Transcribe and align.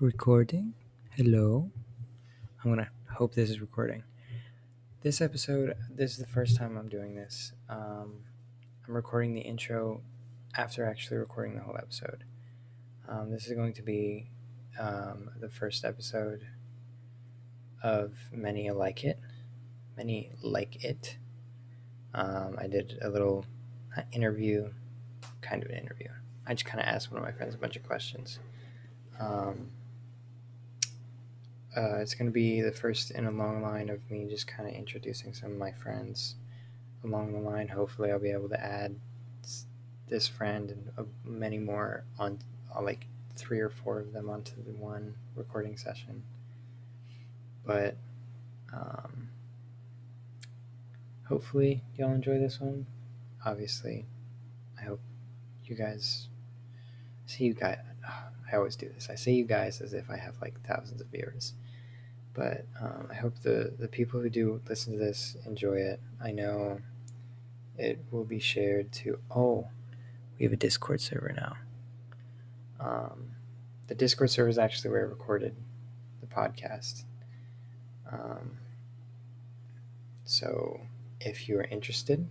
Recording? 0.00 0.74
Hello? 1.16 1.72
I'm 2.62 2.70
gonna 2.70 2.88
hope 3.14 3.34
this 3.34 3.50
is 3.50 3.60
recording. 3.60 4.04
This 5.02 5.20
episode, 5.20 5.76
this 5.90 6.12
is 6.12 6.18
the 6.18 6.26
first 6.26 6.56
time 6.56 6.78
I'm 6.78 6.88
doing 6.88 7.16
this. 7.16 7.52
Um, 7.68 8.20
I'm 8.86 8.94
recording 8.94 9.34
the 9.34 9.40
intro 9.40 10.02
after 10.56 10.86
actually 10.86 11.16
recording 11.16 11.56
the 11.56 11.62
whole 11.62 11.76
episode. 11.76 12.22
Um, 13.08 13.32
this 13.32 13.48
is 13.48 13.54
going 13.54 13.72
to 13.72 13.82
be 13.82 14.30
um, 14.78 15.30
the 15.40 15.48
first 15.48 15.84
episode 15.84 16.46
of 17.82 18.12
many 18.30 18.70
like 18.70 19.02
it. 19.02 19.18
Many 19.96 20.30
like 20.44 20.84
it. 20.84 21.16
Um, 22.14 22.54
I 22.56 22.68
did 22.68 23.00
a 23.02 23.08
little 23.08 23.46
uh, 23.96 24.02
interview, 24.12 24.70
kind 25.40 25.64
of 25.64 25.70
an 25.70 25.76
interview. 25.76 26.10
I 26.46 26.54
just 26.54 26.66
kind 26.66 26.78
of 26.78 26.86
asked 26.86 27.10
one 27.10 27.18
of 27.20 27.24
my 27.26 27.32
friends 27.32 27.56
a 27.56 27.58
bunch 27.58 27.74
of 27.74 27.82
questions. 27.82 28.38
Um, 29.18 29.70
uh, 31.76 31.96
it's 31.96 32.14
going 32.14 32.26
to 32.26 32.32
be 32.32 32.60
the 32.60 32.72
first 32.72 33.10
in 33.10 33.26
a 33.26 33.30
long 33.30 33.62
line 33.62 33.88
of 33.90 34.10
me 34.10 34.26
just 34.28 34.46
kind 34.46 34.68
of 34.68 34.74
introducing 34.74 35.34
some 35.34 35.52
of 35.52 35.58
my 35.58 35.72
friends 35.72 36.36
along 37.04 37.32
the 37.32 37.38
line. 37.38 37.68
Hopefully, 37.68 38.10
I'll 38.10 38.18
be 38.18 38.30
able 38.30 38.48
to 38.48 38.60
add 38.60 38.96
this 40.08 40.26
friend 40.26 40.70
and 40.70 40.90
uh, 40.96 41.02
many 41.24 41.58
more 41.58 42.04
on, 42.18 42.38
uh, 42.74 42.82
like 42.82 43.06
three 43.36 43.60
or 43.60 43.68
four 43.68 44.00
of 44.00 44.12
them 44.12 44.30
onto 44.30 44.56
the 44.64 44.72
one 44.72 45.14
recording 45.36 45.76
session. 45.76 46.22
But 47.64 47.96
um, 48.72 49.28
hopefully, 51.28 51.82
y'all 51.96 52.14
enjoy 52.14 52.38
this 52.38 52.60
one. 52.60 52.86
Obviously, 53.44 54.06
I 54.80 54.84
hope 54.84 55.00
you 55.64 55.76
guys 55.76 56.28
see 57.26 57.44
you 57.44 57.54
guys. 57.54 57.78
I 58.50 58.56
always 58.56 58.76
do 58.76 58.88
this. 58.88 59.08
I 59.10 59.14
say 59.14 59.32
you 59.32 59.44
guys 59.44 59.80
as 59.80 59.92
if 59.92 60.10
I 60.10 60.16
have 60.16 60.34
like 60.40 60.60
thousands 60.66 61.00
of 61.00 61.08
viewers. 61.08 61.54
But 62.34 62.66
um, 62.80 63.08
I 63.10 63.14
hope 63.14 63.40
the, 63.42 63.74
the 63.78 63.88
people 63.88 64.20
who 64.20 64.30
do 64.30 64.60
listen 64.68 64.92
to 64.92 64.98
this 64.98 65.36
enjoy 65.44 65.78
it. 65.78 66.00
I 66.22 66.30
know 66.30 66.80
it 67.76 67.98
will 68.10 68.24
be 68.24 68.38
shared 68.38 68.92
to. 68.92 69.18
Oh, 69.30 69.68
we 70.38 70.44
have 70.44 70.52
a 70.52 70.56
Discord 70.56 71.00
server 71.00 71.32
now. 71.34 71.56
Um, 72.80 73.30
the 73.88 73.94
Discord 73.94 74.30
server 74.30 74.48
is 74.48 74.58
actually 74.58 74.90
where 74.90 75.00
I 75.00 75.08
recorded 75.08 75.56
the 76.20 76.26
podcast. 76.26 77.04
Um, 78.10 78.58
so 80.24 80.80
if 81.20 81.48
you 81.48 81.58
are 81.58 81.64
interested, 81.64 82.28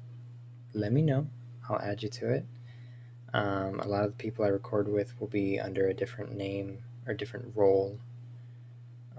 let 0.73 0.93
me 0.93 1.01
know. 1.01 1.27
I'll 1.69 1.81
add 1.81 2.01
you 2.01 2.09
to 2.09 2.31
it. 2.31 2.45
Um, 3.33 3.79
a 3.79 3.87
lot 3.87 4.03
of 4.03 4.11
the 4.11 4.23
people 4.23 4.45
I 4.45 4.49
record 4.49 4.87
with 4.87 5.19
will 5.19 5.27
be 5.27 5.59
under 5.59 5.87
a 5.87 5.93
different 5.93 6.35
name 6.35 6.83
or 7.05 7.13
different 7.13 7.53
role. 7.55 7.99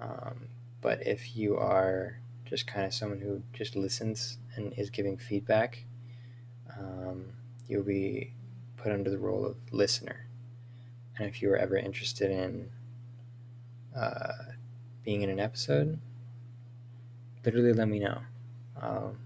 Um, 0.00 0.48
but 0.80 1.06
if 1.06 1.36
you 1.36 1.56
are 1.56 2.18
just 2.44 2.66
kind 2.66 2.86
of 2.86 2.94
someone 2.94 3.20
who 3.20 3.42
just 3.52 3.76
listens 3.76 4.38
and 4.56 4.72
is 4.78 4.90
giving 4.90 5.18
feedback, 5.18 5.84
um, 6.78 7.26
you'll 7.68 7.82
be 7.82 8.32
put 8.76 8.92
under 8.92 9.10
the 9.10 9.18
role 9.18 9.44
of 9.44 9.56
listener. 9.72 10.26
And 11.16 11.28
if 11.28 11.42
you 11.42 11.50
are 11.50 11.56
ever 11.56 11.76
interested 11.76 12.30
in 12.30 12.70
uh, 13.94 14.32
being 15.04 15.22
in 15.22 15.30
an 15.30 15.40
episode, 15.40 15.98
literally 17.44 17.72
let 17.72 17.88
me 17.88 17.98
know. 17.98 18.20
Um, 18.80 19.18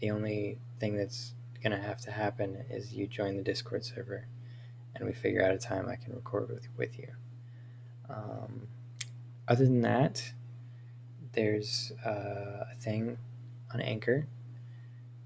the 0.00 0.10
only 0.10 0.58
thing 0.78 0.96
that's 0.96 1.34
going 1.62 1.72
to 1.72 1.86
have 1.86 2.00
to 2.02 2.10
happen 2.10 2.64
is 2.70 2.94
you 2.94 3.06
join 3.06 3.36
the 3.36 3.42
Discord 3.42 3.84
server 3.84 4.26
and 4.94 5.06
we 5.06 5.12
figure 5.12 5.44
out 5.44 5.52
a 5.52 5.58
time 5.58 5.88
I 5.88 5.96
can 5.96 6.14
record 6.14 6.48
with, 6.48 6.68
with 6.76 6.98
you. 6.98 7.08
Um, 8.08 8.68
other 9.46 9.64
than 9.64 9.82
that, 9.82 10.32
there's 11.32 11.92
uh, 12.04 12.64
a 12.70 12.74
thing 12.78 13.18
on 13.72 13.80
Anchor 13.80 14.26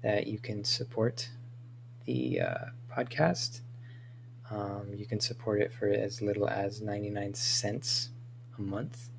that 0.01 0.27
you 0.27 0.37
can 0.37 0.63
support 0.63 1.29
the 2.05 2.41
uh, 2.41 2.65
podcast. 2.91 3.61
Um, 4.51 4.93
you 4.95 5.05
can 5.05 5.19
support 5.19 5.61
it 5.61 5.71
for 5.71 5.87
as 5.87 6.21
little 6.21 6.47
as 6.47 6.81
99 6.81 7.33
cents 7.33 8.09
a 8.57 8.61
month. 8.61 9.09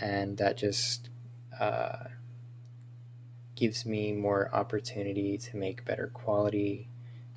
And 0.00 0.36
that 0.38 0.56
just 0.56 1.08
uh, 1.58 2.08
gives 3.56 3.84
me 3.86 4.12
more 4.12 4.54
opportunity 4.54 5.36
to 5.38 5.56
make 5.56 5.84
better 5.84 6.10
quality 6.12 6.88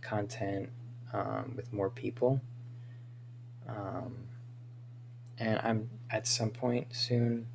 content 0.01 0.69
um, 1.13 1.53
with 1.55 1.73
more 1.73 1.89
people. 1.89 2.41
Um, 3.67 4.27
and 5.37 5.59
I'm 5.63 5.89
at 6.11 6.27
some 6.27 6.49
point 6.49 6.87
soon, 6.91 7.47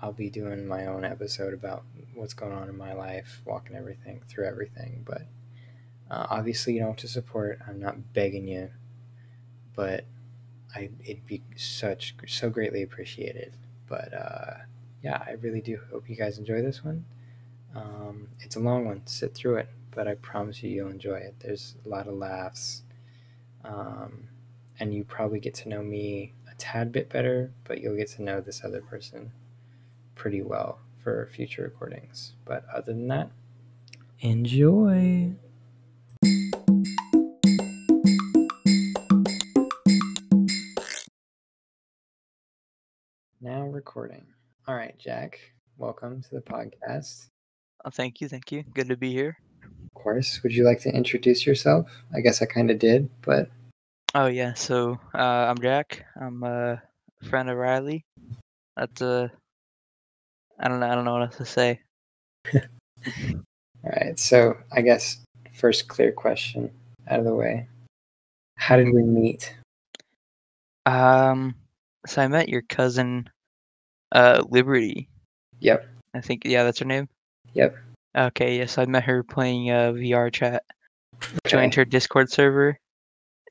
I'll 0.00 0.12
be 0.12 0.30
doing 0.30 0.66
my 0.66 0.86
own 0.86 1.04
episode 1.04 1.54
about 1.54 1.84
what's 2.14 2.34
going 2.34 2.52
on 2.52 2.68
in 2.68 2.76
my 2.76 2.94
life, 2.94 3.42
walking 3.44 3.76
everything 3.76 4.22
through 4.26 4.46
everything. 4.46 5.04
But 5.06 5.22
uh, 6.10 6.26
obviously, 6.30 6.74
you 6.74 6.80
know, 6.80 6.94
to 6.94 7.08
support, 7.08 7.60
I'm 7.66 7.80
not 7.80 8.14
begging 8.14 8.48
you, 8.48 8.70
but 9.74 10.04
I 10.74 10.90
it'd 11.04 11.26
be 11.26 11.42
such 11.56 12.14
so 12.26 12.50
greatly 12.50 12.82
appreciated. 12.82 13.52
But 13.88 14.14
uh, 14.14 14.54
yeah, 15.02 15.22
I 15.26 15.32
really 15.32 15.60
do 15.60 15.78
hope 15.90 16.08
you 16.08 16.16
guys 16.16 16.38
enjoy 16.38 16.62
this 16.62 16.84
one. 16.84 17.04
Um, 17.76 18.28
it's 18.40 18.56
a 18.56 18.60
long 18.60 18.86
one. 18.86 19.02
Sit 19.04 19.34
through 19.34 19.56
it, 19.56 19.68
but 19.90 20.08
I 20.08 20.14
promise 20.14 20.62
you, 20.62 20.70
you'll 20.70 20.88
enjoy 20.88 21.16
it. 21.16 21.34
There's 21.40 21.74
a 21.84 21.88
lot 21.88 22.08
of 22.08 22.14
laughs, 22.14 22.82
um, 23.64 24.28
and 24.80 24.94
you 24.94 25.04
probably 25.04 25.40
get 25.40 25.52
to 25.56 25.68
know 25.68 25.82
me 25.82 26.32
a 26.50 26.54
tad 26.56 26.90
bit 26.90 27.10
better, 27.10 27.52
but 27.64 27.82
you'll 27.82 27.96
get 27.96 28.08
to 28.12 28.22
know 28.22 28.40
this 28.40 28.64
other 28.64 28.80
person 28.80 29.30
pretty 30.14 30.40
well 30.40 30.78
for 31.04 31.28
future 31.30 31.62
recordings. 31.64 32.32
But 32.46 32.64
other 32.74 32.94
than 32.94 33.08
that, 33.08 33.30
enjoy. 34.20 35.32
Now 43.38 43.66
recording. 43.66 44.24
All 44.66 44.74
right, 44.74 44.98
Jack, 44.98 45.38
welcome 45.76 46.22
to 46.22 46.30
the 46.30 46.40
podcast. 46.40 47.28
Oh, 47.86 47.90
thank 47.90 48.20
you, 48.20 48.28
thank 48.28 48.50
you. 48.50 48.64
Good 48.74 48.88
to 48.88 48.96
be 48.96 49.12
here. 49.12 49.38
Of 49.62 49.94
course. 49.94 50.42
Would 50.42 50.52
you 50.52 50.64
like 50.64 50.80
to 50.80 50.92
introduce 50.92 51.46
yourself? 51.46 51.88
I 52.12 52.20
guess 52.20 52.42
I 52.42 52.46
kind 52.46 52.68
of 52.68 52.80
did, 52.80 53.08
but. 53.22 53.48
Oh 54.12 54.26
yeah, 54.26 54.54
so 54.54 54.98
uh, 55.14 55.18
I'm 55.18 55.58
Jack. 55.58 56.04
I'm 56.20 56.42
a 56.42 56.82
friend 57.30 57.48
of 57.48 57.56
Riley. 57.56 58.04
That's 58.76 59.00
a. 59.02 59.30
I 60.58 60.66
don't 60.66 60.80
know. 60.80 60.88
I 60.88 60.96
don't 60.96 61.04
know 61.04 61.12
what 61.12 61.22
else 61.22 61.36
to 61.36 61.44
say. 61.44 61.80
All 62.54 62.60
right. 63.84 64.18
So 64.18 64.56
I 64.72 64.80
guess 64.80 65.18
first 65.54 65.86
clear 65.86 66.10
question 66.10 66.72
out 67.06 67.20
of 67.20 67.24
the 67.24 67.34
way. 67.36 67.68
How 68.56 68.74
did 68.74 68.92
we 68.92 69.04
meet? 69.04 69.54
Um. 70.86 71.54
So 72.04 72.20
I 72.20 72.26
met 72.26 72.48
your 72.48 72.62
cousin, 72.62 73.30
uh, 74.10 74.42
Liberty. 74.48 75.08
Yep. 75.60 75.86
I 76.14 76.20
think 76.20 76.42
yeah, 76.44 76.64
that's 76.64 76.80
her 76.80 76.84
name. 76.84 77.08
Yep. 77.54 77.76
Okay, 78.16 78.58
yes, 78.58 78.78
I 78.78 78.86
met 78.86 79.04
her 79.04 79.22
playing 79.22 79.70
uh, 79.70 79.92
VRChat. 79.92 80.60
Okay. 81.14 81.38
Joined 81.46 81.74
her 81.74 81.84
Discord 81.84 82.30
server, 82.30 82.78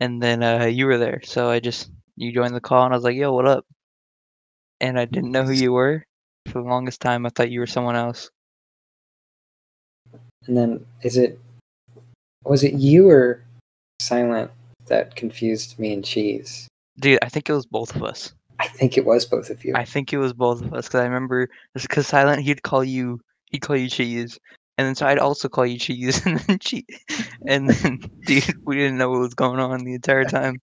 and 0.02 0.22
then 0.22 0.44
uh, 0.44 0.66
you 0.66 0.86
were 0.86 0.98
there. 0.98 1.22
So 1.24 1.50
I 1.50 1.60
just 1.60 1.92
you 2.16 2.32
joined 2.32 2.56
the 2.56 2.62
call, 2.62 2.86
and 2.86 2.94
I 2.94 2.98
was 2.98 3.04
like, 3.04 3.16
"Yo, 3.16 3.32
what 3.34 3.48
up?" 3.48 3.66
And 4.82 5.00
I 5.00 5.06
didn't 5.06 5.32
know 5.32 5.44
who 5.44 5.52
you 5.52 5.72
were 5.72 6.04
for 6.48 6.62
the 6.62 6.68
longest 6.68 7.02
time. 7.02 7.26
I 7.26 7.30
thought 7.30 7.52
you 7.52 7.60
were 7.60 7.68
someone 7.68 7.96
else. 7.96 8.30
And 10.48 10.58
then 10.58 10.86
is 11.02 11.18
it 11.18 11.40
was 12.44 12.64
it 12.64 12.74
you 12.74 13.10
or 13.10 13.44
Silent 14.02 14.52
that 14.88 15.16
confused 15.16 15.80
me 15.80 15.94
and 15.94 16.06
Cheese? 16.06 16.68
Dude, 17.00 17.20
I 17.22 17.30
think 17.30 17.50
it 17.50 17.54
was 17.54 17.66
both 17.66 17.96
of 17.96 18.04
us. 18.04 18.34
I 18.60 18.68
think 18.68 18.98
it 18.98 19.06
was 19.06 19.26
both 19.26 19.50
of 19.50 19.66
you. 19.66 19.74
I 19.76 19.86
think 19.86 20.14
it 20.14 20.18
was 20.18 20.34
both 20.34 20.62
of 20.62 20.74
us 20.74 20.88
because 20.88 21.02
I 21.02 21.06
remember 21.06 21.50
because 21.74 22.08
Silent 22.08 22.42
he'd 22.42 22.64
call 22.64 22.84
you 22.84 23.20
he'd 23.52 23.60
call 23.60 23.76
you 23.76 23.90
cheese, 23.90 24.40
and 24.78 24.88
then 24.88 24.96
so 24.96 25.06
I'd 25.06 25.20
also 25.20 25.48
call 25.48 25.66
you 25.66 25.80
cheese, 25.80 26.26
and 26.26 26.40
then 26.40 26.60
cheese, 26.60 26.84
and 27.48 27.70
then 27.70 28.00
dude, 28.26 28.66
we 28.66 28.76
didn't 28.76 28.98
know 28.98 29.10
what 29.10 29.20
was 29.20 29.34
going 29.34 29.60
on 29.60 29.84
the 29.84 29.94
entire 29.94 30.26
time. 30.26 30.60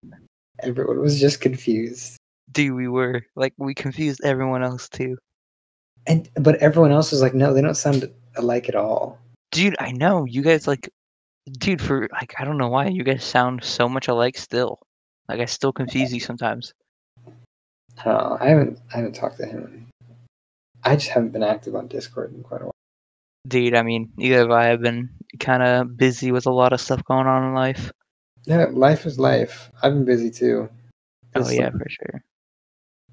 Everyone 0.60 1.00
was 1.00 1.20
just 1.20 1.40
confused. 1.40 2.16
Dude, 2.52 2.74
we 2.74 2.88
were 2.88 3.22
like 3.36 3.54
we 3.56 3.74
confused 3.74 4.20
everyone 4.24 4.62
else 4.62 4.88
too. 4.88 5.16
And 6.06 6.28
but 6.34 6.56
everyone 6.56 6.92
else 6.92 7.10
was 7.12 7.22
like, 7.22 7.34
no, 7.34 7.54
they 7.54 7.62
don't 7.62 7.76
sound 7.76 8.10
alike 8.36 8.68
at 8.68 8.74
all. 8.74 9.18
Dude, 9.52 9.76
I 9.78 9.92
know 9.92 10.24
you 10.24 10.42
guys 10.42 10.66
like, 10.66 10.90
dude, 11.58 11.80
for 11.80 12.08
like 12.12 12.34
I 12.38 12.44
don't 12.44 12.58
know 12.58 12.68
why 12.68 12.88
you 12.88 13.04
guys 13.04 13.24
sound 13.24 13.64
so 13.64 13.88
much 13.88 14.08
alike 14.08 14.36
still. 14.36 14.80
Like 15.28 15.40
I 15.40 15.44
still 15.46 15.72
confuse 15.72 16.12
you 16.12 16.20
sometimes. 16.20 16.74
Oh, 18.04 18.36
I 18.40 18.48
haven't 18.48 18.80
I 18.92 18.96
haven't 18.98 19.14
talked 19.14 19.38
to 19.38 19.46
him. 19.46 19.88
I 20.84 20.96
just 20.96 21.08
haven't 21.08 21.30
been 21.30 21.44
active 21.44 21.76
on 21.76 21.86
Discord 21.86 22.34
in 22.34 22.42
quite 22.42 22.62
a 22.62 22.64
while. 22.64 22.71
Dude, 23.48 23.74
I 23.74 23.82
mean, 23.82 24.12
neither 24.16 24.38
have 24.38 24.50
I. 24.50 24.70
I've 24.72 24.80
been 24.80 25.10
kind 25.40 25.62
of 25.62 25.96
busy 25.96 26.30
with 26.30 26.46
a 26.46 26.52
lot 26.52 26.72
of 26.72 26.80
stuff 26.80 27.02
going 27.04 27.26
on 27.26 27.44
in 27.48 27.54
life. 27.54 27.92
Yeah, 28.44 28.66
life 28.72 29.06
is 29.06 29.18
life. 29.18 29.70
I've 29.82 29.92
been 29.92 30.04
busy 30.04 30.30
too. 30.30 30.68
Oh 31.34 31.50
yeah, 31.50 31.64
like- 31.64 31.72
for 31.72 31.88
sure. 31.88 32.24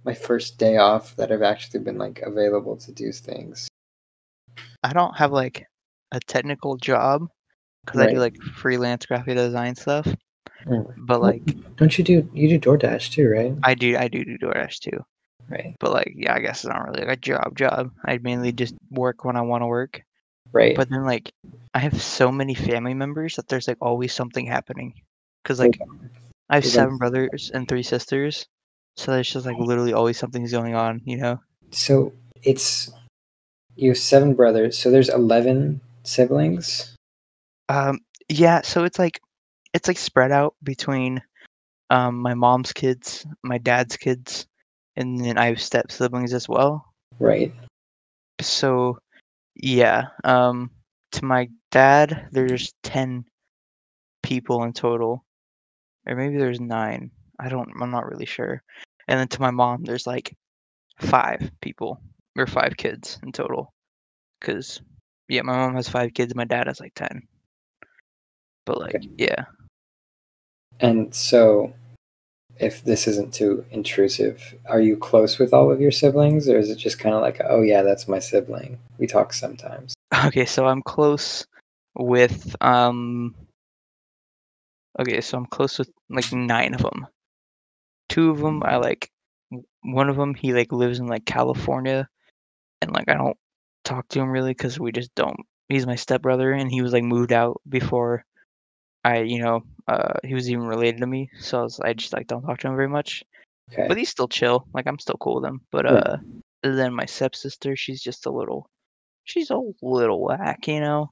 my 0.06 0.14
first 0.14 0.58
day 0.58 0.78
off 0.78 1.16
that 1.16 1.32
I've 1.32 1.42
actually 1.42 1.82
been 1.82 1.98
like 1.98 2.20
available 2.22 2.78
to 2.78 2.92
do 2.92 3.12
things. 3.12 3.68
I 4.84 4.94
don't 4.94 5.16
have 5.18 5.32
like 5.32 5.66
a 6.12 6.20
technical 6.22 6.78
job 6.78 7.28
because 7.86 8.02
I 8.02 8.12
do 8.12 8.20
like 8.20 8.36
freelance 8.42 9.06
graphic 9.06 9.36
design 9.36 9.76
stuff. 9.76 10.08
Mm. 10.66 10.94
But 10.98 11.22
like 11.22 11.44
Don't 11.78 11.98
you 11.98 12.04
do 12.04 12.30
you 12.34 12.60
do 12.60 12.60
DoorDash 12.60 13.12
too, 13.12 13.30
right? 13.30 13.54
I 13.64 13.74
do 13.74 13.98
I 13.98 14.08
do 14.08 14.24
do 14.24 14.38
DoorDash 14.38 14.80
too. 14.80 15.00
Right. 15.50 15.76
But 15.80 15.92
like 15.92 16.14
yeah, 16.16 16.34
I 16.36 16.40
guess 16.40 16.64
it's 16.64 16.72
not 16.72 16.86
really 16.88 17.06
like 17.06 17.18
a 17.18 17.22
job 17.22 17.58
job. 17.58 17.92
I 18.06 18.20
mainly 18.20 18.52
just 18.52 18.76
work 18.92 19.26
when 19.26 19.36
I 19.36 19.42
want 19.42 19.64
to 19.64 19.68
work. 19.68 20.02
Right. 20.52 20.76
But 20.76 20.90
then 20.90 21.06
like 21.06 21.32
I 21.74 21.80
have 21.80 22.02
so 22.02 22.32
many 22.32 22.56
family 22.56 22.94
members 22.94 23.36
that 23.36 23.48
there's 23.48 23.68
like 23.68 23.78
always 23.82 24.14
something 24.14 24.46
happening. 24.46 24.94
Cause 25.46 25.60
like 25.60 25.80
I 26.50 26.56
have 26.56 26.66
seven 26.66 26.98
brothers 26.98 27.52
and 27.54 27.68
three 27.68 27.84
sisters, 27.84 28.46
so 28.98 29.12
there's 29.12 29.32
just 29.32 29.46
like 29.46 29.58
literally 29.58 29.94
always 29.94 30.18
something's 30.18 30.52
going 30.52 30.76
on. 30.76 31.02
You 31.06 31.18
know? 31.18 31.40
so 31.72 32.14
it's 32.44 32.92
you 33.76 33.92
have 33.92 33.98
seven 33.98 34.34
brothers, 34.34 34.78
so 34.78 34.92
there's 34.92 35.10
eleven 35.10 35.82
siblings. 36.04 36.96
Um, 37.70 38.00
yeah. 38.28 38.62
So 38.62 38.84
it's 38.84 39.00
like 39.00 39.20
it's 39.74 39.88
like 39.88 39.98
spread 39.98 40.32
out 40.32 40.56
between 40.64 41.22
um 41.90 42.16
my 42.18 42.34
mom's 42.34 42.74
kids, 42.74 43.26
my 43.44 43.58
dad's 43.58 43.96
kids, 43.98 44.48
and 44.96 45.24
then 45.24 45.38
I 45.38 45.48
have 45.48 45.62
step 45.62 45.92
siblings 45.92 46.34
as 46.34 46.50
well. 46.50 46.86
Right. 47.20 47.54
So 48.42 49.00
yeah, 49.62 50.08
um, 50.24 50.72
to 51.14 51.26
my 51.26 51.50
dad, 51.72 52.28
there's 52.32 52.74
ten 52.84 53.26
people 54.24 54.64
in 54.64 54.74
total, 54.74 55.26
or 56.08 56.16
maybe 56.16 56.38
there's 56.38 56.60
nine. 56.60 57.12
I 57.40 57.50
don't. 57.50 57.70
I'm 57.82 57.92
not 57.92 58.10
really 58.10 58.26
sure. 58.26 58.64
And 59.08 59.20
then 59.20 59.28
to 59.30 59.42
my 59.42 59.52
mom, 59.52 59.84
there's 59.84 60.08
like 60.08 60.36
five 61.00 61.52
people 61.62 62.00
or 62.38 62.48
five 62.48 62.78
kids 62.78 63.20
in 63.24 63.32
total. 63.32 63.74
Cause 64.42 64.82
yeah, 65.28 65.42
my 65.42 65.56
mom 65.56 65.76
has 65.76 65.90
five 65.90 66.14
kids. 66.14 66.36
My 66.36 66.46
dad 66.46 66.68
has 66.68 66.80
like 66.80 66.94
ten. 66.96 67.22
But 68.66 68.80
like, 68.80 68.96
Okay. 68.96 69.10
yeah, 69.18 69.46
And 70.80 71.14
so 71.14 71.74
if 72.60 72.84
this 72.84 73.08
isn't 73.08 73.34
too 73.34 73.66
intrusive, 73.72 74.56
are 74.68 74.82
you 74.82 74.98
close 74.98 75.40
with 75.40 75.54
all 75.54 75.72
of 75.72 75.80
your 75.80 75.92
siblings 75.92 76.50
or 76.50 76.58
is 76.58 76.70
it 76.70 76.76
just 76.76 77.00
kind 77.00 77.16
of 77.16 77.22
like, 77.22 77.40
oh 77.48 77.62
yeah, 77.62 77.82
that's 77.82 78.08
my 78.08 78.20
sibling. 78.20 78.78
We 78.98 79.08
talk 79.08 79.34
sometimes. 79.34 79.96
Okay, 80.26 80.46
so 80.46 80.68
I'm 80.68 80.82
close 80.82 81.48
with 81.96 82.56
um. 82.62 83.36
Okay, 85.00 85.22
so 85.22 85.38
I'm 85.38 85.46
close 85.46 85.80
with 85.80 85.90
like 86.10 86.32
nine 86.34 86.74
of 86.74 86.82
them. 86.82 87.08
Two 88.10 88.32
of 88.32 88.40
them 88.40 88.62
I 88.64 88.78
like. 88.78 89.10
One 89.84 90.10
of 90.10 90.18
them 90.18 90.34
he 90.34 90.54
like 90.54 90.72
lives 90.72 91.00
in 91.00 91.08
like 91.08 91.26
California, 91.26 92.10
and 92.82 92.92
like 92.92 93.08
I 93.08 93.14
don't 93.14 93.38
talk 93.86 94.08
to 94.10 94.20
him 94.20 94.30
really 94.30 94.52
because 94.52 94.80
we 94.80 94.92
just 94.92 95.14
don't. 95.16 95.40
He's 95.70 95.88
my 95.88 95.96
stepbrother, 95.96 96.52
and 96.52 96.70
he 96.70 96.82
was 96.82 96.92
like 96.92 97.04
moved 97.04 97.32
out 97.32 97.62
before 97.70 98.26
I, 99.04 99.20
you 99.22 99.42
know, 99.42 99.62
uh, 99.88 100.14
he 100.24 100.34
was 100.34 100.50
even 100.50 100.66
related 100.66 101.00
to 101.02 101.08
me. 101.08 101.30
So 101.40 101.60
I, 101.60 101.64
was, 101.64 101.80
I 101.80 101.94
just 101.94 102.14
like 102.14 102.28
don't 102.28 102.42
talk 102.44 102.60
to 102.60 102.68
him 102.68 102.76
very 102.76 102.90
much. 102.90 103.24
Okay. 103.72 103.88
But 103.88 103.98
he's 103.98 104.10
still 104.10 104.28
chill. 104.28 104.68
Like 104.74 104.88
I'm 104.88 105.00
still 105.00 105.16
cool 105.20 105.36
with 105.36 105.46
him. 105.46 105.62
But 105.72 105.86
Right. 105.86 105.94
uh, 106.04 106.18
then 106.64 106.94
my 106.94 107.06
stepsister, 107.06 107.76
she's 107.76 108.02
just 108.02 108.26
a 108.26 108.32
little, 108.32 108.68
she's 109.24 109.50
a 109.52 109.62
little 109.82 110.22
whack, 110.22 110.68
you 110.68 110.80
know. 110.82 111.10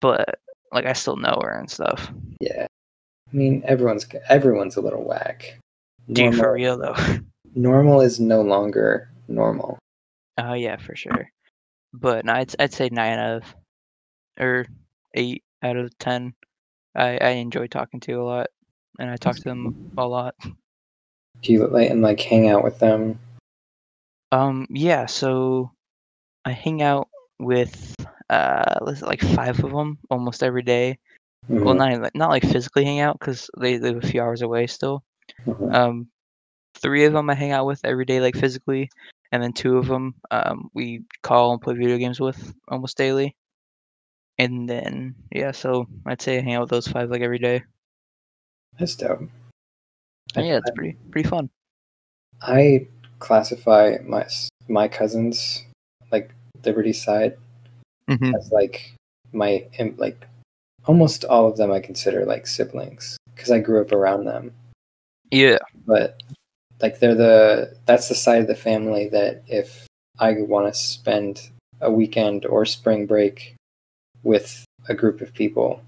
But 0.00 0.38
like 0.72 0.86
I 0.86 0.92
still 0.92 1.16
know 1.16 1.38
her 1.42 1.58
and 1.58 1.70
stuff. 1.70 2.10
yeah. 2.40 2.66
I 3.32 3.36
mean, 3.36 3.62
everyone's 3.66 4.06
everyone's 4.28 4.76
a 4.76 4.80
little 4.80 5.02
whack. 5.02 5.58
Dude, 6.12 6.34
for 6.34 6.42
Normal, 6.42 6.52
real 6.54 6.78
though. 6.78 6.96
normal 7.56 8.00
is 8.02 8.20
no 8.20 8.42
longer 8.42 9.08
normal. 9.28 9.78
Oh 10.38 10.52
yeah, 10.52 10.76
for 10.76 10.94
sure. 10.94 11.30
But 11.92 12.24
no, 12.26 12.34
I'd 12.34 12.54
I'd 12.60 12.72
say 12.74 12.90
nine 12.92 13.18
out 13.18 13.36
of, 13.42 13.54
or 14.38 14.66
eight 15.14 15.42
out 15.62 15.76
of 15.76 15.96
ten. 15.98 16.34
I 16.94 17.18
I 17.18 17.30
enjoy 17.30 17.66
talking 17.66 18.00
to 18.00 18.12
a 18.20 18.24
lot, 18.24 18.46
and 18.98 19.10
I 19.10 19.16
talk 19.16 19.36
to 19.36 19.44
them 19.44 19.74
a 19.96 20.06
lot. 20.06 20.34
Do 21.42 21.52
you 21.52 21.66
like 21.66 21.90
and 21.90 22.02
like 22.02 22.20
hang 22.20 22.48
out 22.48 22.64
with 22.64 22.78
them? 22.78 23.18
Um, 24.32 24.66
yeah. 24.70 25.06
So 25.06 25.72
I 26.44 26.52
hang 26.52 26.82
out 26.82 27.08
with 27.38 27.94
uh, 28.30 28.78
like 29.02 29.20
five 29.22 29.62
of 29.62 29.70
them 29.72 29.98
almost 30.10 30.42
every 30.42 30.62
day. 30.62 30.98
Well, 31.48 31.74
Mhm, 31.74 32.00
not 32.00 32.14
not 32.14 32.30
like 32.30 32.42
physically 32.44 32.84
hang 32.84 33.00
out 33.00 33.18
because 33.18 33.50
they 33.58 33.78
live 33.78 33.96
a 34.02 34.06
few 34.06 34.20
hours 34.22 34.42
away 34.42 34.66
still. 34.66 35.04
mhm. 35.46 35.74
Um, 35.74 36.08
three 36.76 37.04
of 37.04 37.12
them 37.12 37.30
I 37.30 37.34
hang 37.34 37.52
out 37.52 37.66
with 37.66 37.80
every 37.84 38.04
day, 38.04 38.20
like 38.20 38.36
physically, 38.36 38.90
and 39.32 39.42
then 39.42 39.52
two 39.52 39.78
of 39.78 39.86
them 39.86 40.14
um, 40.30 40.70
we 40.74 41.04
call 41.22 41.52
and 41.52 41.60
play 41.62 41.74
video 41.74 41.98
games 41.98 42.20
with 42.20 42.54
almost 42.68 42.96
daily. 42.96 43.36
And 44.38 44.68
then 44.68 45.14
yeah, 45.32 45.52
so 45.52 45.86
I'd 46.06 46.20
say 46.22 46.38
I 46.38 46.40
hang 46.40 46.54
out 46.54 46.62
with 46.62 46.70
those 46.70 46.88
five 46.88 47.10
like 47.10 47.22
every 47.22 47.38
day. 47.38 47.62
That's 48.78 48.96
dope. 48.96 49.20
And 50.34 50.46
yeah, 50.46 50.56
it's 50.58 50.70
pretty 50.72 50.96
pretty 51.10 51.28
fun. 51.28 51.48
I 52.42 52.88
classify 53.20 53.98
my 54.04 54.26
my 54.68 54.88
cousins 54.88 55.62
like 56.10 56.30
Liberty 56.64 56.92
side 56.92 57.36
Mm-hmm. 58.08 58.34
as 58.34 58.50
like 58.52 58.94
my 59.32 59.66
like 59.96 60.26
almost 60.84 61.24
all 61.24 61.48
of 61.48 61.56
them 61.56 61.72
I 61.72 61.80
consider 61.80 62.26
like 62.26 62.46
siblings 62.46 63.16
because 63.34 63.50
I 63.50 63.60
grew 63.60 63.80
up 63.80 63.92
around 63.92 64.26
them. 64.26 64.52
Yeah, 65.30 65.56
But 65.86 66.22
like 66.82 66.98
they're 66.98 67.14
the 67.14 67.76
that's 67.86 68.08
the 68.08 68.14
side 68.14 68.42
of 68.42 68.46
the 68.46 68.54
family 68.54 69.08
that 69.08 69.42
if 69.46 69.86
I 70.18 70.32
want 70.42 70.72
to 70.72 70.78
spend 70.78 71.48
a 71.80 71.90
weekend 71.90 72.44
or 72.44 72.66
spring 72.66 73.06
break 73.06 73.53
with 74.24 74.64
a 74.88 74.94
group 74.94 75.20
of 75.20 75.32
people 75.32 75.80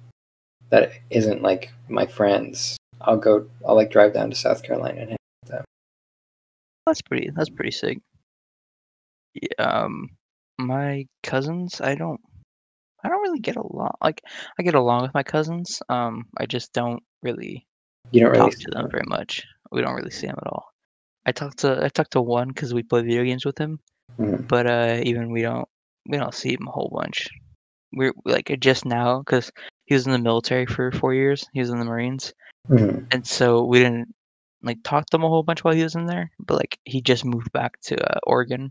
that 0.71 0.93
isn't 1.11 1.43
like 1.43 1.73
my 1.88 2.06
friends, 2.06 2.77
I'll 3.00 3.17
go. 3.19 3.49
I'll 3.67 3.75
like 3.75 3.91
drive 3.91 4.15
down 4.15 4.31
to 4.31 4.37
South 4.37 4.62
Carolina 4.62 5.00
and 5.00 5.09
hang 5.11 5.19
with 5.43 5.50
them. 5.53 5.65
that's 6.87 7.03
pretty 7.03 7.31
that's 7.35 7.50
pretty 7.50 7.73
sick. 7.73 7.99
Yeah, 9.35 9.65
um, 9.65 10.09
my 10.59 11.06
cousins, 11.23 11.81
I 11.81 11.94
don't 11.94 12.21
I 13.05 13.09
don't 13.09 13.23
really 13.23 13.41
get 13.41 13.56
along. 13.56 13.93
Like 14.03 14.23
I 14.59 14.62
get 14.62 14.75
along 14.75 15.03
with 15.03 15.15
my 15.15 15.23
cousins. 15.23 15.83
Um, 15.88 16.27
I 16.38 16.47
just 16.47 16.73
don't 16.73 17.03
really 17.23 17.67
You 18.12 18.21
don't 18.23 18.31
really 18.33 18.50
talk 18.50 18.59
to 18.61 18.71
them 18.71 18.91
very 18.91 19.05
much. 19.06 19.44
We 19.73 19.83
don't 19.83 19.94
really 19.94 20.11
see 20.11 20.27
him 20.27 20.37
at 20.41 20.47
all. 20.50 20.65
I 21.27 21.33
talked 21.33 21.59
to 21.59 21.83
I 21.85 21.88
talked 21.88 22.12
to 22.12 22.23
one 22.23 22.49
because 22.49 22.73
we 22.73 22.83
play 22.83 23.02
video 23.02 23.25
games 23.25 23.45
with 23.45 23.59
him, 23.59 23.78
Mhm. 24.19 24.49
but 24.49 24.66
uh, 24.66 25.00
even 25.02 25.31
we 25.31 25.43
don't 25.43 25.69
we 26.09 26.16
don't 26.19 26.35
see 26.35 26.52
him 26.55 26.66
a 26.69 26.71
whole 26.71 26.90
bunch. 26.93 27.28
We're 27.97 28.12
like 28.26 28.55
just 28.61 28.85
now 28.85 29.21
because 29.21 29.50
he 29.87 29.95
was 29.95 30.07
in 30.07 30.12
the 30.12 30.19
military 30.19 30.67
for 30.67 30.93
four 30.93 31.15
years. 31.15 31.45
He 31.55 31.61
was 31.61 31.71
in 31.71 31.79
the 31.79 31.85
Marines, 31.85 32.33
Mhm. 32.69 33.07
and 33.11 33.26
so 33.26 33.65
we 33.65 33.79
didn't 33.79 34.15
like 34.62 34.79
talk 34.85 35.07
to 35.07 35.17
him 35.17 35.25
a 35.25 35.29
whole 35.29 35.43
bunch 35.43 35.65
while 35.65 35.75
he 35.75 35.83
was 35.83 35.95
in 35.95 36.05
there. 36.07 36.31
But 36.38 36.59
like 36.59 36.79
he 36.85 37.00
just 37.00 37.25
moved 37.25 37.50
back 37.53 37.81
to 37.85 37.97
uh, 37.97 38.21
Oregon, 38.25 38.71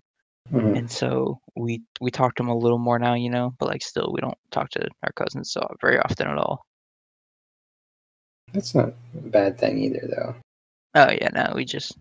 Mhm. 0.52 0.78
and 0.78 0.92
so 0.92 1.40
we 1.56 1.82
we 2.00 2.12
talk 2.12 2.36
to 2.36 2.44
him 2.44 2.50
a 2.50 2.58
little 2.58 2.78
more 2.78 3.00
now, 3.00 3.16
you 3.16 3.32
know. 3.32 3.56
But 3.58 3.70
like 3.70 3.82
still, 3.82 4.12
we 4.14 4.22
don't 4.22 4.38
talk 4.52 4.70
to 4.72 4.88
our 5.04 5.12
cousins 5.14 5.52
so 5.52 5.62
very 5.82 5.98
often 6.00 6.28
at 6.28 6.38
all. 6.38 6.64
That's 8.54 8.76
not 8.76 8.90
a 9.18 9.22
bad 9.22 9.58
thing 9.58 9.80
either, 9.80 10.08
though. 10.08 10.36
Oh 10.94 11.12
yeah, 11.12 11.30
no, 11.34 11.54
we 11.56 11.66
just 11.66 11.98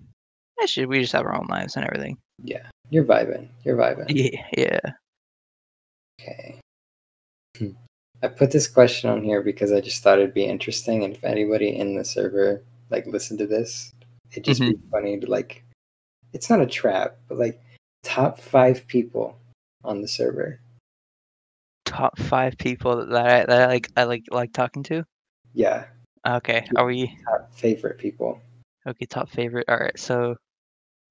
actually 0.62 0.86
we 0.86 1.00
just 1.00 1.14
have 1.14 1.24
our 1.24 1.34
own 1.34 1.46
lives 1.46 1.76
and 1.76 1.86
everything. 1.86 2.18
Yeah, 2.42 2.68
you're 2.90 3.04
vibing. 3.04 3.48
You're 3.64 3.76
vibing. 3.76 4.06
Yeah, 4.14 4.44
yeah. 4.58 4.92
Okay. 6.20 6.60
I 8.22 8.28
put 8.28 8.50
this 8.50 8.66
question 8.66 9.10
on 9.10 9.22
here 9.22 9.42
because 9.42 9.72
I 9.72 9.80
just 9.80 10.02
thought 10.02 10.18
it'd 10.18 10.34
be 10.34 10.44
interesting, 10.44 11.04
and 11.04 11.14
if 11.14 11.24
anybody 11.24 11.76
in 11.76 11.96
the 11.96 12.04
server 12.04 12.62
like 12.90 13.06
listened 13.06 13.38
to 13.40 13.46
this, 13.46 13.92
it'd 14.32 14.44
just 14.44 14.60
be 14.60 14.74
mm-hmm. 14.74 14.90
funny 14.90 15.20
to 15.20 15.30
like. 15.30 15.64
It's 16.32 16.50
not 16.50 16.60
a 16.60 16.66
trap, 16.66 17.16
but 17.28 17.38
like 17.38 17.60
top 18.02 18.40
five 18.40 18.86
people 18.88 19.38
on 19.84 20.02
the 20.02 20.08
server. 20.08 20.60
Top 21.84 22.18
five 22.18 22.56
people 22.58 23.06
that 23.06 23.26
I 23.26 23.44
that 23.44 23.62
I 23.62 23.66
like 23.66 23.90
I 23.96 24.04
like 24.04 24.24
like 24.30 24.52
talking 24.52 24.82
to. 24.84 25.04
Yeah, 25.52 25.84
Okay, 26.26 26.66
are 26.76 26.86
we 26.86 27.18
top 27.30 27.54
favorite 27.54 27.98
people. 27.98 28.40
okay? 28.86 29.06
Top 29.06 29.28
favorite. 29.28 29.66
All 29.68 29.76
right, 29.76 29.98
so 29.98 30.36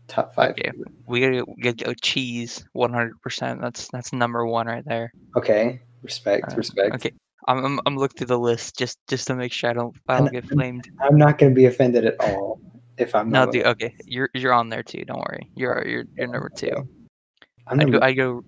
Top 0.08 0.36
five. 0.36 0.52
Okay. 0.52 0.72
we 1.08 1.22
gotta 1.22 1.46
get 1.62 1.78
go 1.78 1.94
cheese. 1.94 2.66
One 2.74 2.92
hundred 2.92 3.22
percent. 3.22 3.62
That's 3.62 3.88
that's 3.90 4.12
number 4.12 4.46
one 4.46 4.68
right 4.68 4.84
there. 4.86 5.14
Okay, 5.38 5.80
respect, 6.04 6.54
Uh, 6.54 6.56
respect. 6.58 6.96
Okay, 6.96 7.12
I'm 7.48 7.64
I'm 7.66 7.80
I'm 7.86 7.98
look 7.98 8.16
through 8.18 8.28
the 8.28 8.40
list 8.40 8.78
just 8.78 9.00
just 9.08 9.28
to 9.28 9.36
make 9.36 9.52
sure 9.52 9.70
I 9.70 9.74
don't 9.74 9.96
I 10.08 10.18
And- 10.18 10.26
don't 10.26 10.34
get 10.34 10.46
flamed. 10.46 10.90
I'm 11.02 11.18
not 11.18 11.38
gonna 11.38 11.52
be 11.56 11.66
offended 11.66 12.06
at 12.06 12.16
all 12.20 12.60
if 12.98 13.16
I'm 13.16 13.30
No, 13.30 13.50
dude. 13.50 13.66
Okay, 13.66 13.96
you're 14.06 14.30
you're 14.34 14.54
on 14.54 14.70
there 14.70 14.84
too. 14.84 15.04
Don't 15.06 15.20
worry. 15.20 15.50
You're 15.56 15.84
you're 15.88 16.06
you're 16.16 16.28
number 16.28 16.50
two. 16.56 16.68
Okay. 16.68 16.88
I'm 17.68 17.80
I 17.80 17.84
go 17.86 17.92
number, 17.92 18.04
I 18.06 18.14
go. 18.14 18.44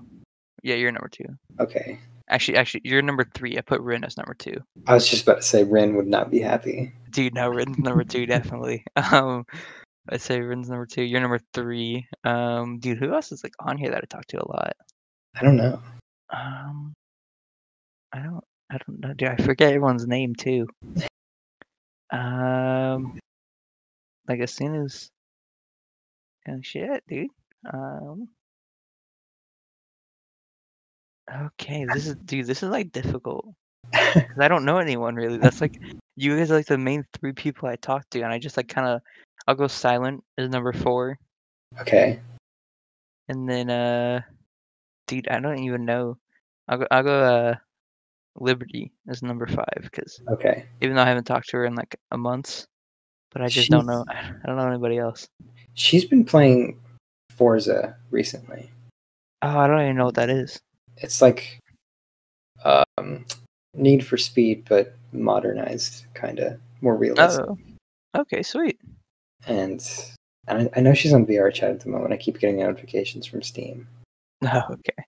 Yeah, 0.63 0.75
you're 0.75 0.91
number 0.91 1.09
two. 1.09 1.25
okay. 1.59 1.99
Actually, 2.27 2.57
actually, 2.57 2.81
you're 2.83 3.03
number 3.03 3.23
three. 3.35 3.55
I 3.55 3.61
put 3.61 3.79
Rin 3.81 4.03
as 4.03 4.17
number 4.17 4.33
two. 4.33 4.55
I 4.87 4.95
was 4.95 5.07
just 5.07 5.21
about 5.23 5.35
to 5.37 5.41
say 5.43 5.63
Ren 5.63 5.95
would 5.95 6.07
not 6.07 6.31
be 6.31 6.39
happy. 6.39 6.91
Dude, 7.11 7.35
no, 7.35 7.49
Rin's 7.49 7.77
number 7.77 8.03
two 8.03 8.25
definitely. 8.35 8.83
Um, 8.95 9.45
I 10.09 10.17
say 10.17 10.39
Rin's 10.41 10.67
number 10.67 10.87
two. 10.87 11.03
You're 11.03 11.21
number 11.21 11.39
three. 11.53 12.07
Um, 12.23 12.79
dude, 12.79 12.97
who 12.97 13.13
else 13.13 13.31
is 13.31 13.43
like 13.43 13.53
on 13.59 13.77
here 13.77 13.91
that 13.91 14.01
I 14.03 14.05
talk 14.09 14.25
to 14.29 14.37
a 14.43 14.47
lot? 14.51 14.73
I 15.35 15.43
don't 15.43 15.55
know. 15.55 15.79
Um, 16.31 16.93
I 18.15 18.19
don't, 18.19 18.43
I 18.71 18.77
don't 18.77 18.99
know. 19.01 19.13
Dude, 19.13 19.27
I 19.27 19.35
forget 19.35 19.73
everyone's 19.73 20.07
name 20.07 20.35
too. 20.35 20.67
Um, 22.11 23.19
like 24.27 24.39
as 24.39 24.53
soon 24.53 24.75
as, 24.85 25.09
oh 26.47 26.59
shit, 26.61 27.03
dude. 27.09 27.27
Um, 27.71 28.29
okay, 31.29 31.83
this 31.85 32.07
is, 32.07 32.15
dude, 32.23 32.47
this 32.47 32.63
is 32.63 32.69
like 32.69 32.91
difficult. 32.93 33.47
'Cause 33.93 34.39
I 34.39 34.47
don't 34.47 34.63
know 34.65 34.77
anyone 34.77 35.15
really. 35.15 35.37
That's 35.37 35.59
like 35.61 35.79
you 36.15 36.37
guys 36.37 36.51
are 36.51 36.55
like 36.55 36.67
the 36.67 36.77
main 36.77 37.05
three 37.19 37.33
people 37.33 37.67
I 37.67 37.75
talk 37.75 38.09
to, 38.11 38.21
and 38.21 38.31
I 38.31 38.39
just 38.39 38.55
like 38.57 38.69
kind 38.69 38.87
of 38.87 39.01
I'll 39.47 39.55
go 39.55 39.67
silent 39.67 40.23
as 40.37 40.49
number 40.49 40.71
four, 40.71 41.17
Okay. 41.81 42.19
and 43.27 43.49
then 43.49 43.69
uh, 43.69 44.21
dude, 45.07 45.27
I 45.27 45.39
don't 45.41 45.59
even 45.59 45.83
know. 45.85 46.17
I'll 46.69 46.77
go 46.77 46.87
I'll 46.91 47.03
go 47.03 47.19
uh, 47.23 47.55
Liberty 48.37 48.91
as 49.07 49.21
number 49.23 49.47
five 49.47 49.79
because 49.81 50.21
Okay. 50.29 50.65
even 50.81 50.95
though 50.95 51.01
I 51.03 51.07
haven't 51.07 51.23
talked 51.25 51.49
to 51.49 51.57
her 51.57 51.65
in 51.65 51.75
like 51.75 51.95
a 52.11 52.17
month, 52.17 52.65
but 53.31 53.41
I 53.41 53.47
just 53.47 53.69
don't 53.69 53.85
know. 53.85 54.03
I 54.09 54.45
don't 54.45 54.57
know 54.57 54.67
anybody 54.67 54.97
else. 54.97 55.27
She's 55.73 56.05
been 56.05 56.25
playing 56.25 56.79
Forza 57.35 57.95
recently. 58.11 58.71
Oh, 59.41 59.59
I 59.59 59.67
don't 59.67 59.81
even 59.81 59.97
know 59.97 60.05
what 60.05 60.15
that 60.15 60.29
is. 60.29 60.59
It's 60.97 61.21
like 61.21 61.59
um, 62.63 63.25
Need 63.73 64.05
for 64.05 64.17
Speed, 64.17 64.65
but 64.67 64.95
modernized, 65.11 66.05
kind 66.13 66.39
of 66.39 66.59
more 66.81 66.95
realistic. 66.95 67.45
Oh, 67.45 68.21
okay, 68.21 68.41
sweet. 68.43 68.79
And 69.47 69.85
I, 70.47 70.69
I 70.75 70.79
know 70.79 70.93
she's 70.93 71.13
on 71.13 71.25
VRChat 71.25 71.63
at 71.63 71.79
the 71.81 71.89
moment. 71.89 72.13
I 72.13 72.17
keep 72.17 72.39
getting 72.39 72.59
notifications 72.59 73.25
from 73.25 73.41
Steam. 73.41 73.87
Oh, 74.43 74.61
okay. 74.69 75.03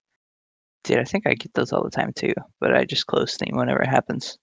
Dude, 0.83 0.99
I 0.99 1.03
think 1.03 1.27
I 1.27 1.33
get 1.33 1.53
those 1.53 1.73
all 1.73 1.83
the 1.83 1.89
time 1.89 2.13
too, 2.15 2.33
but 2.59 2.73
I 2.75 2.85
just 2.85 3.07
close 3.07 3.33
Steam 3.33 3.57
whenever 3.57 3.81
it 3.81 3.89
happens. 3.89 4.37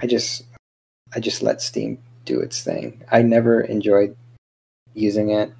I 0.00 0.06
just 0.06 0.44
I 1.14 1.20
just 1.20 1.42
let 1.42 1.60
Steam 1.60 1.98
do 2.24 2.40
its 2.40 2.62
thing. 2.62 3.02
I 3.10 3.22
never 3.22 3.60
enjoyed 3.60 4.16
using 4.94 5.30
it, 5.30 5.52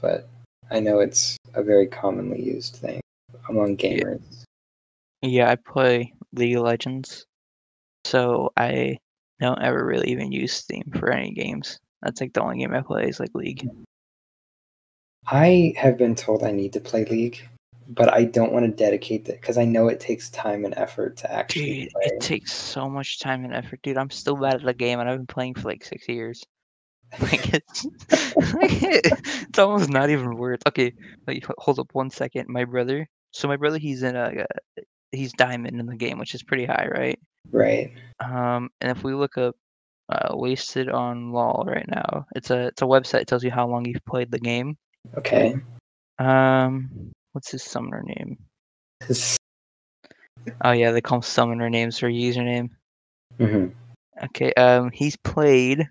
but 0.00 0.28
I 0.70 0.80
know 0.80 1.00
it's 1.00 1.36
a 1.54 1.62
very 1.62 1.86
commonly 1.86 2.42
used 2.42 2.76
thing 2.76 3.00
among 3.48 3.76
gamers. 3.76 4.44
Yeah, 5.22 5.50
I 5.50 5.56
play 5.56 6.12
League 6.32 6.56
of 6.56 6.62
Legends, 6.62 7.24
so 8.04 8.50
I 8.56 8.98
don't 9.40 9.62
ever 9.62 9.84
really 9.84 10.10
even 10.10 10.32
use 10.32 10.52
Steam 10.52 10.84
for 10.98 11.10
any 11.10 11.32
games. 11.32 11.78
That's 12.02 12.20
like 12.20 12.32
the 12.32 12.42
only 12.42 12.58
game 12.58 12.74
I 12.74 12.82
play 12.82 13.04
is 13.04 13.20
like 13.20 13.34
League. 13.34 13.68
I 15.26 15.74
have 15.76 15.98
been 15.98 16.14
told 16.14 16.42
I 16.42 16.50
need 16.50 16.72
to 16.74 16.80
play 16.80 17.04
League, 17.04 17.46
but 17.90 18.12
I 18.12 18.24
don't 18.24 18.52
want 18.52 18.64
to 18.66 18.70
dedicate 18.70 19.24
that 19.24 19.40
because 19.40 19.58
I 19.58 19.64
know 19.64 19.88
it 19.88 19.98
takes 19.98 20.30
time 20.30 20.64
and 20.64 20.74
effort 20.76 21.16
to 21.18 21.32
actually 21.32 21.82
Dude, 21.84 21.90
play. 21.90 22.02
it 22.04 22.20
takes 22.20 22.52
so 22.52 22.88
much 22.88 23.18
time 23.18 23.44
and 23.44 23.52
effort, 23.52 23.82
dude. 23.82 23.98
I'm 23.98 24.10
still 24.10 24.36
bad 24.36 24.54
at 24.54 24.64
the 24.64 24.72
game, 24.72 25.00
and 25.00 25.08
I've 25.08 25.18
been 25.18 25.26
playing 25.26 25.54
for 25.54 25.68
like 25.68 25.84
six 25.84 26.08
years. 26.08 26.42
Like 27.20 27.52
it's, 27.54 27.86
it's 28.08 29.58
almost 29.58 29.90
not 29.90 30.10
even 30.10 30.36
worth. 30.36 30.60
Okay, 30.68 30.92
like, 31.26 31.44
hold 31.58 31.80
up 31.80 31.92
one 31.92 32.10
second. 32.10 32.48
My 32.48 32.64
brother. 32.64 33.08
So 33.32 33.48
my 33.48 33.56
brother, 33.56 33.78
he's 33.78 34.04
in 34.04 34.14
a, 34.14 34.44
uh, 34.44 34.82
he's 35.10 35.32
diamond 35.32 35.80
in 35.80 35.86
the 35.86 35.96
game, 35.96 36.18
which 36.20 36.36
is 36.36 36.44
pretty 36.44 36.66
high, 36.66 36.86
right? 36.88 37.18
right. 37.50 37.92
Um, 38.20 38.70
and 38.80 38.96
if 38.96 39.02
we 39.02 39.12
look 39.14 39.38
up 39.38 39.56
uh, 40.08 40.36
wasted 40.36 40.88
on 40.88 41.32
LOL 41.32 41.64
right 41.66 41.88
now, 41.88 42.26
it's 42.36 42.50
a 42.50 42.66
it's 42.68 42.82
a 42.82 42.86
website 42.86 43.10
that 43.12 43.26
tells 43.26 43.42
you 43.42 43.50
how 43.50 43.66
long 43.66 43.86
you've 43.86 44.04
played 44.04 44.30
the 44.30 44.38
game. 44.38 44.76
Okay. 45.18 45.56
Um, 46.20 47.10
what's 47.32 47.50
his 47.50 47.62
summoner 47.62 48.02
name? 48.02 48.36
Oh 50.62 50.72
yeah, 50.72 50.90
they 50.90 51.00
call 51.00 51.18
him 51.18 51.22
summoner 51.22 51.70
names 51.70 51.98
for 51.98 52.08
username. 52.10 52.70
hmm 53.38 53.66
Okay, 54.24 54.52
um, 54.54 54.90
he's 54.92 55.16
played 55.16 55.86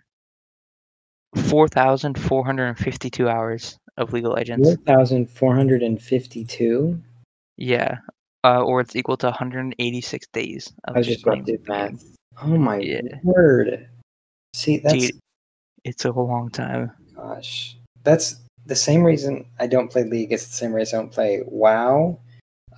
four 1.47 1.67
thousand 1.67 2.19
four 2.19 2.45
hundred 2.45 2.67
and 2.67 2.77
fifty-two 2.77 3.27
hours 3.29 3.77
of 3.97 4.13
League 4.13 4.25
of 4.25 4.33
Legends. 4.33 4.75
Four 4.75 4.77
thousand 4.85 5.29
four 5.29 5.55
hundred 5.55 5.81
and 5.81 5.99
fifty-two. 6.01 7.01
Yeah, 7.57 7.97
uh, 8.43 8.61
or 8.61 8.81
it's 8.81 8.95
equal 8.95 9.17
to 9.17 9.27
186 9.27 10.27
days. 10.31 10.71
Of 10.85 10.95
I 10.95 10.99
was 10.99 11.07
just 11.07 11.23
about 11.23 11.45
to 11.45 11.57
do 11.57 11.63
math. 11.67 12.05
Oh 12.41 12.55
my 12.57 12.77
Yeah. 12.77 13.01
word! 13.23 13.89
See, 14.53 14.77
that's 14.77 14.93
Dude, 14.95 15.19
it's 15.83 16.05
a 16.05 16.11
long 16.11 16.49
time. 16.49 16.91
gosh, 17.15 17.75
that's 18.03 18.37
the 18.69 18.75
same 18.75 19.03
reason 19.03 19.45
I 19.59 19.67
don't 19.67 19.91
play 19.91 20.03
League. 20.05 20.31
It's 20.31 20.47
the 20.47 20.53
same 20.53 20.71
reason 20.73 20.97
I 20.97 21.01
don't 21.01 21.11
play 21.11 21.41
WoW, 21.45 22.19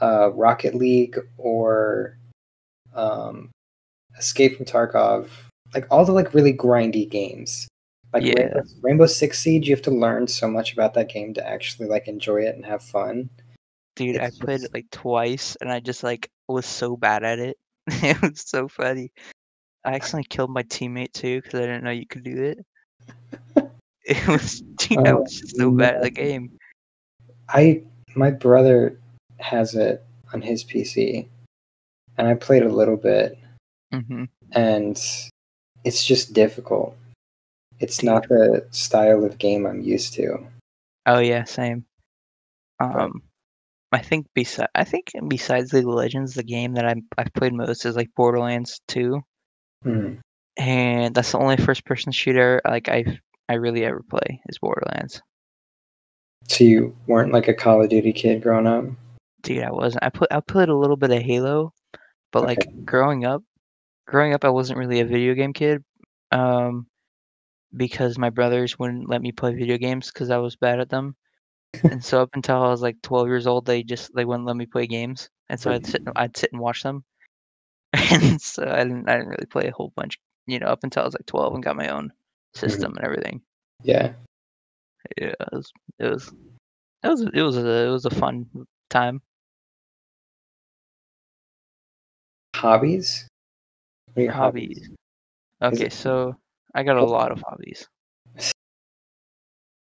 uh, 0.02 0.32
Rocket 0.34 0.74
League, 0.74 1.20
or 1.38 2.18
um, 2.96 3.52
Escape 4.18 4.58
from 4.58 4.66
Tarkov. 4.66 5.28
Like 5.76 5.86
all 5.92 6.04
the 6.06 6.12
like 6.14 6.34
really 6.34 6.54
grindy 6.54 7.08
games. 7.10 7.68
Like 8.14 8.24
Yeah. 8.24 8.34
Rainbow, 8.42 8.62
Rainbow 8.82 9.06
Six 9.06 9.40
Siege, 9.40 9.68
you 9.70 9.76
have 9.76 9.84
to 9.84 9.92
learn 9.92 10.28
so 10.28 10.50
much 10.50 10.74
about 10.74 10.94
that 10.96 11.10
game 11.10 11.34
to 11.36 11.48
actually 11.48 11.88
like 11.88 12.08
enjoy 12.08 12.38
it 12.42 12.56
and 12.56 12.66
have 12.66 12.82
fun. 12.84 13.30
Dude, 13.96 14.18
I 14.18 14.26
It's 14.26 14.38
played 14.38 14.62
just- 14.62 14.66
it 14.72 14.74
like 14.74 14.90
twice, 14.92 15.56
and 15.62 15.72
I 15.72 15.80
just 15.82 16.04
like 16.04 16.30
was 16.48 16.66
so 16.66 16.98
bad 16.98 17.24
at 17.24 17.40
it. 17.40 17.58
it 17.88 18.22
was 18.22 18.42
so 18.42 18.68
funny. 18.68 19.12
I 19.84 19.94
accidentally 19.96 20.26
killed 20.30 20.52
my 20.52 20.64
teammate 20.64 21.12
too 21.14 21.42
because 21.42 21.60
I 21.60 21.64
didn't 21.66 21.84
know 21.84 21.92
you 21.92 22.06
could 22.08 22.24
do 22.24 22.44
it. 22.44 22.66
It 24.06 24.28
was, 24.28 24.62
dude, 24.78 24.98
I 25.08 25.12
Oh, 25.12 25.22
was 25.22 25.40
just 25.40 25.58
so 25.58 25.70
bad 25.72 25.96
at 25.98 26.02
the 26.04 26.10
game. 26.10 26.58
I 27.50 27.84
my 28.16 28.32
brother 28.32 29.00
has 29.40 29.76
it 29.76 30.04
on 30.34 30.42
his 30.42 30.64
PC, 30.64 31.28
and 32.18 32.28
I 32.28 32.34
played 32.36 32.64
a 32.64 32.70
little 32.70 32.98
bit, 32.98 33.38
hmm 33.94 34.26
and 34.54 35.00
it's 35.84 36.06
just 36.06 36.34
difficult. 36.34 36.96
It's 37.80 38.04
not 38.04 38.28
the 38.28 38.66
style 38.72 39.24
of 39.24 39.38
game 39.38 39.66
I'm 39.66 39.82
used 39.82 40.14
to. 40.14 40.46
Oh 41.06 41.20
yeah, 41.20 41.44
same. 41.44 41.86
Um, 42.80 43.22
I 43.92 44.00
think 44.00 44.28
besides, 44.34 44.70
I 44.76 44.84
think 44.84 45.12
besides 45.28 45.74
League 45.74 45.86
of 45.88 45.94
Legends, 45.94 46.34
the 46.34 46.44
game 46.44 46.74
that 46.74 46.86
I'm 46.86 47.04
I've 47.18 47.34
played 47.34 47.54
most 47.54 47.86
is 47.86 47.96
like 47.96 48.10
Borderlands 48.16 48.82
2, 48.88 49.22
Hmm. 49.84 50.14
and 50.58 51.14
that's 51.16 51.32
the 51.34 51.40
only 51.40 51.58
first-person 51.58 52.12
shooter 52.12 52.62
like 52.66 52.90
I 52.90 53.20
I 53.52 53.56
really 53.56 53.84
ever 53.84 54.02
play 54.02 54.40
is 54.48 54.60
Borderlands. 54.60 55.22
So 56.48 56.64
you 56.64 56.96
weren't 57.06 57.34
like 57.34 57.50
a 57.50 57.54
Call 57.54 57.84
of 57.84 57.90
Duty 57.90 58.14
kid 58.14 58.42
growing 58.42 58.66
up? 58.66 58.86
Dude, 59.42 59.62
I 59.62 59.72
wasn't. 59.72 60.06
I 60.06 60.10
put 60.10 60.32
I 60.32 60.40
played 60.40 60.70
a 60.70 60.76
little 60.76 60.96
bit 60.96 61.12
of 61.12 61.22
Halo, 61.22 61.74
but 62.32 62.44
like 62.44 62.86
growing 62.86 63.26
up, 63.26 63.44
growing 64.08 64.34
up, 64.34 64.46
I 64.46 64.50
wasn't 64.50 64.80
really 64.80 65.02
a 65.02 65.06
video 65.06 65.34
game 65.34 65.52
kid. 65.52 65.84
Um, 66.32 66.88
because 67.76 68.18
my 68.18 68.30
brothers 68.30 68.80
wouldn't 68.80 69.10
let 69.10 69.22
me 69.22 69.34
play 69.34 69.54
video 69.54 69.78
games 69.78 70.08
because 70.08 70.30
I 70.30 70.38
was 70.38 70.56
bad 70.56 70.80
at 70.80 70.90
them. 70.90 71.18
and 71.84 72.02
so 72.04 72.22
up 72.22 72.30
until 72.34 72.56
I 72.56 72.70
was 72.70 72.82
like 72.82 73.02
12 73.02 73.28
years 73.28 73.48
old, 73.48 73.66
they 73.66 73.84
just 73.84 74.16
they 74.16 74.24
wouldn't 74.24 74.48
let 74.48 74.56
me 74.56 74.66
play 74.66 74.88
games, 74.88 75.30
and 75.50 75.60
so 75.60 75.72
I'd 75.72 75.86
sit 75.86 76.04
I'd 76.16 76.38
sit 76.38 76.54
and 76.54 76.62
watch 76.62 76.84
them. 76.84 77.04
and 77.94 78.42
so 78.42 78.64
I 78.64 78.86
didn't 78.86 79.10
I 79.10 79.18
didn't 79.18 79.32
really 79.32 79.46
play 79.48 79.68
a 79.68 79.74
whole 79.74 79.92
bunch, 79.98 80.20
you 80.48 80.60
know, 80.60 80.68
up 80.68 80.86
until 80.86 81.04
I 81.04 81.06
was 81.06 81.16
like 81.16 81.26
12 81.26 81.56
and 81.56 81.64
got 81.64 81.76
my 81.76 81.90
own 81.90 82.14
system 82.54 82.96
and 82.98 83.06
everything. 83.06 83.42
Yeah. 83.84 84.14
Yeah, 85.18 85.34
it 85.40 85.50
was 85.52 85.72
it 86.00 86.06
was 86.08 86.34
it 87.04 87.08
was 87.08 87.22
it 87.22 87.42
was 87.42 87.58
a 87.58 87.68
it 87.88 87.90
was 87.90 88.06
a 88.06 88.10
fun 88.12 88.46
time. 88.90 89.22
Hobbies? 92.56 93.28
What 94.14 94.22
are 94.22 94.24
your 94.24 94.32
Hobbies. 94.34 94.90
Okay, 95.62 95.86
it- 95.86 95.94
so 95.94 96.36
I 96.76 96.84
got 96.84 96.98
a 96.98 97.04
lot 97.04 97.32
of 97.32 97.42
hobbies. 97.46 97.88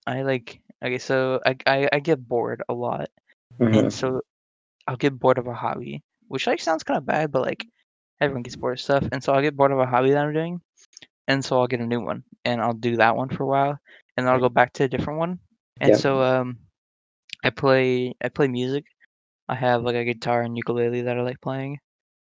I 0.07 0.23
like 0.23 0.61
okay, 0.83 0.99
so 0.99 1.41
I 1.45 1.57
I, 1.67 1.89
I 1.93 1.99
get 2.01 2.27
bored 2.27 2.63
a 2.69 2.75
lot, 2.75 3.11
Mhm. 3.61 3.79
and 3.79 3.93
so 3.93 4.23
I'll 4.87 4.97
get 4.97 5.19
bored 5.19 5.39
of 5.39 5.47
a 5.47 5.55
hobby, 5.55 6.03
which 6.29 6.47
like 6.47 6.61
sounds 6.61 6.83
kind 6.83 6.99
of 6.99 7.07
bad, 7.07 7.31
but 7.33 7.43
like 7.43 7.67
everyone 8.21 8.43
gets 8.43 8.57
bored 8.57 8.79
of 8.79 8.81
stuff, 8.81 9.07
and 9.13 9.23
so 9.23 9.33
I'll 9.33 9.43
get 9.43 9.57
bored 9.57 9.73
of 9.73 9.79
a 9.79 9.87
hobby 9.87 10.11
that 10.13 10.25
I'm 10.25 10.33
doing, 10.33 10.61
and 11.29 11.45
so 11.45 11.61
I'll 11.61 11.69
get 11.69 11.81
a 11.81 11.87
new 11.87 12.01
one, 12.01 12.25
and 12.45 12.61
I'll 12.61 12.73
do 12.75 12.97
that 12.97 13.15
one 13.17 13.29
for 13.29 13.45
a 13.45 13.47
while, 13.47 13.79
and 14.17 14.27
then 14.27 14.35
I'll 14.35 14.41
go 14.41 14.49
back 14.49 14.73
to 14.75 14.85
a 14.85 14.89
different 14.89 15.21
one, 15.21 15.39
and 15.81 15.91
Yep. 15.91 16.01
so 16.01 16.21
um, 16.23 16.59
I 17.45 17.51
play 17.51 18.15
I 18.23 18.29
play 18.29 18.49
music. 18.49 18.85
I 19.49 19.55
have 19.55 19.83
like 19.83 19.95
a 19.97 20.05
guitar 20.05 20.43
and 20.43 20.57
ukulele 20.57 21.03
that 21.03 21.17
I 21.19 21.23
like 21.23 21.41
playing. 21.41 21.79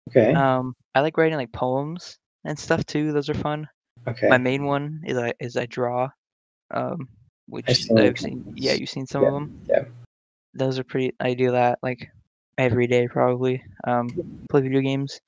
Okay. 0.08 0.32
Um, 0.32 0.74
I 0.94 1.00
like 1.00 1.16
writing 1.18 1.36
like 1.36 1.52
poems 1.52 2.18
and 2.44 2.58
stuff 2.58 2.86
too. 2.86 3.12
Those 3.12 3.28
are 3.28 3.34
fun. 3.34 3.66
okay. 4.06 4.28
My 4.28 4.38
main 4.38 4.64
one 4.64 5.02
is 5.04 5.18
I 5.18 5.32
is 5.40 5.56
I 5.56 5.66
draw, 5.66 6.08
um, 6.70 7.08
which 7.48 7.90
I've 7.96 8.18
seen. 8.18 8.44
Yeah, 8.56 8.74
you've 8.74 8.88
seen 8.88 9.06
some 9.06 9.22
Yeah, 9.22 9.28
of 9.28 9.34
them. 9.34 9.60
yeah. 9.68 9.84
Those 10.54 10.78
are 10.78 10.84
pretty. 10.84 11.14
I 11.20 11.34
do 11.34 11.52
that 11.52 11.78
like 11.82 12.08
every 12.58 12.86
day 12.86 13.08
probably. 13.08 13.62
Um, 13.86 14.08
play 14.50 14.62
video 14.62 14.80
games. 14.80 15.20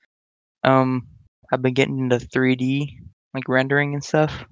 Um, 0.65 1.07
I've 1.53 1.63
been 1.63 1.75
getting 1.75 1.99
into 1.99 2.19
3D 2.19 2.99
like 3.35 3.49
rendering 3.49 3.95
and 3.95 4.05
stuff. 4.05 4.45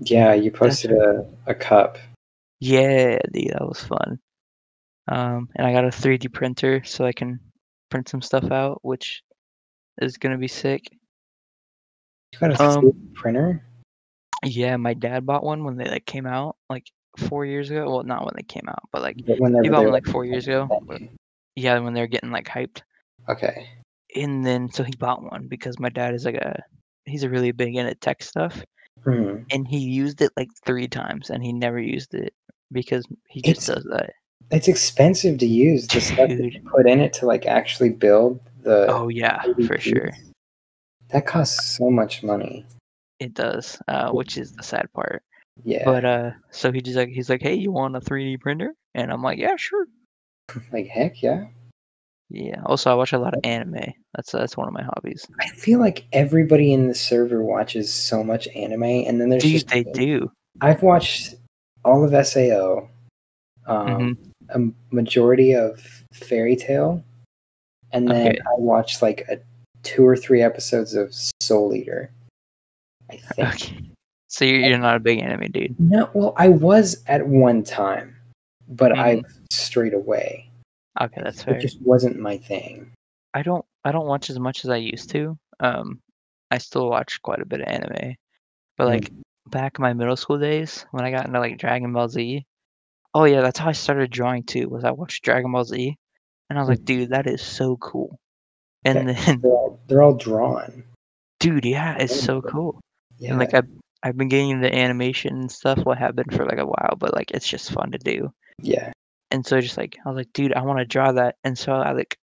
Yeah, 0.00 0.34
you 0.34 0.50
posted 0.50 0.92
a, 0.92 1.26
a 1.46 1.54
cup. 1.54 1.98
Yeah, 2.60 3.18
dude, 3.32 3.52
that 3.52 3.66
was 3.66 3.80
fun. 3.80 4.18
Um, 5.08 5.48
and 5.54 5.66
I 5.66 5.72
got 5.72 5.84
a 5.84 5.88
3D 5.88 6.32
printer 6.32 6.82
so 6.84 7.04
I 7.04 7.12
can 7.12 7.40
print 7.90 8.08
some 8.08 8.22
stuff 8.22 8.50
out, 8.50 8.80
which 8.82 9.22
is 9.98 10.16
gonna 10.16 10.38
be 10.38 10.48
sick. 10.48 10.82
You 12.32 12.38
got 12.38 12.60
a 12.60 12.62
Um, 12.62 12.84
3D 12.84 13.14
printer? 13.14 13.62
Yeah, 14.44 14.76
my 14.76 14.94
dad 14.94 15.24
bought 15.24 15.44
one 15.44 15.64
when 15.64 15.76
they 15.76 15.88
like 15.88 16.06
came 16.06 16.26
out 16.26 16.56
like 16.68 16.86
four 17.16 17.46
years 17.46 17.70
ago. 17.70 17.86
Well, 17.86 18.02
not 18.02 18.24
when 18.24 18.34
they 18.36 18.42
came 18.42 18.68
out, 18.68 18.82
but 18.92 19.02
like 19.02 19.16
But 19.26 19.36
he 19.62 19.70
bought 19.70 19.84
one 19.84 19.92
like 19.92 20.06
four 20.06 20.24
years 20.24 20.46
ago. 20.46 20.68
Yeah, 21.54 21.78
when 21.78 21.94
they're 21.94 22.06
getting 22.06 22.30
like 22.30 22.46
hyped. 22.46 22.82
Okay. 23.28 23.68
And 24.14 24.44
then 24.44 24.70
so 24.70 24.82
he 24.82 24.92
bought 24.98 25.22
one 25.22 25.48
because 25.48 25.78
my 25.78 25.88
dad 25.88 26.14
is 26.14 26.24
like 26.24 26.34
a 26.34 26.62
he's 27.06 27.22
a 27.22 27.30
really 27.30 27.52
big 27.52 27.76
into 27.76 27.94
tech 27.94 28.22
stuff, 28.22 28.62
Hmm. 29.04 29.38
and 29.50 29.66
he 29.66 29.78
used 29.78 30.20
it 30.22 30.32
like 30.36 30.48
three 30.64 30.88
times, 30.88 31.30
and 31.30 31.42
he 31.42 31.52
never 31.52 31.78
used 31.80 32.14
it 32.14 32.34
because 32.72 33.06
he 33.28 33.40
just 33.42 33.68
It's- 33.68 33.82
does 33.82 33.84
that. 33.92 34.12
It's 34.52 34.68
expensive 34.68 35.38
to 35.38 35.46
use 35.46 35.88
the 35.88 36.00
stuff 36.00 36.28
that 36.28 36.52
you 36.52 36.60
put 36.70 36.88
in 36.88 37.00
it 37.00 37.12
to 37.14 37.26
like 37.26 37.46
actually 37.46 37.90
build 37.90 38.38
the. 38.62 38.86
Oh 38.88 39.08
yeah, 39.08 39.42
3D 39.42 39.66
for 39.66 39.78
sure. 39.78 40.12
That 41.08 41.26
costs 41.26 41.76
so 41.76 41.90
much 41.90 42.22
money. 42.22 42.64
It 43.18 43.34
does, 43.34 43.80
uh, 43.88 44.10
which 44.12 44.36
is 44.36 44.52
the 44.52 44.62
sad 44.62 44.92
part. 44.92 45.22
Yeah. 45.64 45.84
But 45.84 46.04
uh, 46.04 46.30
so 46.50 46.70
he 46.70 46.80
just 46.80 46.96
like 46.96 47.08
he's 47.08 47.28
like, 47.30 47.42
hey, 47.42 47.54
you 47.54 47.72
want 47.72 47.96
a 47.96 48.00
3D 48.00 48.38
printer? 48.40 48.74
And 48.94 49.10
I'm 49.10 49.22
like, 49.22 49.38
yeah, 49.38 49.56
sure. 49.56 49.86
like 50.72 50.86
heck 50.86 51.22
yeah. 51.22 51.46
Yeah. 52.30 52.60
Also, 52.66 52.90
I 52.90 52.94
watch 52.94 53.12
a 53.12 53.18
lot 53.18 53.34
of 53.34 53.40
anime. 53.44 53.92
That's 54.14 54.32
that's 54.32 54.56
one 54.56 54.66
of 54.66 54.74
my 54.74 54.82
hobbies. 54.82 55.24
I 55.40 55.46
feel 55.50 55.78
like 55.78 56.06
everybody 56.12 56.72
in 56.72 56.88
the 56.88 56.94
server 56.94 57.42
watches 57.44 57.92
so 57.92 58.24
much 58.24 58.48
anime, 58.48 58.82
and 58.82 59.20
then 59.20 59.28
there's 59.28 59.42
Dude, 59.44 59.52
just 59.52 59.68
they 59.68 59.84
do. 59.84 60.30
I've 60.60 60.82
watched 60.82 61.34
all 61.84 62.04
of 62.04 62.26
Sao, 62.26 62.88
um, 63.66 63.86
Mm-hmm. 64.48 64.70
a 64.70 64.94
majority 64.94 65.52
of 65.54 65.80
Fairy 66.12 66.56
Tail, 66.56 67.02
and 67.92 68.08
then 68.10 68.28
Okay. 68.28 68.38
I 68.40 68.54
watched 68.58 69.02
like 69.02 69.20
a 69.28 69.38
two 69.84 70.04
or 70.04 70.16
three 70.16 70.42
episodes 70.42 70.94
of 70.94 71.14
Soul 71.40 71.74
Eater. 71.74 72.10
I 73.10 73.16
think. 73.18 73.48
Okay. 73.54 73.78
So 74.28 74.44
you're, 74.44 74.58
you're 74.58 74.78
not 74.78 74.96
a 74.96 75.00
big 75.00 75.20
anime 75.20 75.52
dude. 75.52 75.78
No, 75.78 76.10
well, 76.12 76.34
I 76.36 76.48
was 76.48 77.04
at 77.06 77.28
one 77.28 77.62
time, 77.62 78.16
but 78.68 78.90
Mhm. 78.90 78.98
I've 78.98 79.38
strayed 79.52 79.94
away. 79.94 80.50
Okay, 81.00 81.20
that's 81.22 81.42
fair. 81.42 81.54
It 81.56 81.60
just 81.62 81.80
wasn't 81.82 82.18
my 82.18 82.38
thing. 82.38 82.92
I 83.34 83.42
don't 83.42 83.64
I 83.84 83.92
don't 83.92 84.06
watch 84.06 84.30
as 84.30 84.38
much 84.38 84.64
as 84.64 84.70
I 84.70 84.76
used 84.76 85.10
to. 85.10 85.38
Um, 85.60 86.00
I 86.50 86.58
still 86.58 86.88
watch 86.88 87.20
quite 87.22 87.40
a 87.40 87.46
bit 87.46 87.60
of 87.60 87.68
anime, 87.68 88.14
but 88.76 88.84
Mm. 88.84 88.88
like 88.90 89.10
back 89.48 89.78
in 89.78 89.82
my 89.82 89.92
middle 89.92 90.16
school 90.16 90.38
days 90.38 90.86
when 90.90 91.04
I 91.04 91.10
got 91.10 91.26
into 91.26 91.38
like 91.40 91.58
Dragon 91.58 91.92
Ball 91.92 92.08
Z. 92.08 92.44
Oh 93.14 93.24
yeah, 93.24 93.40
that's 93.42 93.58
how 93.58 93.68
I 93.68 93.72
started 93.72 94.10
drawing 94.10 94.42
too. 94.44 94.68
Was 94.68 94.84
I 94.84 94.90
watched 94.92 95.24
Dragon 95.24 95.52
Ball 95.52 95.64
Z, 95.64 95.96
and 96.50 96.58
I 96.58 96.62
was 96.62 96.68
like, 96.68 96.84
dude, 96.84 97.10
that 97.10 97.26
is 97.26 97.42
so 97.42 97.76
cool. 97.76 98.18
And 98.84 99.08
then, 99.08 99.40
They're 99.40 99.50
all, 99.50 99.80
they're 99.88 100.02
all 100.02 100.14
drawn. 100.14 100.84
dude, 101.40 101.64
yeah, 101.64 101.96
it's 101.98 102.18
so 102.20 102.40
cool. 102.40 102.80
Yeah, 103.18 103.30
And 103.30 103.38
like 103.38 103.54
I 103.54 103.62
I've 104.02 104.16
been 104.16 104.28
getting 104.28 104.50
into 104.50 104.72
animation 104.72 105.34
and 105.34 105.50
stuff. 105.50 105.78
Well, 105.84 105.96
happened 105.96 106.32
for 106.34 106.44
like 106.44 106.58
a 106.58 106.66
while, 106.66 106.94
but 106.98 107.14
like 107.14 107.30
it's 107.32 107.48
just 107.48 107.72
fun 107.72 107.90
to 107.92 107.98
do. 107.98 108.32
yeah. 108.62 108.92
And 109.30 109.44
so 109.44 109.60
just 109.60 109.76
like 109.76 109.96
I 110.04 110.08
was 110.08 110.16
like, 110.16 110.32
dude, 110.32 110.54
I 110.54 110.62
want 110.62 110.78
to 110.78 110.84
draw 110.84 111.12
that. 111.12 111.36
And 111.44 111.58
so 111.58 111.72
I 111.72 111.92
like, 111.92 112.16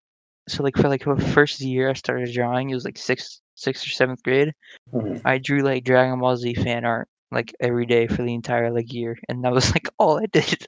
so 0.49 0.63
like 0.63 0.77
for 0.77 0.89
like 0.89 1.05
the 1.05 1.17
first 1.35 1.61
year 1.61 1.91
I 1.91 1.95
started 1.95 2.33
drawing, 2.33 2.71
it 2.71 2.75
was 2.75 2.85
like 2.85 2.99
sixth, 2.99 3.41
sixth 3.55 3.87
or 3.87 3.91
seventh 3.91 4.23
grade. 4.23 4.53
Mhm. 4.93 5.21
I 5.25 5.39
drew 5.39 5.63
like 5.63 5.85
Dragon 5.85 6.21
Ball 6.21 6.37
Z 6.37 6.55
fan 6.55 6.85
art 6.85 7.09
like 7.31 7.55
every 7.61 7.87
day 7.87 8.07
for 8.07 8.23
the 8.23 8.35
entire 8.35 8.71
like 8.71 8.93
year, 8.93 9.19
and 9.29 9.45
that 9.45 9.53
was 9.53 9.71
like 9.75 9.89
all 9.99 10.19
I 10.19 10.27
did. 10.27 10.67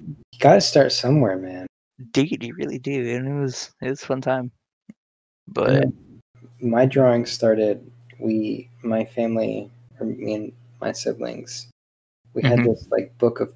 You 0.00 0.16
gotta 0.38 0.60
start 0.60 0.92
somewhere, 0.92 1.36
man. 1.38 1.66
Dude, 2.12 2.42
you 2.42 2.54
really 2.54 2.78
do, 2.78 3.16
and 3.16 3.28
it 3.28 3.40
was 3.40 3.72
it 3.80 3.88
was 3.88 4.02
a 4.02 4.06
fun 4.06 4.20
time. 4.20 4.50
But 5.48 5.84
know 5.84 5.92
my 6.60 6.86
drawing 6.86 7.26
started. 7.26 7.90
We, 8.18 8.70
my 8.82 9.04
family, 9.04 9.70
or 9.98 10.06
me 10.06 10.34
and 10.34 10.52
my 10.80 10.92
siblings, 10.92 11.68
we 12.34 12.42
had 12.42 12.60
Mhm. 12.60 12.64
this 12.64 12.86
like 12.90 13.16
book 13.18 13.40
of. 13.40 13.52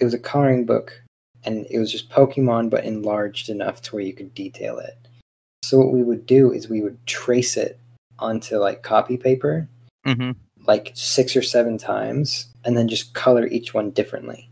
It 0.00 0.04
was 0.04 0.14
a 0.14 0.18
coloring 0.18 0.64
book, 0.64 1.00
and 1.44 1.66
it 1.70 1.78
was 1.78 1.90
just 1.92 2.10
Pokemon, 2.10 2.70
but 2.70 2.84
enlarged 2.84 3.48
enough 3.48 3.82
to 3.82 3.94
where 3.94 4.04
you 4.04 4.12
could 4.14 4.34
detail 4.34 4.78
it. 4.78 4.96
So 5.62 5.78
what 5.78 5.92
we 5.92 6.02
would 6.02 6.26
do 6.26 6.52
is 6.52 6.68
we 6.68 6.82
would 6.82 7.04
trace 7.06 7.56
it 7.56 7.78
onto 8.18 8.56
like 8.58 8.82
copy 8.82 9.16
paper, 9.16 9.68
hmm 10.06 10.32
like 10.66 10.92
six 10.94 11.36
or 11.36 11.42
seven 11.42 11.76
times, 11.76 12.46
and 12.64 12.74
then 12.76 12.88
just 12.88 13.12
color 13.12 13.46
each 13.48 13.74
one 13.74 13.90
differently. 13.90 14.48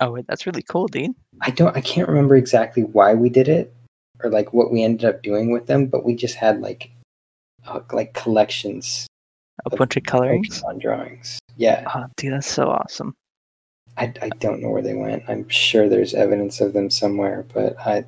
oh, 0.00 0.16
that's 0.28 0.46
really 0.46 0.62
cool, 0.62 0.86
Dean. 0.88 1.14
I 1.40 1.50
don't 1.50 1.76
I 1.76 1.80
can't 1.80 2.08
remember 2.08 2.36
exactly 2.36 2.82
why 2.84 3.14
we 3.14 3.28
did 3.28 3.48
it 3.48 3.72
or 4.22 4.30
like 4.30 4.52
what 4.52 4.70
we 4.70 4.82
ended 4.84 5.04
up 5.04 5.22
doing 5.22 5.50
with 5.52 5.66
them, 5.66 5.86
but 5.86 6.04
we 6.04 6.14
just 6.14 6.36
had 6.36 6.60
like 6.60 6.90
uh, 7.66 7.80
like 7.92 8.14
collections 8.14 9.06
A 9.66 9.70
Of 9.72 9.78
bunch 9.78 9.96
of 9.96 10.04
colorings. 10.04 10.60
Pokemon 10.62 10.80
drawings. 10.80 11.38
Yeah, 11.56 11.84
Oh, 11.94 12.06
dude, 12.16 12.32
that's 12.32 12.50
so 12.50 12.68
awesome. 12.68 13.14
I, 13.96 14.12
I 14.22 14.28
don't 14.30 14.62
know 14.62 14.70
where 14.70 14.82
they 14.82 14.94
went. 14.94 15.24
I'm 15.28 15.48
sure 15.48 15.88
there's 15.88 16.14
evidence 16.14 16.60
of 16.60 16.72
them 16.72 16.90
somewhere, 16.90 17.44
but 17.52 17.78
I 17.78 18.04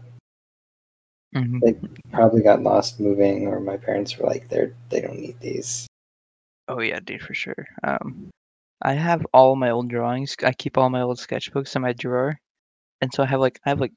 hmm 1.33 1.61
probably 2.11 2.42
got 2.42 2.62
lost 2.62 3.01
moving, 3.01 3.47
or 3.47 3.61
my 3.61 3.77
parents 3.77 4.16
were 4.16 4.27
like, 4.27 4.49
they're 4.49 4.75
they 4.90 5.01
don't 5.01 5.18
need 5.18 5.38
these. 5.40 5.87
Oh 6.68 6.81
yeah, 6.81 7.01
dude, 7.01 7.23
for 7.23 7.35
sure. 7.35 7.66
Um, 7.83 8.31
I 8.83 8.94
have 8.94 9.27
all 9.33 9.57
my 9.57 9.70
old 9.70 9.88
drawings. 9.88 10.37
I 10.42 10.53
keep 10.53 10.79
all 10.79 10.90
my 10.90 11.03
old 11.03 11.18
sketchbooks 11.18 11.77
in 11.77 11.83
my 11.83 11.92
drawer, 11.92 12.38
and 13.01 13.12
so 13.12 13.23
I 13.23 13.27
have 13.27 13.40
like 13.40 13.61
I 13.66 13.70
have 13.70 13.81
like 13.81 13.92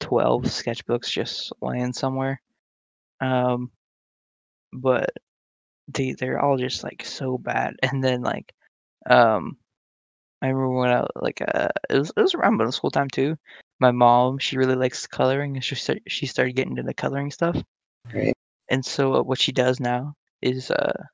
twelve 0.00 0.44
sketchbooks 0.44 1.10
just 1.10 1.52
laying 1.60 1.92
somewhere. 1.92 2.40
Um, 3.20 3.70
but 4.72 5.10
they 5.88 6.12
they're 6.12 6.40
all 6.40 6.56
just 6.58 6.84
like 6.84 7.04
so 7.04 7.38
bad. 7.38 7.76
And 7.82 8.02
then 8.02 8.22
like, 8.22 8.52
um, 9.08 9.56
I 10.42 10.48
remember 10.48 10.70
when 10.70 10.90
I 10.90 11.06
like 11.16 11.42
uh 11.42 11.68
it 11.88 11.98
was 11.98 12.12
it 12.16 12.20
was 12.20 12.34
around 12.34 12.56
middle 12.56 12.72
school 12.72 12.90
time 12.90 13.08
too. 13.08 13.36
My 13.78 13.90
mom 13.90 14.38
she 14.38 14.58
really 14.58 14.74
likes 14.74 15.06
coloring, 15.06 15.56
and 15.56 15.64
she 15.64 15.74
start, 15.74 16.00
she 16.08 16.26
started 16.26 16.56
getting 16.56 16.72
into 16.72 16.82
the 16.82 16.94
coloring 16.94 17.30
stuff. 17.30 17.62
Right. 18.14 18.34
And 18.68 18.84
so 18.84 19.14
uh, 19.16 19.22
what 19.22 19.40
she 19.40 19.52
does 19.52 19.80
now 19.80 20.14
is 20.42 20.70
uh 20.70 21.04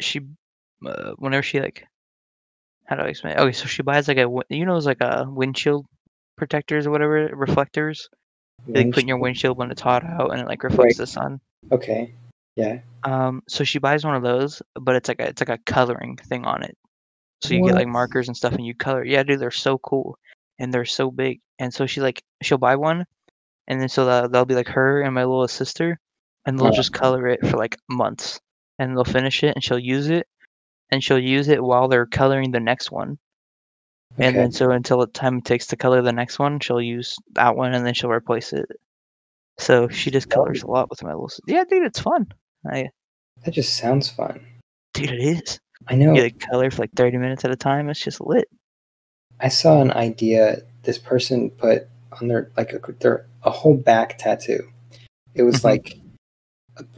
she 0.00 0.20
uh, 0.86 1.12
whenever 1.18 1.42
she 1.42 1.60
like 1.60 1.86
how 2.86 2.96
do 2.96 3.02
I 3.02 3.08
explain? 3.08 3.34
it? 3.34 3.40
Okay, 3.40 3.52
so 3.52 3.66
she 3.66 3.82
buys 3.82 4.08
like 4.08 4.18
a 4.18 4.28
you 4.48 4.66
know 4.66 4.74
those 4.74 4.86
like 4.86 5.00
a 5.00 5.26
windshield 5.28 5.86
protectors 6.36 6.86
or 6.86 6.90
whatever 6.90 7.30
reflectors. 7.32 8.08
They 8.66 8.84
like, 8.84 8.94
put 8.94 9.02
in 9.02 9.08
your 9.08 9.18
windshield 9.18 9.56
when 9.56 9.70
it's 9.70 9.80
hot 9.80 10.04
out 10.04 10.32
and 10.32 10.40
it 10.40 10.46
like 10.46 10.62
reflects 10.62 10.96
the 10.96 11.06
sun. 11.06 11.40
Okay. 11.70 12.14
Yeah. 12.56 12.80
Um, 13.04 13.42
so 13.48 13.64
she 13.64 13.78
buys 13.78 14.04
one 14.04 14.14
of 14.14 14.22
those, 14.22 14.62
but 14.74 14.94
it's 14.94 15.08
like 15.08 15.20
a 15.20 15.28
it's 15.28 15.40
like 15.40 15.48
a 15.48 15.58
coloring 15.64 16.16
thing 16.16 16.44
on 16.44 16.62
it. 16.62 16.76
So 17.42 17.54
you 17.54 17.64
get 17.66 17.74
like 17.74 17.88
markers 17.88 18.28
and 18.28 18.36
stuff, 18.36 18.52
and 18.54 18.64
you 18.64 18.74
color. 18.74 19.04
Yeah, 19.04 19.22
dude, 19.22 19.40
they're 19.40 19.50
so 19.50 19.78
cool, 19.78 20.16
and 20.58 20.72
they're 20.72 20.84
so 20.84 21.10
big. 21.10 21.40
And 21.58 21.72
so 21.74 21.86
she 21.86 22.00
like 22.00 22.22
she'll 22.42 22.58
buy 22.58 22.76
one, 22.76 23.04
and 23.68 23.80
then 23.80 23.88
so 23.88 24.04
that 24.06 24.30
that'll 24.32 24.44
be 24.46 24.54
like 24.54 24.68
her 24.68 25.02
and 25.02 25.14
my 25.14 25.24
little 25.24 25.48
sister, 25.48 25.98
and 26.46 26.58
they'll 26.58 26.66
Wow. 26.66 26.72
just 26.72 26.92
color 26.92 27.26
it 27.26 27.44
for 27.46 27.56
like 27.56 27.76
months, 27.88 28.40
and 28.78 28.96
they'll 28.96 29.04
finish 29.04 29.42
it, 29.42 29.54
and 29.56 29.62
she'll 29.64 29.78
use 29.78 30.08
it, 30.08 30.26
and 30.90 31.02
she'll 31.02 31.18
use 31.18 31.48
it 31.48 31.62
while 31.62 31.88
they're 31.88 32.06
coloring 32.06 32.52
the 32.52 32.60
next 32.60 32.90
one. 32.92 33.18
And 34.18 34.36
then 34.36 34.52
so 34.52 34.70
until 34.70 34.98
the 35.00 35.06
time 35.08 35.38
it 35.38 35.44
takes 35.44 35.66
to 35.68 35.76
color 35.76 36.00
the 36.02 36.12
next 36.12 36.38
one, 36.38 36.60
she'll 36.60 36.82
use 36.82 37.16
that 37.32 37.56
one, 37.56 37.74
and 37.74 37.84
then 37.84 37.94
she'll 37.94 38.10
replace 38.10 38.52
it. 38.52 38.66
So 39.58 39.88
she 39.88 40.10
just 40.10 40.28
colors 40.30 40.62
a 40.62 40.66
lot 40.66 40.90
with 40.90 41.02
my 41.02 41.10
little. 41.10 41.28
sis- 41.28 41.40
Yeah, 41.46 41.64
dude, 41.68 41.84
it's 41.84 42.00
fun. 42.00 42.26
I 42.70 42.90
That 43.44 43.50
just 43.52 43.76
sounds 43.76 44.08
fun. 44.10 44.46
dude, 44.94 45.10
it 45.10 45.20
is. 45.20 45.58
I 45.88 45.94
know. 45.96 46.14
You 46.14 46.22
like 46.22 46.38
color 46.40 46.70
for 46.70 46.82
like 46.82 46.92
thirty 46.94 47.16
minutes 47.18 47.44
at 47.44 47.50
a 47.50 47.56
time. 47.56 47.88
It's 47.88 48.00
just 48.00 48.20
lit. 48.20 48.48
I 49.40 49.48
saw 49.48 49.80
an 49.80 49.90
idea 49.92 50.62
this 50.82 50.98
person 50.98 51.50
put 51.50 51.88
on 52.20 52.28
their 52.28 52.50
like 52.56 52.72
a, 52.72 52.92
their 53.00 53.26
a 53.42 53.50
whole 53.50 53.76
back 53.76 54.18
tattoo. 54.18 54.68
It 55.34 55.42
was 55.42 55.56
Mhm. 55.60 55.64
like 55.64 55.98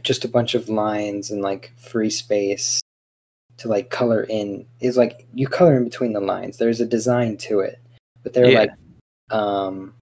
just 0.03 0.23
a 0.25 0.27
bunch 0.29 0.55
of 0.55 0.69
lines 0.69 1.31
and 1.31 1.41
like 1.41 1.71
free 1.77 2.09
space 2.09 2.81
to 3.57 3.67
like 3.67 3.89
color 3.89 4.23
in. 4.23 4.65
Is 4.79 4.97
like 4.97 5.25
you 5.33 5.47
color 5.47 5.75
in 5.77 5.83
between 5.83 6.13
the 6.13 6.19
lines. 6.19 6.57
There's 6.57 6.81
a 6.81 6.85
design 6.85 7.37
to 7.37 7.61
it, 7.61 7.79
but 8.23 8.33
they're 8.33 8.49
Yeah. 8.51 8.59
like, 8.59 8.71
um, 9.31 9.95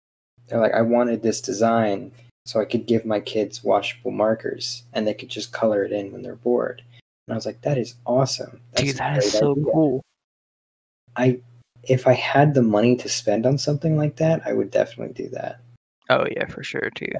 they're 0.47 0.59
like 0.59 0.73
I 0.73 0.81
wanted 0.81 1.21
this 1.21 1.39
design 1.41 2.11
so 2.45 2.59
I 2.59 2.65
could 2.65 2.85
give 2.85 3.05
my 3.05 3.21
kids 3.21 3.63
washable 3.63 4.11
markers 4.11 4.83
and 4.91 5.07
they 5.07 5.13
could 5.13 5.29
just 5.29 5.53
color 5.53 5.85
it 5.85 5.93
in 5.93 6.11
when 6.11 6.23
they're 6.23 6.35
bored. 6.35 6.81
And 7.27 7.33
I 7.33 7.35
was 7.35 7.45
like, 7.45 7.61
that 7.61 7.77
is 7.77 7.95
awesome. 8.05 8.59
That's 8.73 8.83
Dude, 8.87 8.97
that 8.97 9.17
is 9.19 9.31
so 9.31 9.51
idea." 9.51 9.63
cool. 9.71 10.01
I 11.15 11.39
if 11.83 12.07
I 12.07 12.13
had 12.13 12.53
the 12.53 12.61
money 12.61 12.95
to 12.97 13.09
spend 13.09 13.45
on 13.45 13.57
something 13.57 13.97
like 13.97 14.15
that, 14.17 14.41
I 14.45 14.53
would 14.53 14.71
definitely 14.71 15.13
do 15.13 15.29
that. 15.29 15.59
Oh 16.09 16.25
yeah, 16.31 16.45
for 16.47 16.63
sure 16.63 16.89
too. 16.95 17.11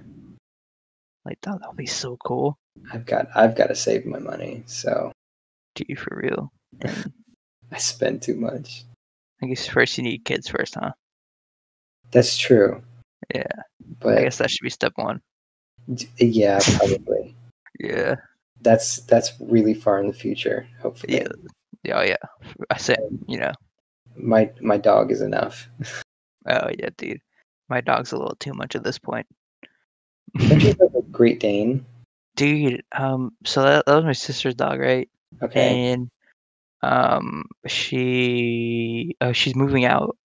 Like 1.25 1.37
that 1.41 1.59
that'll 1.59 1.73
be 1.73 1.85
so 1.85 2.17
cool. 2.25 2.57
I've 2.91 3.05
got 3.05 3.27
I've 3.35 3.55
got 3.55 3.67
to 3.67 3.75
save 3.75 4.05
my 4.05 4.19
money. 4.19 4.63
So 4.65 5.11
Dude, 5.75 5.99
for 5.99 6.17
real. 6.21 6.51
I 7.71 7.77
spend 7.77 8.21
too 8.21 8.35
much. 8.35 8.83
I 9.41 9.47
guess 9.47 9.67
first 9.67 9.97
you 9.97 10.03
need 10.03 10.25
kids 10.25 10.47
first, 10.47 10.75
huh? 10.75 10.91
That's 12.11 12.37
true. 12.37 12.81
Yeah. 13.33 13.47
But 13.99 14.17
I 14.19 14.23
guess 14.23 14.37
that 14.37 14.51
should 14.51 14.63
be 14.63 14.69
step 14.69 14.93
one. 14.95 15.19
d- 15.93 16.07
yeah, 16.19 16.59
probably. 16.77 17.35
Yeah. 17.79 18.15
That's 18.63 18.97
that's 19.01 19.31
really 19.39 19.73
far 19.73 19.99
in 19.99 20.07
the 20.07 20.13
future. 20.13 20.67
Hopefully, 20.81 21.17
Yeah. 21.17 21.27
Yeah. 21.83 21.99
Oh, 21.99 22.01
yeah. 22.01 22.53
I 22.69 22.77
said, 22.77 22.99
you 23.27 23.37
know. 23.37 23.51
my 24.15 24.49
my 24.61 24.77
dog 24.77 25.11
is 25.11 25.21
enough. 25.21 25.69
Oh 26.45 26.69
yeah, 26.77 26.89
dude. 26.97 27.21
My 27.69 27.81
dog's 27.81 28.11
a 28.11 28.17
little 28.17 28.35
too 28.39 28.53
much 28.53 28.75
at 28.75 28.83
this 28.83 28.99
point. 28.99 29.25
Don't 30.37 30.61
you 30.61 30.69
have 30.69 30.95
a 30.95 31.01
Great 31.11 31.39
Dane? 31.39 31.85
dude, 32.35 32.81
um, 32.93 33.31
so 33.45 33.61
that, 33.63 33.85
that 33.85 33.95
was 33.95 34.03
my 34.05 34.11
sister's 34.13 34.55
dog, 34.55 34.79
right? 34.79 35.07
Okay, 35.43 35.91
And 35.91 36.09
um, 36.81 37.45
she 37.67 39.15
uh, 39.21 39.31
she's 39.33 39.55
moving 39.55 39.85
out, 39.85 40.17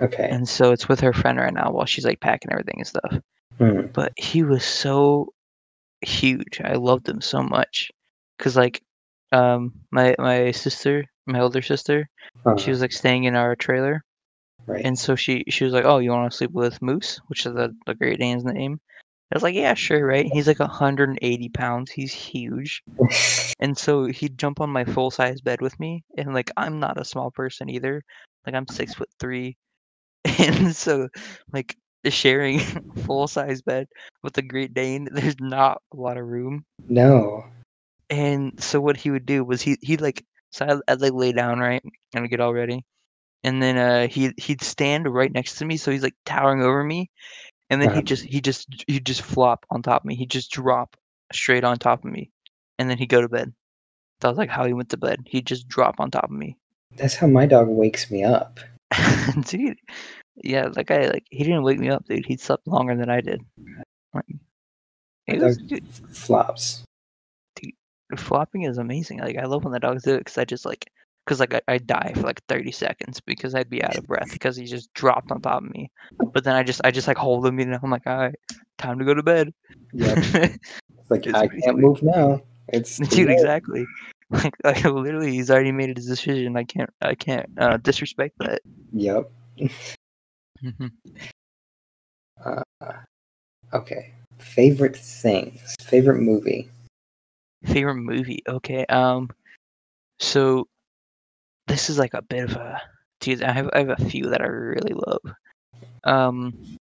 okay. 0.00 0.28
and 0.30 0.48
so 0.48 0.72
it's 0.72 0.88
with 0.88 1.00
her 1.00 1.12
friend 1.12 1.38
right 1.38 1.52
now 1.54 1.70
while 1.70 1.86
she's 1.86 2.04
like 2.04 2.20
packing 2.20 2.50
everything 2.52 2.76
and 2.78 2.86
stuff. 2.86 3.18
Hmm. 3.58 3.86
But 3.92 4.12
he 4.16 4.42
was 4.42 4.64
so 4.64 5.32
huge. 6.06 6.60
I 6.64 6.74
loved 6.74 7.06
them 7.06 7.20
so 7.20 7.42
much, 7.42 7.90
cause 8.38 8.56
like, 8.56 8.82
um, 9.32 9.72
my 9.90 10.14
my 10.18 10.50
sister, 10.52 11.04
my 11.26 11.40
older 11.40 11.62
sister, 11.62 12.08
Uh, 12.46 12.56
she 12.56 12.70
was 12.70 12.80
like 12.80 12.92
staying 12.92 13.24
in 13.24 13.34
our 13.36 13.56
trailer, 13.56 14.04
right. 14.66 14.84
and 14.84 14.98
so 14.98 15.16
she 15.16 15.44
she 15.48 15.64
was 15.64 15.72
like, 15.72 15.84
"Oh, 15.84 15.98
you 15.98 16.10
want 16.10 16.30
to 16.30 16.36
sleep 16.36 16.52
with 16.52 16.80
Moose?" 16.82 17.20
Which 17.28 17.46
is 17.46 17.54
the 17.54 17.74
the 17.86 17.94
Great 17.94 18.18
Dane's 18.20 18.44
name. 18.44 18.80
I 19.32 19.36
was 19.36 19.42
like, 19.42 19.54
"Yeah, 19.54 19.74
sure, 19.74 20.06
right." 20.06 20.26
He's 20.32 20.46
like 20.46 20.60
180 20.60 21.48
pounds. 21.50 21.90
He's 21.90 22.12
huge. 22.12 22.82
And 23.60 23.78
so 23.78 24.06
he'd 24.06 24.36
jump 24.36 24.60
on 24.60 24.68
my 24.68 24.84
full 24.84 25.10
size 25.10 25.40
bed 25.40 25.60
with 25.60 25.78
me, 25.80 26.02
and 26.18 26.34
like 26.34 26.50
I'm 26.56 26.80
not 26.80 27.00
a 27.00 27.04
small 27.04 27.30
person 27.30 27.70
either. 27.70 28.02
Like 28.44 28.54
I'm 28.54 28.66
six 28.68 28.94
foot 28.94 29.08
three, 29.20 29.56
and 30.38 30.74
so 30.74 31.08
like 31.52 31.76
sharing 32.10 32.58
full 33.04 33.26
size 33.28 33.62
bed 33.62 33.88
with 34.22 34.36
a 34.38 34.42
Great 34.42 34.74
Dane, 34.74 35.08
there's 35.12 35.36
not 35.40 35.80
a 35.92 35.96
lot 35.96 36.16
of 36.18 36.26
room. 36.26 36.64
no. 36.88 37.44
And 38.10 38.62
so 38.62 38.80
what 38.80 38.96
he 38.98 39.10
would 39.10 39.24
do 39.26 39.44
was 39.44 39.62
he 39.62 39.78
he'd 39.82 40.00
like 40.02 40.24
so 40.52 40.66
I'd, 40.66 40.78
I'd 40.88 41.00
like 41.00 41.14
lay 41.14 41.32
down 41.32 41.58
right 41.58 41.82
and 42.14 42.22
I'd 42.24 42.30
get 42.30 42.40
all 42.40 42.52
ready, 42.52 42.84
and 43.42 43.62
then 43.62 43.78
uh 43.78 44.06
he 44.08 44.32
he'd 44.36 44.62
stand 44.62 45.12
right 45.12 45.32
next 45.32 45.56
to 45.56 45.64
me, 45.64 45.76
so 45.78 45.90
he's 45.90 46.02
like 46.02 46.14
towering 46.26 46.62
over 46.62 46.84
me, 46.84 47.10
and 47.70 47.80
then 47.80 47.88
Uh-huh. 47.88 47.98
he 47.98 48.02
just 48.04 48.24
he 48.24 48.40
just 48.42 48.68
he'd 48.86 49.06
just 49.06 49.22
flop 49.22 49.64
on 49.70 49.82
top 49.82 50.02
of 50.02 50.06
me. 50.06 50.14
He'd 50.16 50.30
just 50.30 50.50
drop 50.52 50.96
straight 51.32 51.64
on 51.64 51.78
top 51.78 52.04
of 52.04 52.10
me, 52.12 52.30
and 52.78 52.90
then 52.90 52.98
he'd 52.98 53.08
go 53.08 53.22
to 53.22 53.28
bed. 53.28 53.52
That 54.20 54.28
was 54.28 54.38
like 54.38 54.50
how 54.50 54.64
he 54.66 54.74
went 54.74 54.90
to 54.90 54.96
bed. 54.98 55.20
He'd 55.26 55.46
just 55.46 55.66
drop 55.66 55.98
on 55.98 56.10
top 56.10 56.24
of 56.24 56.30
me. 56.30 56.56
That's 56.96 57.16
how 57.16 57.26
my 57.26 57.46
dog 57.46 57.68
wakes 57.68 58.10
me 58.10 58.22
up. 58.22 58.60
dude, 59.46 59.78
yeah, 60.36 60.68
that 60.68 60.86
guy 60.86 61.06
like 61.06 61.26
he 61.30 61.44
didn't 61.44 61.62
wake 61.62 61.78
me 61.78 61.90
up, 61.90 62.04
dude. 62.06 62.26
He 62.26 62.36
slept 62.36 62.66
longer 62.66 62.96
than 62.96 63.10
I 63.10 63.20
did. 63.20 63.40
Like, 64.12 64.24
it 65.26 65.40
was, 65.40 65.56
dude, 65.56 65.86
flops. 65.88 66.84
flopping 68.16 68.62
is 68.62 68.78
amazing. 68.78 69.20
Like 69.20 69.36
I 69.36 69.46
love 69.46 69.64
when 69.64 69.72
the 69.72 69.80
dogs 69.80 70.02
do 70.02 70.14
it 70.14 70.18
because 70.18 70.38
I 70.38 70.44
just 70.44 70.64
like 70.64 70.90
because 71.24 71.40
like 71.40 71.54
I, 71.54 71.60
I 71.68 71.78
die 71.78 72.12
for 72.14 72.22
like 72.22 72.42
30 72.48 72.72
seconds 72.72 73.20
because 73.20 73.54
I'd 73.54 73.70
be 73.70 73.82
out 73.82 73.96
of 73.96 74.06
breath 74.06 74.30
because 74.32 74.56
he 74.56 74.64
just 74.64 74.92
dropped 74.94 75.30
on 75.30 75.40
top 75.40 75.62
of 75.62 75.70
me. 75.70 75.90
But 76.32 76.44
then 76.44 76.54
I 76.54 76.62
just 76.62 76.80
I 76.84 76.90
just 76.90 77.08
like 77.08 77.16
hold 77.16 77.46
him, 77.46 77.56
know. 77.56 77.78
I'm 77.82 77.90
like, 77.90 78.06
all 78.06 78.18
right, 78.18 78.34
time 78.78 78.98
to 78.98 79.04
go 79.04 79.14
to 79.14 79.22
bed. 79.22 79.52
Yep. 79.92 80.18
It's 80.18 80.58
like 81.10 81.26
It's 81.26 81.34
I 81.34 81.48
can't 81.48 81.78
move 81.78 82.02
now. 82.02 82.42
It's 82.68 82.98
Dude, 83.08 83.30
exactly. 83.30 83.86
Like, 84.30 84.54
like 84.64 84.84
literally, 84.84 85.32
he's 85.32 85.50
already 85.50 85.72
made 85.72 85.96
his 85.96 86.06
decision. 86.06 86.56
I 86.56 86.64
can't 86.64 86.90
I 87.00 87.14
can't 87.14 87.48
uh, 87.58 87.76
disrespect 87.78 88.36
that. 88.38 88.62
Yep. 88.92 89.30
Mhm. 90.64 90.90
Uh, 92.44 92.62
okay. 93.74 94.12
Favorite 94.38 94.96
things. 94.96 95.76
Favorite 95.82 96.20
movie. 96.20 96.70
Favorite 97.64 97.96
movie? 97.96 98.42
Okay. 98.48 98.86
Um. 98.86 99.30
So, 100.20 100.66
this 101.66 101.90
is 101.90 101.98
like 101.98 102.14
a 102.14 102.22
bit 102.22 102.44
of 102.50 102.56
a. 102.56 102.80
Dude, 103.20 103.42
I 103.42 103.52
have 103.52 103.68
I 103.72 103.78
have 103.78 103.90
a 103.90 104.04
few 104.08 104.24
that 104.30 104.40
I 104.40 104.46
really 104.46 104.94
love. 104.94 105.20
Um. 106.04 106.54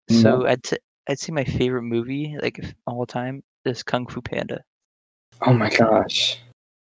So 0.09 0.47
I'd 0.47 0.65
say 0.65 0.77
I'd 1.07 1.19
say 1.19 1.31
my 1.31 1.43
favorite 1.43 1.83
movie, 1.83 2.35
like 2.41 2.57
of 2.57 2.73
all 2.87 3.05
time, 3.05 3.43
is 3.65 3.83
Kung 3.83 4.07
Fu 4.07 4.21
Panda. 4.21 4.61
Oh 5.41 5.53
my 5.53 5.69
gosh. 5.69 6.39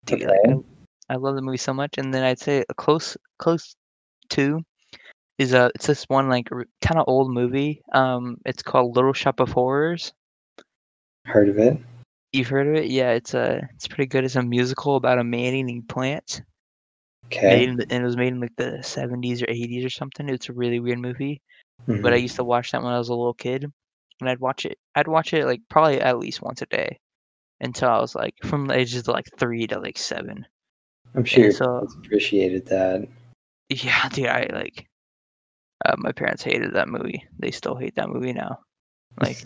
Dude, 0.04 0.22
Okay. 0.22 0.26
like, 0.26 0.62
I, 1.10 1.14
I 1.14 1.16
love 1.16 1.34
the 1.34 1.42
movie 1.42 1.56
so 1.56 1.72
much. 1.74 1.98
And 1.98 2.12
then 2.12 2.22
I'd 2.22 2.38
say 2.38 2.64
a 2.68 2.74
close 2.74 3.16
close 3.38 3.74
to 4.30 4.62
is 5.38 5.52
uh 5.54 5.68
it's 5.74 5.86
this 5.86 6.04
one 6.08 6.28
like 6.28 6.48
kind 6.80 6.98
of 6.98 7.04
old 7.08 7.30
movie. 7.30 7.82
Um, 7.92 8.38
it's 8.46 8.62
called 8.62 8.96
Little 8.96 9.12
Shop 9.12 9.40
of 9.40 9.50
Horrors. 9.52 10.12
Heard 11.24 11.48
of 11.48 11.58
it? 11.58 11.78
You've 12.32 12.48
heard 12.48 12.66
of 12.68 12.74
it? 12.74 12.86
Yeah, 12.90 13.10
it's 13.12 13.34
a 13.34 13.68
it's 13.74 13.86
pretty 13.88 14.06
good. 14.06 14.24
It's 14.24 14.36
a 14.36 14.42
musical 14.42 14.96
about 14.96 15.18
a 15.18 15.24
man 15.24 15.54
eating 15.54 15.82
plants. 15.82 16.40
Okay. 17.26 17.66
the, 17.66 17.82
and 17.90 18.02
it 18.02 18.06
was 18.06 18.16
made 18.16 18.28
in 18.32 18.40
like 18.40 18.54
the 18.56 18.78
70s 18.82 19.42
or 19.42 19.46
80s 19.46 19.84
or 19.84 19.90
something. 19.90 20.28
It's 20.28 20.48
a 20.48 20.52
really 20.52 20.78
weird 20.78 21.00
movie. 21.00 21.40
But 21.88 22.12
I 22.12 22.18
Mhm. 22.18 22.22
used 22.22 22.36
to 22.36 22.44
watch 22.44 22.70
that 22.70 22.82
when 22.82 22.92
I 22.92 22.98
was 22.98 23.08
a 23.08 23.14
little 23.14 23.34
kid, 23.34 23.64
and 24.20 24.30
I'd 24.30 24.38
watch 24.40 24.64
it. 24.64 24.78
I'd 24.94 25.08
watch 25.08 25.32
it 25.34 25.44
like 25.44 25.60
probably 25.68 26.00
at 26.00 26.18
least 26.18 26.40
once 26.42 26.62
a 26.62 26.66
day 26.66 26.98
until 27.60 27.88
I 27.90 27.98
was 28.00 28.14
like 28.14 28.34
from 28.44 28.66
the 28.66 28.74
ages 28.78 29.00
of 29.00 29.08
like 29.08 29.26
three 29.38 29.66
to 29.66 29.78
like 29.80 29.98
seven. 29.98 30.46
I'm 31.16 31.24
sure 31.24 31.50
so- 31.50 31.88
appreciated 32.04 32.66
that. 32.66 33.08
Yeah, 33.70 34.08
dude, 34.12 34.26
I 34.26 34.48
like. 34.52 34.86
Uh, 35.84 35.94
my 35.98 36.12
parents 36.12 36.42
hated 36.42 36.74
that 36.74 36.88
movie. 36.88 37.26
They 37.38 37.50
still 37.50 37.76
hate 37.76 37.94
that 37.96 38.10
movie 38.10 38.32
now. 38.32 38.58
Like, 39.18 39.42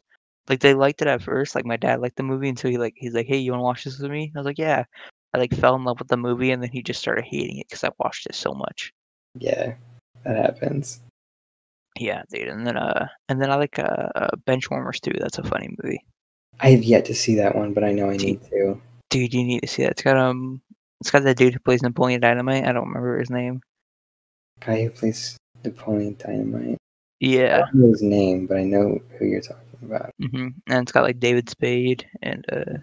like 0.49 0.59
they 0.59 0.75
liked 0.75 1.01
it 1.01 1.07
at 1.07 1.23
first. 1.23 1.55
Like 1.55 1.64
my 1.64 1.77
dad 1.77 2.01
liked 2.01 2.16
the 2.16 2.25
movie 2.25 2.49
until 2.49 2.73
he 2.73 2.77
like 2.77 2.95
he's 2.97 3.14
like, 3.14 3.29
"Hey, 3.29 3.37
you 3.37 3.53
want 3.53 3.61
to 3.61 3.64
watch 3.64 3.85
this 3.85 4.01
with 4.01 4.11
me?" 4.11 4.33
I 4.35 4.38
was 4.40 4.47
like, 4.47 4.59
"Yeah." 4.59 4.83
I 5.33 5.38
like 5.38 5.55
fell 5.55 5.77
in 5.77 5.85
love 5.85 6.01
with 6.01 6.09
the 6.09 6.16
movie, 6.16 6.51
and 6.51 6.61
then 6.61 6.71
he 6.71 6.83
just 6.83 6.99
started 6.99 7.25
hating 7.25 7.59
it 7.59 7.69
because 7.69 7.85
I 7.85 7.90
watched 8.01 8.27
it 8.27 8.35
so 8.35 8.53
much. 8.53 8.93
Yeah, 9.38 9.75
that 10.25 10.37
happens. 10.37 11.01
Yeah, 11.99 12.23
dude. 12.33 12.49
And 12.49 12.66
then 12.66 12.77
uh, 12.77 13.07
and 13.29 13.40
then 13.40 13.51
I 13.51 13.57
like 13.57 13.79
uh, 13.79 14.09
uh 14.14 14.31
Benchwarmers 14.47 15.01
too. 15.01 15.12
That's 15.21 15.38
a 15.38 15.45
funny 15.45 15.69
movie. 15.83 16.05
I 16.61 16.71
have 16.71 16.83
yet 16.83 17.05
to 17.07 17.14
see 17.14 17.37
that 17.37 17.55
one, 17.55 17.73
but 17.73 17.85
I 17.85 17.93
know 17.93 18.11
I 18.11 18.16
Gee. 18.16 18.33
need 18.33 18.43
to. 18.51 18.81
Dude, 19.11 19.33
you 19.33 19.45
need 19.45 19.61
to 19.61 19.69
see 19.69 19.83
that. 19.83 19.93
It's 19.93 20.03
got 20.03 20.16
um, 20.16 20.61
it's 21.01 21.11
got 21.11 21.23
that 21.23 21.37
dude 21.37 21.55
who 21.55 21.61
plays 21.61 21.83
Napoleon 21.83 22.21
Dynamite. 22.21 22.64
I 22.64 22.73
don't 22.73 22.88
remember 22.88 23.19
his 23.19 23.31
name. 23.31 23.61
Guy 24.61 24.85
who 24.85 24.90
plays 24.90 25.37
Napoleon 25.64 26.16
Dynamite. 26.18 26.79
Yeah. 27.20 27.57
I 27.57 27.59
don't 27.70 27.75
know 27.75 27.88
his 27.88 28.03
name, 28.03 28.46
but 28.46 28.57
I 28.57 28.64
know 28.64 28.99
who 29.18 29.27
you're 29.27 29.40
talking 29.40 29.79
about. 29.83 30.11
hmm 30.18 30.49
And 30.68 30.83
it's 30.83 30.92
got 30.92 31.05
like 31.05 31.20
David 31.20 31.49
Spade 31.49 32.07
and 32.23 32.44
uh, 32.51 32.79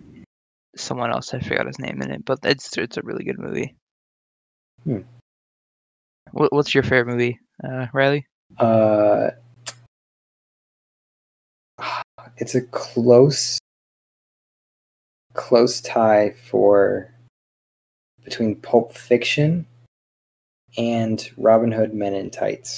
someone 0.76 1.12
else. 1.12 1.34
I 1.34 1.40
forgot 1.40 1.68
his 1.68 1.80
name 1.80 2.02
in 2.02 2.12
it, 2.12 2.26
but 2.26 2.40
it's 2.44 2.78
it's 2.78 2.98
a 2.98 3.02
really 3.02 3.24
good 3.24 3.40
movie. 3.40 3.76
Hmm. 4.84 5.02
What, 6.32 6.54
what's 6.54 6.74
your 6.74 6.84
favorite 6.84 7.08
movie, 7.08 7.40
uh, 7.64 7.88
Riley? 7.94 8.28
Uh, 8.60 9.30
it's 12.38 12.56
a 12.56 12.62
close, 12.62 13.60
close 15.34 15.82
tie 15.82 16.36
for 16.50 17.12
between 18.24 18.56
Pulp 18.56 18.94
Fiction 18.94 19.66
and 20.78 21.30
Robin 21.38 21.72
Hood 21.72 21.94
Men 21.94 22.14
in 22.14 22.30
Tights. 22.30 22.78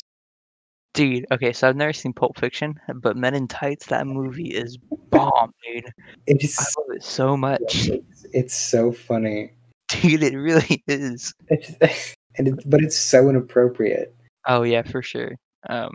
Dude, 0.94 1.26
okay, 1.32 1.54
so 1.54 1.70
I've 1.70 1.76
never 1.76 1.94
seen 1.94 2.14
Pulp 2.14 2.38
Fiction, 2.40 2.80
but 2.96 3.16
Men 3.16 3.36
in 3.36 3.48
Tights, 3.48 3.86
that 3.88 4.08
movie 4.08 4.50
is 4.50 4.78
bomb, 5.10 5.52
dude. 5.66 5.86
It 6.28 6.44
is, 6.44 6.58
I 6.60 6.64
love 6.80 6.96
it 6.96 7.04
so 7.04 7.38
much. 7.38 7.62
it's, 7.90 8.26
it's 8.34 8.56
so 8.56 8.92
funny. 8.92 9.52
Dude, 9.90 10.24
it 10.24 10.36
really 10.36 10.84
is. 10.88 11.34
It's, 11.48 12.16
and 12.38 12.48
it, 12.50 12.70
but 12.70 12.82
it's 12.82 12.98
so 12.98 13.30
inappropriate. 13.30 14.16
Oh 14.48 14.64
yeah, 14.64 14.82
for 14.82 15.02
sure. 15.02 15.36
Um, 15.70 15.94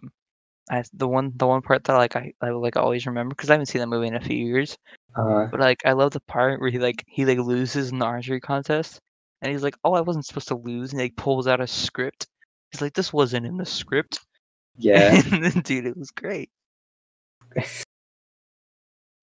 I 0.70 0.82
the 0.94 1.08
one 1.08 1.32
the 1.36 1.46
one 1.46 1.60
part 1.62 1.84
that 1.84 1.94
like 1.94 2.16
I, 2.16 2.32
I 2.40 2.50
like 2.50 2.76
always 2.76 3.06
remember 3.06 3.34
because 3.34 3.50
I 3.50 3.54
haven't 3.54 3.66
seen 3.66 3.80
that 3.80 3.88
movie 3.88 4.06
in 4.06 4.14
a 4.14 4.20
few 4.20 4.36
years. 4.36 4.76
Uh, 5.16 5.46
But 5.46 5.60
like 5.60 5.82
I 5.84 5.92
love 5.92 6.12
the 6.12 6.20
part 6.20 6.60
where 6.60 6.70
he 6.70 6.78
like 6.78 7.04
he 7.06 7.24
like 7.24 7.38
loses 7.38 7.90
in 7.92 7.98
the 7.98 8.06
archery 8.06 8.40
contest 8.40 8.98
and 9.44 9.52
he's 9.52 9.62
like, 9.62 9.76
Oh, 9.84 9.92
I 9.92 10.00
wasn't 10.00 10.26
supposed 10.26 10.48
to 10.48 10.56
lose 10.56 10.92
and 10.92 11.00
he 11.00 11.10
pulls 11.10 11.46
out 11.46 11.60
a 11.60 11.66
script. 11.66 12.26
He's 12.72 12.80
like, 12.80 12.94
This 12.94 13.12
wasn't 13.12 13.46
in 13.46 13.58
the 13.58 13.66
script. 13.66 14.20
yeah, 14.78 15.20
then 15.20 15.60
dude, 15.60 15.86
it 15.86 15.96
was 15.96 16.10
great. 16.10 16.50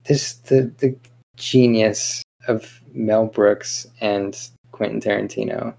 this 0.06 0.36
the 0.36 0.72
the 0.78 0.96
genius 1.36 2.22
of 2.48 2.82
Mel 2.94 3.26
Brooks 3.26 3.88
and 4.00 4.50
Quentin 4.72 5.02
Tarantino. 5.02 5.74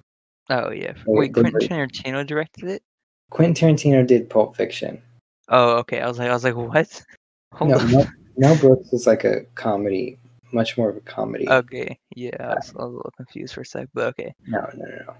Oh 0.50 0.70
yeah. 0.70 0.92
Wait, 1.06 1.32
Quentin 1.32 1.54
Tarantino 1.54 2.26
directed 2.26 2.64
it? 2.64 2.82
Quentin 3.30 3.54
Tarantino 3.54 4.06
did 4.06 4.28
Pulp 4.28 4.56
Fiction. 4.56 5.00
Oh, 5.48 5.76
okay. 5.78 6.00
I 6.00 6.08
was 6.08 6.18
like 6.18 6.28
I 6.28 6.34
was 6.34 6.44
like, 6.44 6.56
What? 6.56 7.02
Hold 7.54 7.70
No. 7.70 7.86
Mel, 7.86 8.06
Mel 8.36 8.56
Brooks 8.56 8.92
is 8.92 9.06
like 9.06 9.24
a 9.24 9.44
comedy, 9.54 10.18
much 10.52 10.76
more 10.78 10.90
of 10.90 10.96
a 10.96 11.00
comedy. 11.00 11.48
Okay. 11.48 11.98
Yeah, 12.14 12.36
I 12.40 12.54
was, 12.54 12.72
I 12.78 12.82
was 12.84 12.92
a 12.92 12.96
little 12.96 13.12
confused 13.16 13.54
for 13.54 13.62
a 13.62 13.66
sec, 13.66 13.88
but 13.94 14.08
okay. 14.08 14.34
no, 14.46 14.60
no, 14.74 14.84
no, 14.84 15.14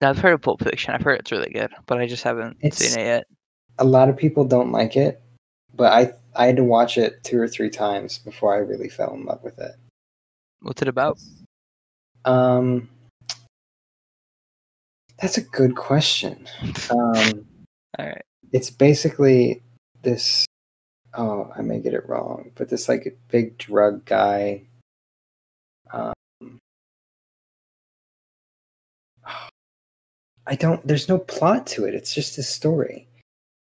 no. 0.00 0.08
I've 0.08 0.18
heard 0.18 0.32
of 0.34 0.42
Pulp 0.42 0.62
Fiction. 0.62 0.92
I've 0.94 1.02
heard 1.02 1.20
it's 1.20 1.30
really 1.32 1.50
good, 1.52 1.70
but 1.86 1.98
I 2.00 2.06
just 2.06 2.24
haven't 2.24 2.56
It's- 2.60 2.78
seen 2.78 3.00
it 3.00 3.04
yet. 3.04 3.26
A 3.78 3.84
lot 3.84 4.08
of 4.08 4.16
people 4.16 4.44
don't 4.44 4.70
like 4.72 4.96
it, 4.96 5.22
but 5.74 5.92
I 5.92 6.12
I 6.36 6.46
had 6.46 6.56
to 6.56 6.64
watch 6.64 6.98
it 6.98 7.22
two 7.24 7.40
or 7.40 7.48
three 7.48 7.70
times 7.70 8.18
before 8.18 8.54
I 8.54 8.58
really 8.58 8.88
fell 8.88 9.14
in 9.14 9.24
love 9.24 9.42
with 9.42 9.58
it. 9.58 9.72
What's 10.60 10.82
it 10.82 10.88
about? 10.88 11.18
Um, 12.24 12.88
that's 15.20 15.38
a 15.38 15.42
good 15.42 15.74
question. 15.76 16.46
Um, 16.90 17.46
All 17.98 18.06
right. 18.06 18.22
it's 18.52 18.70
basically 18.70 19.62
this. 20.02 20.44
Oh, 21.14 21.50
I 21.56 21.62
may 21.62 21.78
get 21.80 21.94
it 21.94 22.08
wrong, 22.08 22.50
but 22.54 22.68
this 22.70 22.88
like 22.88 23.18
big 23.28 23.56
drug 23.58 24.04
guy. 24.04 24.62
Um, 25.92 26.58
I 30.46 30.54
don't. 30.56 30.86
There's 30.86 31.08
no 31.08 31.18
plot 31.18 31.66
to 31.68 31.84
it. 31.84 31.94
It's 31.94 32.14
just 32.14 32.38
a 32.38 32.42
story. 32.42 33.06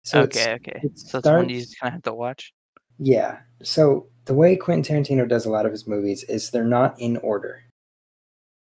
So 0.05 0.21
okay, 0.21 0.53
okay. 0.53 0.79
it 0.83 0.97
So 0.97 1.17
it's 1.17 1.27
one 1.27 1.49
you 1.49 1.61
just 1.61 1.79
kind 1.79 1.89
of 1.89 1.95
have 1.95 2.03
to 2.03 2.13
watch. 2.13 2.53
Yeah. 2.99 3.39
So 3.63 4.07
the 4.25 4.33
way 4.33 4.55
Quentin 4.55 5.03
Tarantino 5.03 5.27
does 5.27 5.45
a 5.45 5.49
lot 5.49 5.65
of 5.65 5.71
his 5.71 5.87
movies 5.87 6.23
is 6.25 6.49
they're 6.49 6.63
not 6.63 6.99
in 6.99 7.17
order. 7.17 7.63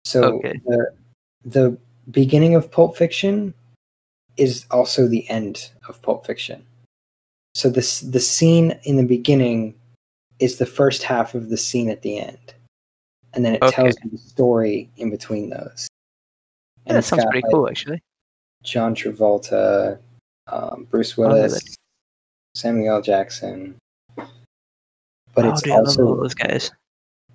So 0.05 0.37
Okay. 0.39 0.61
the 0.67 0.95
the 1.45 1.79
beginning 2.11 2.55
of 2.55 2.71
Pulp 2.71 2.97
Fiction 2.97 3.55
is 4.37 4.67
also 4.71 5.07
the 5.07 5.29
end 5.31 5.71
of 5.89 6.01
Pulp 6.03 6.27
Fiction. 6.27 6.65
So 7.55 7.71
this 7.71 8.01
the 8.01 8.21
scene 8.21 8.79
in 8.85 8.97
the 8.97 9.05
beginning 9.05 9.75
is 10.39 10.57
the 10.59 10.67
first 10.67 11.03
half 11.03 11.35
of 11.35 11.49
the 11.49 11.57
scene 11.57 11.91
at 11.91 12.03
the 12.03 12.19
end. 12.19 12.55
And 13.35 13.45
then 13.45 13.55
it 13.55 13.63
tells 13.63 13.95
you 14.03 14.11
the 14.11 14.19
story 14.19 14.91
in 14.97 15.11
between 15.11 15.51
those. 15.51 15.89
Yeah, 16.87 16.95
that 16.95 17.05
sounds 17.05 17.25
got, 17.25 17.31
pretty 17.31 17.47
like, 17.47 17.53
cool, 17.53 17.69
actually. 17.69 18.03
John 18.63 18.95
Travolta, 18.95 19.99
um, 20.49 20.87
Bruce 20.91 21.17
Willis. 21.17 21.77
Samuel 22.55 22.97
L. 22.97 23.03
Jackson. 23.03 23.77
But 24.17 25.47
oh, 25.47 25.51
it's 25.51 25.63
dude, 25.63 25.73
also 25.73 26.17
those 26.17 26.35
guys. 26.35 26.73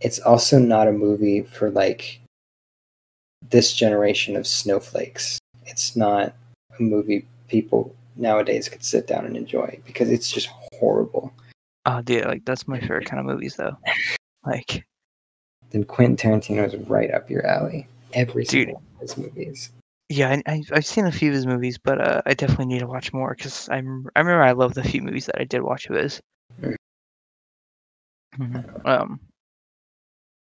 it's 0.01 0.19
also 0.19 0.59
not 0.59 0.87
a 0.87 0.91
movie 0.91 1.41
for 1.43 1.69
like 1.71 2.19
this 3.49 3.73
generation 3.73 4.35
of 4.35 4.45
snowflakes. 4.45 5.39
It's 5.65 5.95
not 5.95 6.35
a 6.77 6.81
movie 6.81 7.25
people 7.47 7.95
nowadays 8.17 8.69
could 8.69 8.83
sit 8.83 9.07
down 9.07 9.25
and 9.25 9.37
enjoy 9.37 9.79
because 9.85 10.09
it's 10.11 10.31
just 10.31 10.49
horrible. 10.73 11.33
Oh, 11.85 12.01
dude, 12.01 12.25
like 12.25 12.43
that's 12.45 12.67
my 12.67 12.79
favorite 12.79 13.05
kind 13.05 13.19
of 13.19 13.25
movies, 13.25 13.55
though. 13.55 13.77
Like, 14.47 14.85
Then 15.75 15.83
Quentin 15.83 16.15
Tarantino 16.15 16.65
is 16.65 16.73
right 16.87 17.11
up 17.11 17.29
your 17.29 17.45
alley. 17.45 17.85
Every 18.13 18.45
Dude. 18.45 18.67
single 18.67 18.75
one 18.75 18.83
of 18.95 19.01
his 19.01 19.17
movies. 19.17 19.71
yeah, 20.07 20.29
I, 20.29 20.53
I, 20.53 20.63
I've 20.71 20.85
seen 20.85 21.05
a 21.05 21.11
few 21.11 21.27
of 21.27 21.35
his 21.35 21.45
movies, 21.45 21.77
but 21.77 21.99
uh, 21.99 22.21
I 22.25 22.33
definitely 22.33 22.67
need 22.67 22.79
to 22.79 22.87
watch 22.87 23.11
more 23.11 23.35
because 23.35 23.67
I'm 23.67 24.07
remember 24.15 24.41
I 24.41 24.53
loved 24.53 24.75
the 24.75 24.85
few 24.85 25.01
movies 25.01 25.25
that 25.25 25.35
I 25.37 25.43
did 25.43 25.61
watch 25.61 25.87
of 25.87 25.97
his. 25.97 26.21
Mm. 26.61 26.75
Mhm. 28.37 28.87
Um, 28.87 29.19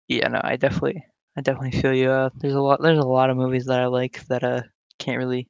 yeah, 0.08 0.28
no, 0.28 0.42
I 0.44 0.56
definitely, 0.56 1.02
I 1.38 1.40
definitely 1.40 1.80
feel 1.80 1.94
you. 1.94 2.10
Uh, 2.10 2.28
there's 2.36 2.52
a 2.52 2.60
lot, 2.60 2.82
there's 2.82 2.98
a 2.98 3.02
lot 3.02 3.30
of 3.30 3.38
movies 3.38 3.64
that 3.64 3.80
I 3.80 3.86
like 3.86 4.26
that 4.26 4.44
uh 4.44 4.60
can't 4.98 5.16
really 5.16 5.48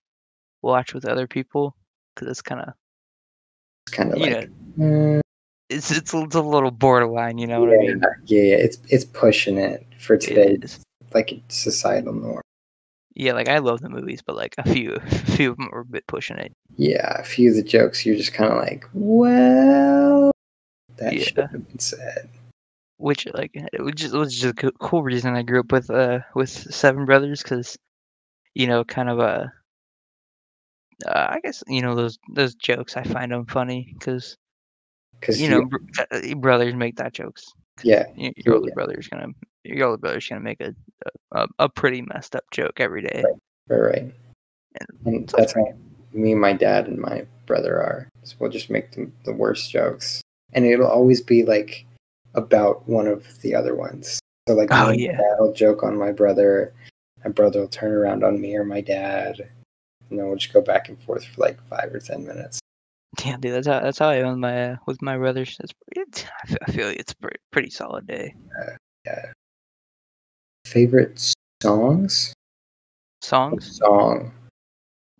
watch 0.62 0.94
with 0.94 1.06
other 1.06 1.26
people 1.26 1.74
because 2.14 2.30
it's 2.30 2.42
kind 2.42 2.60
of, 2.60 2.74
It's 3.88 3.96
kind 3.96 4.12
of 4.12 4.18
like 4.20 4.30
know, 4.30 4.46
mm, 4.78 5.21
it's 5.72 5.90
it's 5.90 6.14
a, 6.14 6.22
it's 6.22 6.34
a 6.36 6.40
little 6.42 6.70
borderline. 6.70 7.38
You 7.38 7.46
know 7.46 7.60
what 7.60 7.70
I 7.70 7.72
yeah, 7.72 7.78
mean? 7.80 8.00
yeah, 8.26 8.42
yeah, 8.42 8.54
it's 8.56 8.78
it's 8.88 9.04
pushing 9.04 9.58
it 9.58 9.86
for 9.98 10.14
It 10.14 10.20
today, 10.20 10.58
is. 10.62 10.80
like 11.14 11.40
societal 11.48 12.12
norm. 12.12 12.42
Yeah, 13.14 13.32
like 13.34 13.48
I 13.48 13.58
love 13.58 13.80
the 13.80 13.90
movies, 13.90 14.20
but 14.24 14.36
like 14.36 14.54
a 14.58 14.72
few, 14.72 14.94
a 14.96 15.00
few 15.36 15.50
of 15.50 15.56
them 15.56 15.68
are 15.72 15.80
a 15.80 15.84
bit 15.84 16.06
pushing 16.06 16.38
it. 16.38 16.52
Yeah, 16.76 17.20
a 17.20 17.24
few 17.24 17.50
of 17.50 17.56
the 17.56 17.62
jokes 17.62 18.06
you're 18.06 18.16
just 18.16 18.32
kind 18.32 18.50
of 18.52 18.58
like, 18.58 18.86
well, 18.94 20.30
that 20.96 21.12
Yeah. 21.12 21.24
should 21.24 21.36
have 21.36 21.50
been 21.68 21.78
said. 21.78 22.28
which 22.96 23.26
like 23.34 23.50
it 23.54 23.82
was 23.82 23.94
just, 23.96 24.14
it 24.14 24.18
was 24.18 24.38
just 24.38 24.62
a 24.64 24.72
cool 24.80 25.02
reason 25.02 25.34
I 25.34 25.42
grew 25.42 25.60
up 25.60 25.72
with 25.72 25.90
uh 25.90 26.20
with 26.34 26.48
Seven 26.50 27.04
Brothers 27.04 27.42
because 27.42 27.76
you 28.54 28.66
know 28.66 28.84
kind 28.84 29.10
of 29.10 29.18
uh, 29.20 29.46
uh 31.06 31.26
I 31.30 31.40
guess 31.42 31.62
you 31.66 31.82
know 31.82 31.94
those 31.94 32.18
those 32.32 32.54
jokes 32.54 32.96
I 32.96 33.02
find 33.04 33.32
them 33.32 33.44
funny 33.46 33.92
because 33.98 34.36
Because 35.22 35.40
you 35.40 35.48
know 35.48 35.64
br- 35.64 35.78
uh, 36.10 36.34
brothers 36.34 36.74
make 36.74 36.96
that 36.96 37.12
jokes. 37.12 37.44
Yeah, 37.84 38.06
y- 38.16 38.32
your 38.36 38.56
older 38.56 38.68
yeah. 38.68 38.74
brother's 38.74 39.06
gonna 39.06 39.28
your 39.62 39.86
older 39.86 39.98
brother's 39.98 40.28
gonna 40.28 40.40
make 40.40 40.60
a 40.60 40.74
a, 41.30 41.46
a 41.60 41.68
pretty 41.68 42.02
messed 42.02 42.34
up 42.34 42.44
joke 42.50 42.80
every 42.80 43.02
day. 43.02 43.22
Right. 43.68 43.78
right. 43.78 44.14
And 45.06 45.30
so- 45.30 45.36
that's 45.38 45.54
how 45.54 45.64
me, 46.12 46.34
my 46.34 46.52
dad, 46.52 46.88
and 46.88 46.98
my 46.98 47.24
brother 47.46 47.76
are. 47.80 48.08
So 48.24 48.34
we'll 48.40 48.50
just 48.50 48.68
make 48.68 48.90
them 48.92 49.12
the 49.24 49.32
worst 49.32 49.70
jokes, 49.70 50.20
and 50.52 50.66
it'll 50.66 50.88
always 50.88 51.20
be 51.20 51.44
like 51.44 51.86
about 52.34 52.86
one 52.88 53.06
of 53.06 53.40
the 53.42 53.54
other 53.54 53.74
ones. 53.76 54.18
So 54.48 54.54
like, 54.54 54.70
Oh, 54.72 54.88
and 54.88 55.00
yeah. 55.00 55.18
will 55.38 55.52
joke 55.52 55.84
on 55.84 55.96
my 55.96 56.10
brother. 56.10 56.72
My 57.24 57.30
brother 57.30 57.60
will 57.60 57.68
turn 57.68 57.92
around 57.92 58.24
on 58.24 58.40
me 58.40 58.56
or 58.56 58.64
my 58.64 58.80
dad, 58.80 59.48
and 60.10 60.18
then 60.18 60.26
we'll 60.26 60.36
just 60.36 60.52
go 60.52 60.60
back 60.60 60.88
and 60.88 60.98
forth 61.00 61.24
for 61.24 61.40
like 61.40 61.62
five 61.68 61.94
or 61.94 62.00
ten 62.00 62.26
minutes. 62.26 62.58
Yeah, 63.24 63.36
dude, 63.36 63.52
that's 63.52 63.66
how 63.66 63.80
that's 63.80 63.98
how 63.98 64.08
I 64.08 64.16
am 64.16 64.28
with 64.28 64.38
my 64.38 64.70
uh, 64.72 64.76
with 64.86 65.02
my 65.02 65.16
brothers. 65.18 65.56
It's 65.60 65.72
pretty, 65.94 66.26
I 66.66 66.70
feel, 66.72 66.88
like 66.88 66.98
it's 66.98 67.12
a 67.12 67.16
pretty, 67.16 67.38
pretty 67.50 67.70
solid 67.70 68.06
day. 68.06 68.34
Yeah. 69.04 69.32
Favorite 70.66 71.34
songs? 71.62 72.32
Songs, 73.20 73.76
Song. 73.76 74.32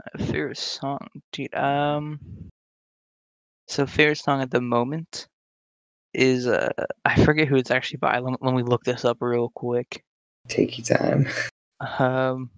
Uh, 0.03 0.25
favorite 0.25 0.57
song, 0.59 1.07
dude. 1.33 1.55
Um, 1.55 2.19
so 3.69 3.87
favorite 3.87 4.19
song 4.19 4.41
at 4.41 4.51
the 4.51 4.61
moment 4.61 5.29
is 6.15 6.47
uh, 6.47 6.71
I 7.05 7.23
forget 7.25 7.47
who 7.49 7.57
it's 7.57 7.71
actually 7.71 7.99
by. 7.99 8.19
Let, 8.19 8.33
me- 8.33 8.39
let 8.41 8.55
me 8.55 8.63
look 8.63 8.85
this 8.85 9.05
up 9.05 9.19
real 9.21 9.51
quick. 9.55 10.03
Take 10.49 10.79
your 10.79 10.99
time. 10.99 11.29
Um, 11.99 12.49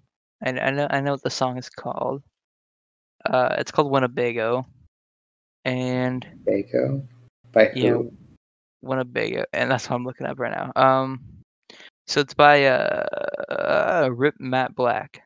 and 0.41 0.59
I 0.59 0.69
know 0.69 0.87
I 0.91 1.01
know 1.01 1.13
what 1.13 1.23
the 1.23 1.31
song 1.31 1.57
is 1.57 1.67
called. 1.67 2.21
Uh, 3.25 3.55
it's 3.57 3.71
called 3.71 3.89
Winnebago, 3.91 4.67
and 5.65 6.25
Baco. 6.47 7.05
By 7.51 7.65
who? 7.65 7.79
Yeah. 7.79 7.97
Winnebago, 8.81 9.45
and 9.51 9.71
that's 9.71 9.89
what 9.89 9.95
I'm 9.95 10.05
looking 10.05 10.27
up 10.27 10.39
right 10.39 10.51
now. 10.51 10.71
Um, 10.75 11.21
so 12.07 12.21
it's 12.21 12.35
by 12.35 12.65
uh, 12.65 13.03
uh 13.49 14.09
Rip 14.13 14.35
Matt 14.39 14.75
Black, 14.75 15.21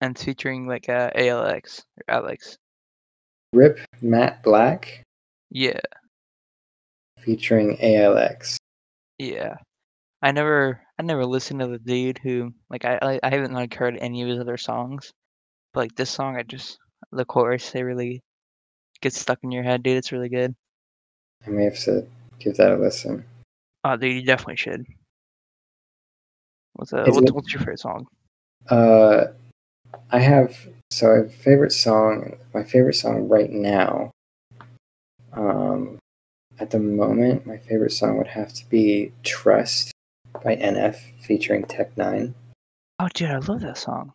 and 0.00 0.14
it's 0.14 0.24
featuring 0.24 0.66
like 0.66 0.88
uh 0.88 1.10
ALX 1.16 1.80
or 1.98 2.14
Alex. 2.14 2.56
Rip 3.52 3.80
Matt 4.00 4.42
Black 4.44 5.02
Yeah, 5.50 5.80
featuring 7.18 7.76
ALX. 7.78 8.56
yeah. 9.18 9.56
I 10.22 10.32
never 10.32 10.80
I 10.98 11.02
never 11.02 11.24
listened 11.24 11.60
to 11.60 11.66
the 11.66 11.78
dude 11.78 12.18
who 12.18 12.52
like 12.68 12.84
I 12.84 12.98
I, 13.02 13.20
I 13.22 13.30
haven't 13.30 13.54
like 13.54 13.74
heard 13.74 13.96
any 13.96 14.22
of 14.22 14.28
his 14.28 14.38
other 14.38 14.58
songs, 14.58 15.10
but 15.72 15.80
like 15.80 15.96
this 15.96 16.10
song 16.10 16.36
I 16.36 16.42
just 16.44 16.78
the 17.10 17.24
chorus 17.24 17.70
they 17.72 17.82
really 17.82 18.20
gets 19.00 19.18
stuck 19.18 19.38
in 19.42 19.50
your 19.50 19.62
head, 19.62 19.82
dude. 19.82 19.96
It's 19.96 20.12
really 20.12 20.28
good. 20.28 20.54
I 21.46 21.50
may 21.50 21.64
have 21.64 21.78
to 21.80 22.06
give 22.38 22.56
that 22.56 22.72
a 22.72 22.76
listen. 22.76 23.24
Oh, 23.84 23.96
dude, 23.96 24.14
you 24.16 24.22
definitely 24.24 24.56
should. 24.56 24.86
What's 26.74 26.92
uh, 26.92 27.04
what's, 27.06 27.18
it- 27.18 27.34
what's 27.34 27.52
your 27.52 27.60
favorite 27.60 27.80
song? 27.80 28.06
Uh, 28.68 29.26
I 30.10 30.18
have 30.18 30.56
so 30.90 31.12
I 31.12 31.16
have 31.18 31.26
a 31.26 31.30
favorite 31.30 31.72
song. 31.72 32.36
My 32.54 32.62
favorite 32.62 32.94
song 32.94 33.28
right 33.28 33.50
now. 33.50 34.10
Um, 35.32 35.98
at 36.58 36.70
the 36.70 36.78
moment, 36.78 37.46
my 37.46 37.56
favorite 37.56 37.92
song 37.92 38.18
would 38.18 38.26
have 38.26 38.52
to 38.54 38.68
be 38.68 39.12
"Trust" 39.22 39.92
by 40.44 40.56
NF 40.56 40.96
featuring 41.22 41.64
Tech 41.64 41.96
Nine. 41.96 42.34
Oh, 42.98 43.08
dude, 43.14 43.30
I 43.30 43.38
love 43.38 43.60
that 43.60 43.78
song. 43.78 44.12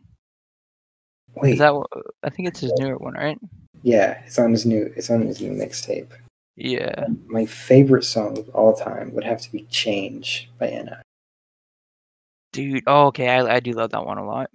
Wait, 1.35 1.53
Is 1.53 1.59
that 1.59 1.73
I 2.23 2.29
think 2.29 2.47
it's 2.47 2.59
his 2.59 2.71
newer 2.77 2.97
one, 2.97 3.13
right? 3.13 3.37
Yeah, 3.85 4.19
it's 4.25 4.39
on 4.39 4.51
his 4.51 4.65
new. 4.65 4.91
It's 4.97 5.11
on 5.11 5.21
his 5.21 5.39
new 5.39 5.51
mixtape. 5.51 6.07
Yeah. 6.55 7.05
My 7.27 7.45
favorite 7.45 8.03
song 8.03 8.35
of 8.39 8.49
all 8.49 8.73
time 8.73 9.13
would 9.13 9.23
have 9.23 9.39
to 9.41 9.51
be 9.51 9.61
"Change" 9.69 10.49
by 10.57 10.69
NF. 10.69 11.01
Dude, 12.51 12.83
oh, 12.87 13.05
okay, 13.07 13.29
I, 13.29 13.57
I 13.57 13.59
do 13.59 13.73
love 13.73 13.91
that 13.91 14.03
one 14.03 14.17
a 14.17 14.25
lot. 14.25 14.49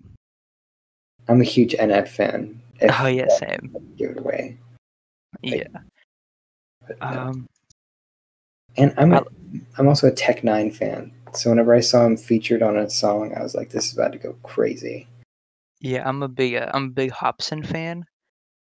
I'm 1.28 1.40
a 1.40 1.44
huge 1.44 1.74
NF 1.74 2.08
fan. 2.08 2.60
If 2.80 3.00
Oh, 3.00 3.06
yeah, 3.06 3.28
same. 3.38 3.76
Give 3.96 4.10
it 4.10 4.18
away. 4.18 4.58
Yeah. 5.42 5.68
But, 6.88 6.98
no. 7.00 7.06
Um, 7.20 7.48
And 8.78 8.92
I'm 8.98 9.12
a, 9.12 9.18
I- 9.20 9.60
I'm 9.78 9.86
also 9.86 10.08
a 10.08 10.12
Tech 10.12 10.40
N9ne 10.40 10.74
fan. 10.74 11.12
So 11.34 11.50
whenever 11.50 11.72
I 11.72 11.80
saw 11.80 12.04
him 12.04 12.16
featured 12.16 12.62
on 12.64 12.76
a 12.76 12.90
song, 12.90 13.32
I 13.36 13.44
was 13.44 13.54
like, 13.54 13.70
"This 13.70 13.86
is 13.86 13.92
about 13.94 14.10
to 14.10 14.18
go 14.18 14.32
crazy." 14.42 15.06
yeah, 15.78 16.02
I'm 16.08 16.24
a 16.24 16.28
big, 16.28 16.56
uh, 16.56 16.68
I'm 16.74 16.86
a 16.86 16.90
big 16.90 17.12
Hopsin 17.12 17.64
fan 17.64 18.04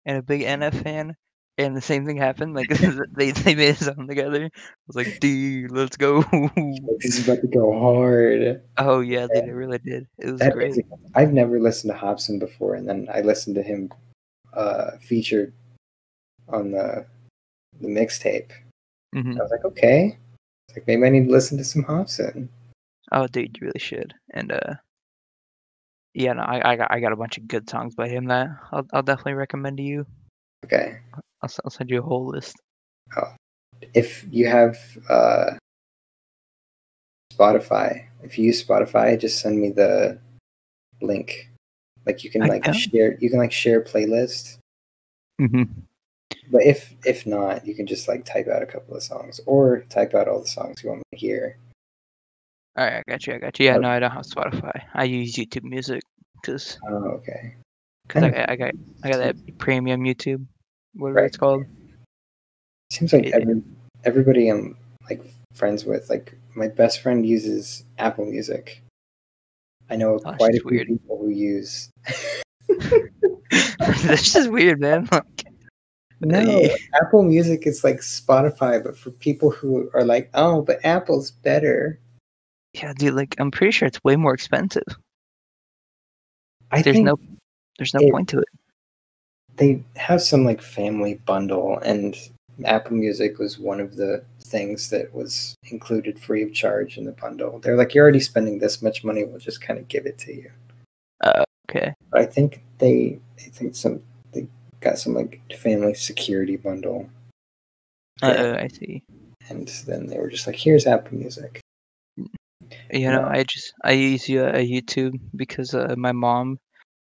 and 0.07 0.17
a 0.17 0.23
big 0.23 0.41
NF 0.41 0.81
fan, 0.81 1.15
and 1.59 1.75
the 1.77 1.81
same 1.81 2.05
thing 2.05 2.17
happened. 2.17 2.55
Like 2.55 2.69
they 3.15 3.31
they 3.31 3.53
made 3.53 3.75
a 3.75 3.75
song 3.75 4.07
together. 4.07 4.45
I 4.45 4.49
was 4.87 4.95
like, 4.95 5.19
dude, 5.19 5.69
let's 5.71 5.97
go. 5.97 6.23
This 6.99 7.19
is 7.19 7.27
about 7.27 7.41
to 7.41 7.47
go 7.47 7.77
hard. 7.77 8.63
oh 8.79 9.01
yeah, 9.01 9.27
they 9.31 9.51
really 9.51 9.77
did. 9.77 10.07
It 10.17 10.31
was 10.31 10.39
That 10.41 10.53
great. 10.53 10.71
is- 10.71 10.79
I've 11.13 11.33
never 11.33 11.59
listened 11.59 11.93
to 11.93 11.99
Hopsin 11.99 12.39
before, 12.39 12.73
and 12.75 12.87
then 12.89 13.07
I 13.13 13.21
listened 13.21 13.55
to 13.57 13.63
him 13.63 13.91
uh, 14.53 14.97
featured 14.99 15.53
on 16.49 16.71
the 16.71 17.05
the 17.81 17.87
mixtape. 17.87 18.49
hmm 19.13 19.37
I 19.37 19.41
was 19.43 19.51
like, 19.51 19.65
okay, 19.65 20.17
like 20.75 20.87
maybe 20.87 21.05
I 21.05 21.09
need 21.09 21.25
to 21.27 21.31
listen 21.31 21.57
to 21.59 21.63
some 21.63 21.83
Hopsin. 21.83 22.49
Oh, 23.11 23.27
dude, 23.27 23.57
you 23.59 23.67
really 23.67 23.79
should. 23.79 24.13
And 24.31 24.51
uh, 24.51 24.73
yeah, 26.17 26.33
no, 26.33 26.41
I 26.41 26.71
I 26.71 26.75
got 26.75 26.91
I 26.91 26.99
got 26.99 27.11
a 27.13 27.15
bunch 27.15 27.37
of 27.37 27.47
good 27.47 27.69
songs 27.69 27.93
by 27.93 28.09
him 28.09 28.25
that 28.25 28.49
I'll 28.71 28.87
I'll 28.91 29.03
definitely 29.03 29.35
recommend 29.35 29.77
to 29.77 29.83
you. 29.83 30.03
Okay, 30.65 30.97
I'll, 31.13 31.49
I'll 31.63 31.69
send 31.69 31.91
you 31.91 31.99
a 31.99 32.01
whole 32.01 32.25
list. 32.25 32.55
Oh. 33.15 33.35
if 33.93 34.25
you 34.31 34.47
have 34.47 34.77
uh, 35.09 35.51
Spotify, 37.31 38.07
if 38.23 38.37
you 38.37 38.45
use 38.45 38.65
Spotify, 38.65 39.19
just 39.19 39.39
send 39.39 39.61
me 39.61 39.69
the 39.69 40.19
link. 41.03 41.51
Like 42.07 42.23
you 42.23 42.31
can 42.31 42.41
I 42.41 42.47
like 42.47 42.63
can. 42.63 42.73
share, 42.73 43.15
you 43.19 43.29
can 43.29 43.37
like 43.37 43.51
share 43.51 43.83
playlist. 43.83 44.57
hmm 45.39 45.63
But 46.49 46.63
if 46.63 46.95
if 47.05 47.27
not, 47.27 47.63
you 47.63 47.75
can 47.75 47.85
just 47.85 48.07
like 48.07 48.25
type 48.25 48.47
out 48.47 48.63
a 48.63 48.65
couple 48.65 48.95
of 48.95 49.03
songs 49.03 49.39
or 49.45 49.81
type 49.89 50.15
out 50.15 50.27
all 50.27 50.41
the 50.41 50.47
songs 50.47 50.81
you 50.81 50.89
want 50.89 50.99
me 51.11 51.17
to 51.17 51.17
hear. 51.17 51.57
All 52.75 52.85
right, 52.85 53.03
I 53.05 53.11
got 53.11 53.27
you. 53.27 53.35
I 53.35 53.37
got 53.37 53.59
you. 53.59 53.65
Yeah, 53.67 53.77
no, 53.77 53.89
I 53.89 53.99
don't 53.99 54.11
have 54.11 54.25
Spotify. 54.25 54.81
I 54.93 55.03
use 55.03 55.35
YouTube 55.35 55.63
Music 55.63 56.01
because 56.41 56.77
Oh, 56.89 56.95
okay. 57.19 57.55
cause 58.07 58.23
I, 58.23 58.29
got- 58.29 58.49
I 58.49 58.55
got 58.55 58.71
I 59.03 59.09
got 59.11 59.17
that 59.19 59.57
premium 59.57 60.01
YouTube, 60.03 60.45
whatever 60.95 61.17
Right. 61.21 61.25
it's 61.27 61.37
called. 61.37 61.65
Seems 62.91 63.11
like 63.13 63.27
every, 63.27 63.61
everybody 64.05 64.49
I'm 64.49 64.77
like 65.09 65.21
friends 65.53 65.85
with, 65.85 66.09
like 66.09 66.37
my 66.55 66.67
best 66.67 67.01
friend 67.01 67.25
uses 67.25 67.83
Apple 67.97 68.25
Music. 68.25 68.81
I 69.89 69.95
know 69.95 70.19
Oh, 70.25 70.33
quite 70.33 70.55
a 70.55 70.59
few 70.59 70.65
weird. 70.65 70.87
people 70.87 71.17
who 71.17 71.29
use. 71.29 71.89
That's 73.79 74.33
just 74.33 74.49
weird, 74.51 74.79
man. 74.79 75.07
Like, 76.19 76.31
No, 76.31 76.39
Yeah. 76.61 76.75
Apple 76.99 77.21
Music 77.23 77.67
is 77.67 77.83
like 77.83 77.97
Spotify, 77.97 78.83
but 78.83 78.97
for 78.97 79.11
people 79.11 79.51
who 79.51 79.87
are 79.93 80.03
like, 80.03 80.31
oh, 80.33 80.61
but 80.63 80.79
Apple's 80.83 81.29
better. 81.29 81.99
yeah, 82.73 82.91
dude. 82.97 83.13
Like, 83.13 83.35
I'm 83.37 83.51
pretty 83.51 83.71
sure 83.71 83.87
it's 83.87 84.03
way 84.03 84.15
more 84.15 84.33
expensive. 84.33 84.81
I 86.71 86.81
There's 86.81 86.95
think 86.95 87.05
no 87.05 87.17
there's 87.77 87.93
no 87.93 88.01
it- 88.01 88.11
point 88.11 88.29
to 88.29 88.39
it. 88.39 88.47
they 89.55 89.83
have 89.95 90.21
some 90.21 90.43
like 90.45 90.61
family 90.61 91.15
bundle, 91.25 91.79
and 91.79 92.15
Apple 92.65 92.95
Music 92.97 93.37
was 93.39 93.57
one 93.59 93.79
of 93.79 93.95
the 93.95 94.23
things 94.43 94.89
that 94.89 95.13
was 95.13 95.55
included 95.71 96.17
free 96.19 96.41
of 96.43 96.53
charge 96.53 96.97
in 96.97 97.03
the 97.05 97.11
bundle. 97.11 97.59
They're 97.59 97.75
like, 97.75 97.93
you're 97.93 98.03
already 98.03 98.19
spending 98.21 98.59
this 98.59 98.81
much 98.81 99.03
money, 99.03 99.23
we'll 99.25 99.39
just 99.39 99.61
kind 99.61 99.77
of 99.79 99.87
give 99.89 100.05
it 100.05 100.17
to 100.19 100.33
you. 100.33 100.51
Okay. 101.69 101.93
But 102.11 102.21
I 102.21 102.25
think 102.25 102.63
they, 102.77 103.19
I 103.37 103.49
think 103.49 103.75
some 103.75 104.01
they 104.31 104.47
got 104.79 104.97
some 104.97 105.13
like 105.13 105.41
family 105.57 105.93
security 105.93 106.55
bundle, 106.57 107.09
Uh. 108.21 108.55
I 108.59 108.67
see. 108.69 109.03
and 109.49 109.67
then 109.85 110.07
they 110.07 110.17
were 110.17 110.29
just 110.29 110.47
like, 110.47 110.55
here's 110.55 110.87
Apple 110.87 111.17
Music. 111.17 111.59
You 112.91 113.09
know, 113.11 113.21
No. 113.21 113.27
I 113.27 113.43
just 113.43 113.73
I 113.83 113.91
use 113.93 114.23
uh, 114.29 114.53
YouTube 114.57 115.19
because 115.35 115.73
uh, 115.73 115.95
my 115.97 116.11
mom, 116.11 116.57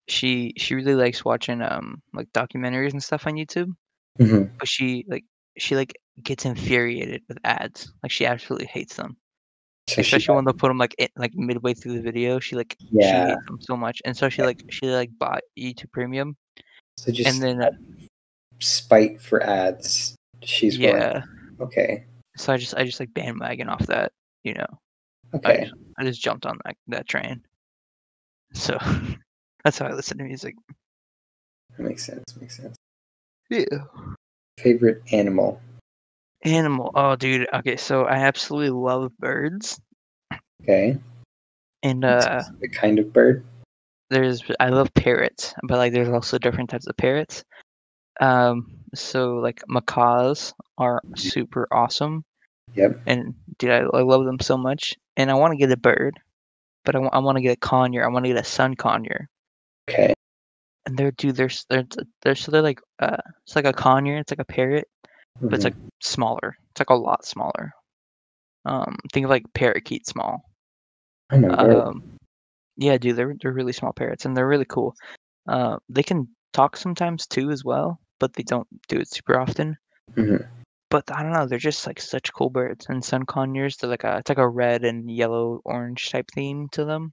she 0.09 0.53
she 0.57 0.75
really 0.75 0.95
likes 0.95 1.25
watching 1.25 1.63
um 1.63 2.03
like 2.13 2.29
documentaries 2.33 2.93
and 2.93 3.03
stuff 3.03 3.27
on 3.27 3.35
YouTube. 3.35 3.73
Mm-hmm. 4.19 4.57
But 4.59 4.69
she 4.69 5.05
like 5.09 5.25
she 5.59 5.77
like 5.77 5.95
gets 6.23 6.45
infuriated 6.45 7.23
with 7.29 7.39
ads. 7.45 7.93
Like 8.03 8.13
she 8.13 8.27
absolutely 8.27 8.67
hates 8.67 8.97
them. 8.97 9.17
So 9.89 9.97
she, 9.97 10.01
Especially 10.01 10.35
when 10.35 10.45
they 10.45 10.53
put 10.53 10.69
them 10.69 10.79
like 10.79 10.95
in, 10.99 11.09
like 11.17 11.33
midway 11.35 11.73
through 11.73 11.95
the 11.95 12.03
video. 12.03 12.41
She 12.41 12.57
like 12.57 12.77
yeah. 12.91 13.27
she 13.27 13.31
hates 13.31 13.47
them 13.47 13.59
so 13.61 13.77
much, 13.77 14.03
and 14.05 14.17
so 14.17 14.29
she 14.29 14.43
like 14.43 14.65
she 14.71 14.87
like 14.87 15.11
bought 15.19 15.43
YouTube 15.57 15.93
Premium, 15.93 16.37
so 16.99 17.13
just 17.13 17.29
and 17.29 17.41
then 17.41 17.63
uh, 17.63 17.71
spite 18.59 19.21
for 19.21 19.43
ads. 19.43 20.17
She's 20.43 20.77
yeah. 20.77 21.23
okay, 21.61 22.05
So 22.37 22.53
I 22.53 22.57
just 22.57 22.75
I 22.75 22.85
just 22.85 22.99
like 22.99 23.15
bandwagon 23.15 23.69
off 23.69 23.87
that. 23.87 24.13
You 24.43 24.55
know, 24.55 24.67
I 25.45 25.53
okay. 25.53 25.65
just, 25.65 25.75
I 25.99 26.05
just 26.05 26.23
jumped 26.23 26.47
on 26.47 26.59
that 26.65 26.77
that 26.89 27.09
train. 27.09 27.43
So 28.53 28.79
that's 29.65 29.79
how 29.79 29.87
I 29.87 29.93
listen 29.93 30.19
to 30.19 30.25
music. 30.25 30.55
That 31.77 31.85
makes 31.85 32.05
sense. 32.05 32.25
Makes 32.41 32.57
sense. 32.57 32.77
Yeah. 33.51 33.65
Favorite 34.59 35.03
animal? 35.13 35.61
Animal. 36.43 36.91
Oh, 36.95 37.17
dude. 37.17 37.49
Okay, 37.53 37.77
so 37.77 38.05
I 38.05 38.17
absolutely 38.17 38.71
love 38.71 39.13
birds, 39.19 39.81
Okay. 40.63 40.99
and 41.83 42.05
uh, 42.05 42.43
the 42.61 42.69
kind 42.69 42.99
of 42.99 43.13
bird. 43.13 43.45
there's 44.11 44.43
I 44.61 44.69
love 44.69 44.93
parrots, 44.95 45.55
but 45.65 45.79
like 45.79 45.93
there's 45.93 46.09
also 46.09 46.39
different 46.39 46.71
types 46.71 46.87
of 46.87 46.97
parrots. 46.97 47.45
Um, 48.21 48.79
so 48.95 49.35
like 49.35 49.63
macaws 49.69 50.55
are 50.79 51.03
super 51.17 51.67
awesome, 51.71 52.25
Yep. 52.75 53.01
and 53.07 53.35
dude, 53.59 53.71
I, 53.71 53.79
I 53.97 54.03
love 54.03 54.25
them 54.25 54.41
so 54.41 54.57
much. 54.57 54.95
And 55.17 55.31
I 55.31 55.35
want 55.35 55.53
to 55.53 55.57
get 55.57 55.71
a 55.73 55.77
bird, 55.77 56.21
but 56.85 56.95
I 56.95 57.19
want 57.19 57.37
to 57.37 57.43
get 57.43 57.57
a 57.57 57.61
conure. 57.61 58.05
I 58.05 58.09
want 58.09 58.25
to 58.25 58.33
get 58.33 58.41
a 58.41 58.45
sun 58.45 58.75
conure. 58.77 59.27
Okay. 59.89 60.13
And 60.85 60.97
they're 60.97 61.13
dude, 61.13 61.37
they're 61.37 61.51
they're 61.71 61.87
they're 62.23 62.35
so 62.35 62.53
they're 62.53 62.63
like 62.63 62.81
uh, 62.99 63.17
it's 63.45 63.57
like 63.57 63.65
a 63.65 63.73
conure. 63.73 64.19
It's 64.21 64.31
like 64.31 64.41
a 64.41 64.45
parrot, 64.45 64.87
but 65.41 65.55
it's 65.55 65.63
Mhm. 65.65 65.69
like 65.69 65.77
smaller. 66.03 66.57
It's 66.71 66.81
like 66.81 66.91
a 66.91 66.95
lot 66.95 67.25
smaller. 67.25 67.73
Um, 68.65 68.97
think 69.13 69.25
of 69.25 69.31
like 69.31 69.45
parakeet 69.55 70.07
small. 70.07 70.43
oh 71.31 71.39
my 71.39 71.63
word. 71.65 71.77
Um, 71.77 72.03
yeah, 72.77 72.99
dude, 72.99 73.17
they're 73.17 73.35
they're 73.41 73.53
really 73.53 73.73
small 73.73 73.93
parrots 73.93 74.27
and 74.27 74.37
they're 74.37 74.47
really 74.49 74.67
cool. 74.67 74.95
Uh, 75.49 75.79
they 75.89 76.03
can 76.03 76.29
talk 76.53 76.77
sometimes 76.77 77.27
too 77.27 77.51
as 77.51 77.65
well, 77.65 77.99
but 78.21 78.33
they 78.35 78.43
don't 78.43 78.67
do 78.89 78.99
it 78.99 79.09
super 79.09 79.41
often. 79.41 79.77
Mhm. 80.15 80.47
But 80.91 81.11
I 81.11 81.23
don't 81.23 81.33
know, 81.33 81.47
they're 81.47 81.59
just 81.59 81.87
like 81.87 82.01
such 82.01 82.33
cool 82.33 82.51
birds. 82.51 82.87
And 82.89 83.05
sun 83.05 83.27
conures, 83.27 83.77
they're 83.77 83.91
like 83.91 84.05
a 84.05 84.19
it's 84.19 84.29
like 84.29 84.39
a 84.39 84.49
red 84.49 84.85
and 84.85 85.11
yellow 85.11 85.61
orange 85.65 86.11
type 86.11 86.31
theme 86.33 86.69
to 86.73 86.85
them. 86.85 87.13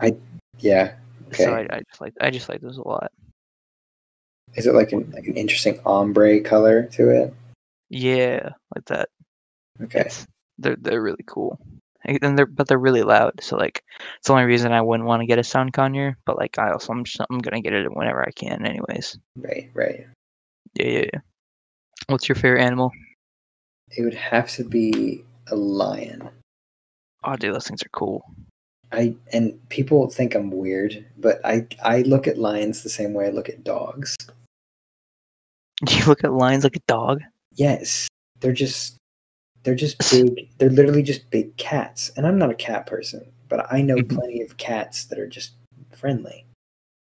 I 0.00 0.16
yeah. 0.58 0.94
Okay. 1.28 1.44
So 1.44 1.52
I, 1.52 1.66
I 1.70 1.80
just 1.88 2.00
like 2.00 2.14
I 2.20 2.30
just 2.30 2.48
like 2.48 2.60
those 2.60 2.78
a 2.78 2.86
lot. 2.86 3.10
Is 4.56 4.66
it 4.66 4.74
like 4.74 4.92
an 4.92 5.10
like 5.12 5.26
an 5.26 5.36
interesting 5.36 5.78
ombre 5.84 6.40
color 6.40 6.84
to 6.92 7.10
it? 7.10 7.34
Yeah, 7.88 8.50
like 8.74 8.84
that. 8.86 9.08
Okay. 9.82 10.00
It's 10.00 10.26
they're 10.58 10.76
they're 10.80 11.02
really 11.02 11.24
cool. 11.26 11.58
And 12.04 12.36
they're 12.36 12.46
but 12.46 12.68
they're 12.68 12.78
really 12.78 13.02
loud. 13.02 13.32
So 13.40 13.56
like 13.56 13.82
it's 14.18 14.26
the 14.26 14.34
only 14.34 14.44
reason 14.44 14.72
I 14.72 14.82
wouldn't 14.82 15.08
want 15.08 15.22
to 15.22 15.26
get 15.26 15.38
a 15.38 15.44
sun 15.44 15.70
conure. 15.70 16.16
But 16.26 16.36
like 16.36 16.58
I 16.58 16.70
also 16.70 16.92
I'm 16.92 17.04
just, 17.04 17.20
I'm 17.30 17.38
gonna 17.38 17.62
get 17.62 17.72
it 17.72 17.94
whenever 17.94 18.22
I 18.22 18.30
can, 18.30 18.66
anyways. 18.66 19.18
Right. 19.36 19.70
Right. 19.72 20.06
Yeah, 20.74 20.86
yeah, 20.86 21.04
yeah. 21.12 21.20
What's 22.08 22.28
your 22.28 22.36
favorite 22.36 22.62
animal? 22.62 22.92
It 23.96 24.02
would 24.02 24.14
have 24.14 24.50
to 24.52 24.64
be 24.64 25.24
a 25.48 25.56
lion. 25.56 26.28
Oh, 27.22 27.36
dude, 27.36 27.54
those 27.54 27.66
things 27.66 27.82
are 27.82 27.88
cool. 27.92 28.24
I 28.92 29.14
and 29.32 29.58
people 29.70 30.08
think 30.10 30.34
I'm 30.34 30.50
weird, 30.50 31.04
but 31.18 31.40
I 31.44 31.66
I 31.82 32.02
look 32.02 32.26
at 32.26 32.38
lions 32.38 32.82
the 32.82 32.88
same 32.90 33.12
way 33.14 33.26
I 33.26 33.30
look 33.30 33.48
at 33.48 33.64
dogs. 33.64 34.16
You 35.90 36.04
look 36.06 36.22
at 36.24 36.32
lions 36.32 36.62
like 36.64 36.76
a 36.76 36.80
dog. 36.86 37.20
Yes, 37.56 38.08
they're 38.40 38.52
just 38.52 38.96
they're 39.64 39.74
just 39.74 39.98
big. 40.10 40.48
They're 40.58 40.70
literally 40.70 41.02
just 41.02 41.28
big 41.30 41.56
cats. 41.56 42.10
And 42.16 42.26
I'm 42.26 42.38
not 42.38 42.50
a 42.50 42.54
cat 42.54 42.86
person, 42.86 43.26
but 43.48 43.66
I 43.72 43.82
know 43.82 43.96
Mhm. 43.96 44.14
plenty 44.14 44.40
of 44.42 44.56
cats 44.56 45.04
that 45.06 45.18
are 45.18 45.26
just 45.26 45.52
friendly. 45.92 46.44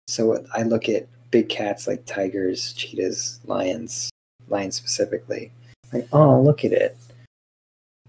So 0.08 0.44
I 0.54 0.62
look 0.62 0.88
at 0.88 1.06
big 1.30 1.48
cats 1.48 1.86
like 1.86 2.06
tigers, 2.06 2.72
cheetahs, 2.72 3.40
lions, 3.44 4.10
lions 4.48 4.76
specifically. 4.76 5.52
Like, 5.92 6.08
oh, 6.12 6.40
look 6.40 6.64
at 6.64 6.72
it. 6.72 6.96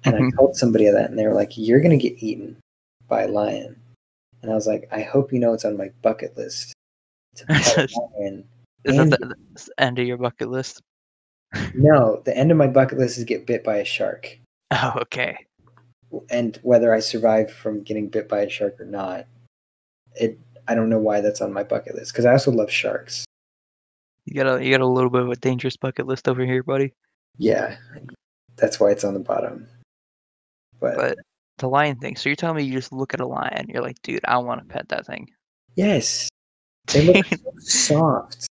And 0.03 0.15
I 0.15 0.19
Mhm. 0.19 0.35
told 0.35 0.55
somebody 0.55 0.89
that, 0.89 1.09
and 1.09 1.17
they 1.17 1.25
were 1.25 1.33
like, 1.33 1.57
"You're 1.57 1.81
gonna 1.81 1.97
get 1.97 2.21
eaten 2.21 2.57
by 3.07 3.23
a 3.23 3.27
lion." 3.27 3.75
And 4.41 4.51
I 4.51 4.55
was 4.55 4.67
like, 4.67 4.87
"I 4.91 5.01
hope 5.01 5.33
you 5.33 5.39
know 5.39 5.53
it's 5.53 5.65
on 5.65 5.75
my 5.77 5.89
bucket 6.01 6.37
list 6.37 6.73
to 7.35 7.45
pet 7.47 7.77
a 7.91 7.99
lion." 8.19 8.47
Is 8.83 8.95
that 8.95 9.09
the, 9.19 9.35
the 9.53 9.69
end 9.79 9.99
of 9.99 10.07
your 10.07 10.17
bucket 10.17 10.49
list? 10.49 10.81
No, 11.73 12.21
the 12.25 12.35
end 12.35 12.51
of 12.51 12.57
my 12.57 12.67
bucket 12.67 12.97
list 12.97 13.17
is 13.17 13.23
get 13.23 13.45
bit 13.45 13.63
by 13.63 13.77
a 13.77 13.85
shark. 13.85 14.37
Oh, 14.71 14.93
okay. 15.01 15.45
and 16.29 16.57
whether 16.63 16.93
I 16.93 16.99
survive 16.99 17.51
from 17.51 17.83
getting 17.83 18.07
bit 18.09 18.27
by 18.29 18.41
a 18.41 18.49
shark 18.49 18.79
or 18.81 18.85
not, 18.85 19.25
it 20.15 20.37
I 20.67 20.75
don't 20.75 20.89
know 20.89 20.99
why 20.99 21.21
that's 21.21 21.41
on 21.41 21.53
my 21.53 21.63
bucket 21.63 21.95
list 21.95 22.11
because 22.13 22.25
I 22.25 22.31
also 22.33 22.51
love 22.51 22.71
sharks. 22.71 23.25
You 24.27 24.33
got 24.33 24.59
a 24.59 24.63
you 24.63 24.71
got 24.71 24.81
a 24.81 24.87
little 24.87 25.09
bit 25.09 25.21
of 25.21 25.29
a 25.29 25.35
dangerous 25.35 25.77
bucket 25.77 26.05
list 26.05 26.27
over 26.27 26.45
here, 26.45 26.63
buddy. 26.63 26.93
Yeah, 27.37 27.77
that's 28.57 28.79
why 28.79 28.91
it's 28.91 29.03
on 29.03 29.13
the 29.13 29.19
bottom. 29.19 29.67
But, 30.79 30.97
But 30.97 31.17
the 31.57 31.69
lion 31.69 31.97
thing. 31.97 32.15
So 32.17 32.29
you're 32.29 32.35
telling 32.35 32.57
me 32.57 32.63
you 32.63 32.73
just 32.73 32.91
look 32.91 33.13
at 33.13 33.19
a 33.21 33.25
lion, 33.25 33.67
you're 33.69 33.81
like, 33.81 34.01
dude, 34.03 34.19
I 34.25 34.37
want 34.37 34.61
to 34.61 34.65
pet 34.65 34.89
that 34.89 35.05
thing. 35.05 35.29
yes, 35.75 36.29
they 36.87 37.03
look 37.05 37.25
soft 37.59 38.47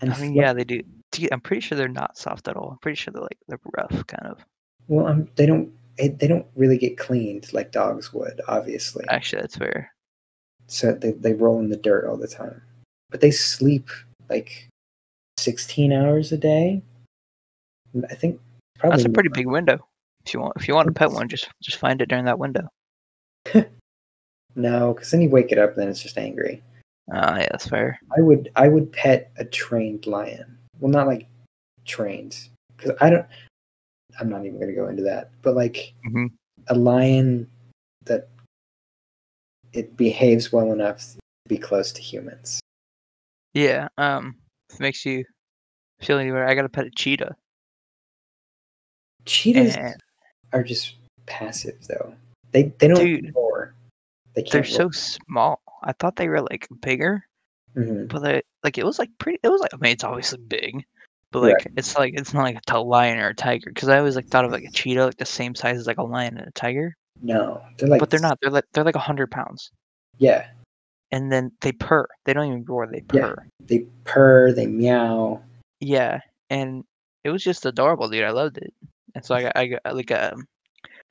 and 0.00 0.12
I 0.12 0.20
mean, 0.20 0.34
yeah, 0.34 0.52
they 0.52 0.64
do. 0.64 0.82
Dude, 1.12 1.32
I'm 1.32 1.40
pretty 1.40 1.60
sure 1.60 1.76
they're 1.76 1.88
not 1.88 2.18
soft 2.18 2.48
at 2.48 2.56
all. 2.56 2.70
I'm 2.72 2.78
pretty 2.78 2.96
sure 2.96 3.12
they're 3.12 3.22
like 3.22 3.38
they're 3.48 3.58
rough, 3.76 4.06
kind 4.06 4.32
of. 4.32 4.44
Well, 4.88 5.06
um, 5.06 5.28
they 5.36 5.46
don't 5.46 5.72
they 5.96 6.28
don't 6.28 6.46
really 6.54 6.78
get 6.78 6.98
cleaned 6.98 7.52
like 7.52 7.72
dogs 7.72 8.12
would, 8.12 8.40
obviously. 8.48 9.04
Actually, 9.08 9.42
that's 9.42 9.56
fair. 9.56 9.92
So 10.66 10.92
they 10.92 11.12
they 11.12 11.32
roll 11.32 11.58
in 11.60 11.70
the 11.70 11.76
dirt 11.76 12.06
all 12.06 12.16
the 12.16 12.28
time, 12.28 12.60
but 13.10 13.20
they 13.20 13.30
sleep 13.30 13.88
like 14.28 14.68
sixteen 15.46 15.92
hours 15.92 16.32
a 16.32 16.36
day. 16.38 16.82
I 18.10 18.14
think 18.14 18.40
probably 18.78 18.96
That's 18.96 19.06
a 19.08 19.12
pretty 19.12 19.28
more. 19.30 19.34
big 19.34 19.46
window. 19.46 19.78
If 20.24 20.34
you 20.34 20.40
want, 20.40 20.54
if 20.56 20.66
you 20.66 20.74
want 20.74 20.88
to 20.88 20.92
pet 20.92 21.12
one, 21.12 21.28
just 21.28 21.48
just 21.62 21.78
find 21.78 22.02
it 22.02 22.08
during 22.08 22.24
that 22.26 22.38
window. 22.38 22.68
No, 24.58 24.94
because 24.94 25.10
then 25.10 25.20
you 25.20 25.28
wake 25.28 25.52
it 25.52 25.58
up, 25.58 25.72
and 25.72 25.82
then 25.82 25.88
it's 25.90 26.00
just 26.02 26.16
angry. 26.16 26.62
Ah, 27.12 27.36
yeah, 27.36 27.48
that's 27.50 27.68
fair. 27.68 28.00
I 28.16 28.22
would 28.22 28.48
I 28.56 28.68
would 28.68 28.90
pet 28.90 29.30
a 29.36 29.44
trained 29.44 30.06
lion. 30.06 30.56
Well, 30.80 30.90
not 30.90 31.06
like 31.06 31.28
trained 31.84 32.48
because 32.74 32.92
I 33.02 33.10
don't. 33.10 33.26
I'm 34.18 34.30
not 34.30 34.46
even 34.46 34.56
going 34.58 34.68
to 34.74 34.74
go 34.74 34.88
into 34.88 35.02
that, 35.02 35.30
but 35.42 35.56
like 35.56 35.92
Mhm. 36.08 36.30
a 36.68 36.74
lion 36.74 37.50
that 38.06 38.28
it 39.74 39.94
behaves 39.94 40.50
well 40.52 40.72
enough 40.72 41.00
to 41.00 41.18
be 41.48 41.58
close 41.58 41.92
to 41.92 42.00
humans. 42.00 42.58
Yeah. 43.52 43.88
Um, 43.98 44.36
makes 44.80 45.04
you 45.04 45.22
feel 46.00 46.18
any 46.18 46.30
better, 46.30 46.46
I 46.46 46.54
got 46.54 46.62
to 46.62 46.68
pet 46.68 46.86
a 46.86 46.90
cheetah. 46.90 47.36
Cheetahs 49.24 49.76
And 49.76 49.94
are 50.52 50.62
just 50.62 50.94
passive 51.26 51.76
though. 51.88 52.14
They 52.52 52.64
they 52.78 52.88
don't 52.88 52.98
Dude. 53.04 53.34
roar. 53.34 53.74
They 54.34 54.42
they're 54.42 54.64
so 54.64 54.90
small. 54.90 55.60
I 55.82 55.92
thought 55.92 56.16
they 56.16 56.28
were 56.28 56.40
like 56.42 56.68
bigger, 56.80 57.24
Mhm. 57.76 58.08
but 58.08 58.20
they 58.20 58.42
like 58.62 58.78
it 58.78 58.84
was 58.84 58.98
like 58.98 59.10
pretty. 59.18 59.38
It 59.42 59.48
was 59.48 59.60
like 59.60 59.74
I 59.74 59.78
mean, 59.78 59.92
it's 59.92 60.04
obviously 60.04 60.38
big, 60.38 60.84
but 61.32 61.42
Right. 61.42 61.52
like 61.54 61.66
it's 61.76 61.96
like 61.96 62.14
it's 62.16 62.32
not 62.32 62.42
like 62.44 62.58
a 62.70 62.80
lion 62.80 63.18
or 63.18 63.28
a 63.28 63.34
tiger. 63.34 63.70
Because 63.70 63.88
I 63.88 63.98
always 63.98 64.14
like 64.14 64.28
thought 64.28 64.44
of 64.44 64.52
like 64.52 64.64
a 64.64 64.70
cheetah, 64.70 65.06
like 65.06 65.16
the 65.16 65.24
same 65.26 65.54
size 65.54 65.76
as 65.78 65.86
like 65.86 65.98
a 65.98 66.02
lion 66.04 66.38
and 66.38 66.46
a 66.46 66.52
tiger, 66.52 66.94
No, 67.20 67.62
they're 67.78 67.88
like. 67.88 67.98
but 68.00 68.10
they're 68.10 68.20
not. 68.20 68.38
They're 68.40 68.50
like 68.50 68.64
they're 68.72 68.84
like 68.84 68.94
a 68.94 69.00
hundred 69.00 69.30
pounds, 69.32 69.70
Yeah, 70.18 70.46
and 71.10 71.32
then 71.32 71.50
they 71.62 71.72
purr. 71.72 72.06
They 72.24 72.32
don't 72.32 72.46
even 72.46 72.64
roar. 72.64 72.86
They 72.86 73.02
Yeah. 73.12 73.22
purr. 73.28 73.46
they 73.60 73.80
purr. 74.04 74.52
They 74.52 74.66
meow. 74.66 75.42
Yeah, 75.80 76.20
and 76.50 76.84
it 77.24 77.30
was 77.30 77.42
just 77.44 77.66
adorable, 77.66 78.08
dude. 78.08 78.24
I 78.24 78.30
loved 78.30 78.58
it. 78.58 78.72
And 79.14 79.24
so 79.24 79.34
I 79.34 79.42
got, 79.42 79.52
I 79.56 79.66
got 79.66 79.94
like 79.96 80.10
um, 80.10 80.46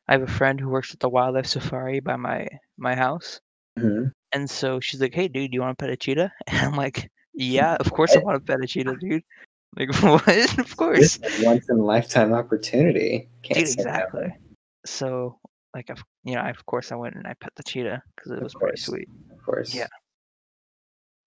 I 0.08 0.14
have 0.14 0.22
a 0.22 0.28
friend 0.28 0.60
who 0.60 0.70
works 0.70 0.94
at 0.94 1.00
the 1.00 1.10
wildlife 1.10 1.48
safari 1.48 2.00
by 2.00 2.16
my 2.16 2.48
my 2.78 2.96
house, 2.96 3.40
Mhm. 3.78 4.12
and 4.32 4.50
so 4.50 4.80
she's 4.80 5.02
like, 5.02 5.14
"Hey, 5.14 5.28
dude, 5.28 5.52
do 5.52 5.56
you 5.56 5.62
want 5.62 5.78
to 5.78 5.84
pet 5.84 5.92
a 5.92 5.98
cheetah?" 5.98 6.32
And 6.48 6.58
I'm 6.60 6.76
like, 6.76 7.10
"Yeah, 7.34 7.76
of 7.80 7.92
course 7.92 8.16
I 8.16 8.20
want 8.20 8.38
to 8.38 8.52
pet 8.52 8.64
a 8.64 8.68
cheetah, 8.68 8.96
dude." 9.00 9.24
Like, 9.78 9.90
what? 10.04 10.58
Of 10.60 10.78
course, 10.78 11.18
This 11.18 11.34
is 11.34 11.44
a 11.44 11.46
once 11.46 11.70
in 11.70 11.78
a 11.78 11.84
lifetime 11.84 12.34
opportunity. 12.34 13.28
Can't 13.44 13.58
dude. 13.60 13.68
Exactly. 13.78 14.34
So, 14.86 15.40
like, 15.74 15.90
of 15.90 16.02
you 16.24 16.36
know, 16.36 16.42
I, 16.42 16.50
of 16.50 16.66
course 16.66 16.92
I 16.92 16.96
went 16.96 17.16
and 17.16 17.28
I 17.28 17.34
pet 17.34 17.52
the 17.56 17.64
cheetah 17.64 18.02
because 18.16 18.32
it 18.32 18.38
Of 18.38 18.44
was 18.44 18.54
pretty 18.56 18.78
sweet. 18.78 19.10
Of 19.32 19.44
course. 19.44 19.74
Yeah. 19.74 19.88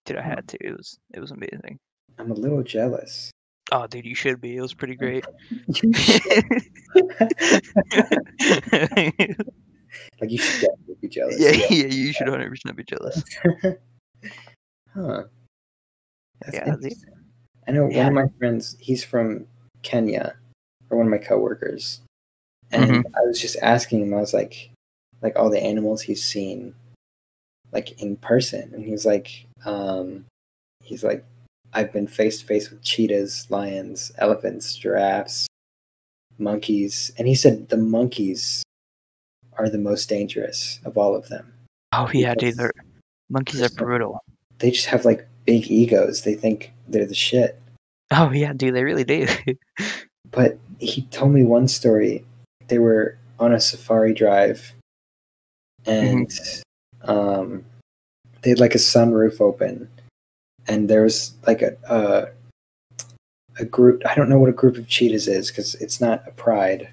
Dude, 0.05 0.17
I 0.17 0.23
Hmm. 0.23 0.29
had 0.29 0.47
to. 0.49 0.57
It 0.65 0.75
was 0.77 0.97
it 1.13 1.19
was 1.19 1.31
amazing. 1.31 1.79
I'm 2.17 2.31
a 2.31 2.33
little 2.35 2.63
jealous. 2.63 3.31
Oh, 3.71 3.85
dude, 3.87 4.05
you 4.05 4.15
should 4.15 4.41
be. 4.41 4.57
It 4.57 4.61
was 4.61 4.73
pretty 4.73 4.95
great. 4.95 5.25
Like 10.21 10.29
you 10.31 10.37
should 10.37 10.61
definitely 10.61 10.95
be 11.01 11.07
jealous. 11.07 11.39
yeah, 11.39 11.51
yeah, 11.51 11.87
you 11.87 12.13
should 12.13 12.27
100 12.27 12.49
percent 12.49 12.75
be 12.77 12.83
jealous. 12.83 13.23
Huh. 14.93 15.23
That's 16.41 16.55
Yeah, 16.57 16.75
the- 16.75 16.95
I 17.67 17.71
know 17.71 17.87
Yeah. 17.89 18.07
one 18.09 18.17
of 18.17 18.31
my 18.31 18.37
friends, 18.39 18.75
he's 18.79 19.03
from 19.03 19.45
Kenya, 19.83 20.35
or 20.89 20.97
one 20.97 21.05
of 21.07 21.11
my 21.11 21.19
coworkers. 21.19 22.01
And 22.71 22.83
Mm-hmm. 22.85 23.15
I 23.15 23.21
was 23.21 23.39
just 23.39 23.55
asking 23.61 24.01
him, 24.01 24.13
I 24.13 24.17
was 24.19 24.33
like, 24.33 24.71
like 25.21 25.35
all 25.37 25.49
the 25.51 25.61
animals 25.61 26.01
he's 26.01 26.23
seen, 26.23 26.73
like 27.71 28.01
in 28.01 28.15
person. 28.17 28.71
And 28.73 28.83
he 28.83 28.91
was 28.91 29.05
like, 29.05 29.45
um, 29.65 30.25
he's 30.83 31.03
like, 31.03 31.23
I've 31.73 31.93
been 31.93 32.07
face 32.07 32.39
to 32.39 32.45
face 32.45 32.69
with 32.69 32.83
cheetahs, 32.83 33.47
lions, 33.49 34.11
elephants, 34.17 34.75
giraffes, 34.75 35.47
monkeys. 36.37 37.11
And 37.17 37.27
he 37.27 37.35
said 37.35 37.69
the 37.69 37.77
monkeys 37.77 38.63
are 39.53 39.69
the 39.69 39.77
most 39.77 40.09
dangerous 40.09 40.79
of 40.85 40.97
all 40.97 41.15
of 41.15 41.29
them. 41.29 41.53
Oh 41.93 42.09
yeah, 42.13 42.33
dude, 42.35 42.57
they're, 42.57 42.71
monkeys 43.29 43.61
are 43.61 43.69
brutal. 43.69 44.23
They 44.59 44.71
just 44.71 44.87
have 44.87 45.05
like 45.05 45.27
big 45.45 45.69
egos. 45.69 46.23
They 46.23 46.35
think 46.35 46.71
they're 46.87 47.05
the 47.05 47.15
shit. 47.15 47.59
Oh 48.11 48.31
yeah, 48.31 48.53
dude, 48.53 48.75
they 48.75 48.83
really 48.83 49.03
do. 49.03 49.27
But 50.31 50.59
he 50.79 51.03
told 51.03 51.31
me 51.31 51.43
one 51.43 51.67
story. 51.67 52.23
They 52.67 52.77
were 52.77 53.17
on 53.39 53.51
a 53.51 53.59
safari 53.59 54.13
drive, 54.13 54.73
and 55.87 56.31
um, 57.01 57.65
they 58.41 58.51
had 58.51 58.59
like 58.59 58.75
a 58.75 58.79
sunroof 58.79 59.41
open, 59.41 59.89
and 60.69 60.87
there 60.87 61.03
was 61.03 61.33
like 61.45 61.61
a 61.61 61.75
a, 61.89 62.27
a 63.59 63.65
group. 63.65 64.03
I 64.05 64.15
don't 64.15 64.29
know 64.29 64.39
what 64.39 64.49
a 64.49 64.53
group 64.53 64.77
of 64.77 64.87
cheetahs 64.87 65.27
is 65.27 65.49
because 65.49 65.75
it's 65.75 65.99
not 65.99 66.25
a 66.27 66.31
pride, 66.31 66.87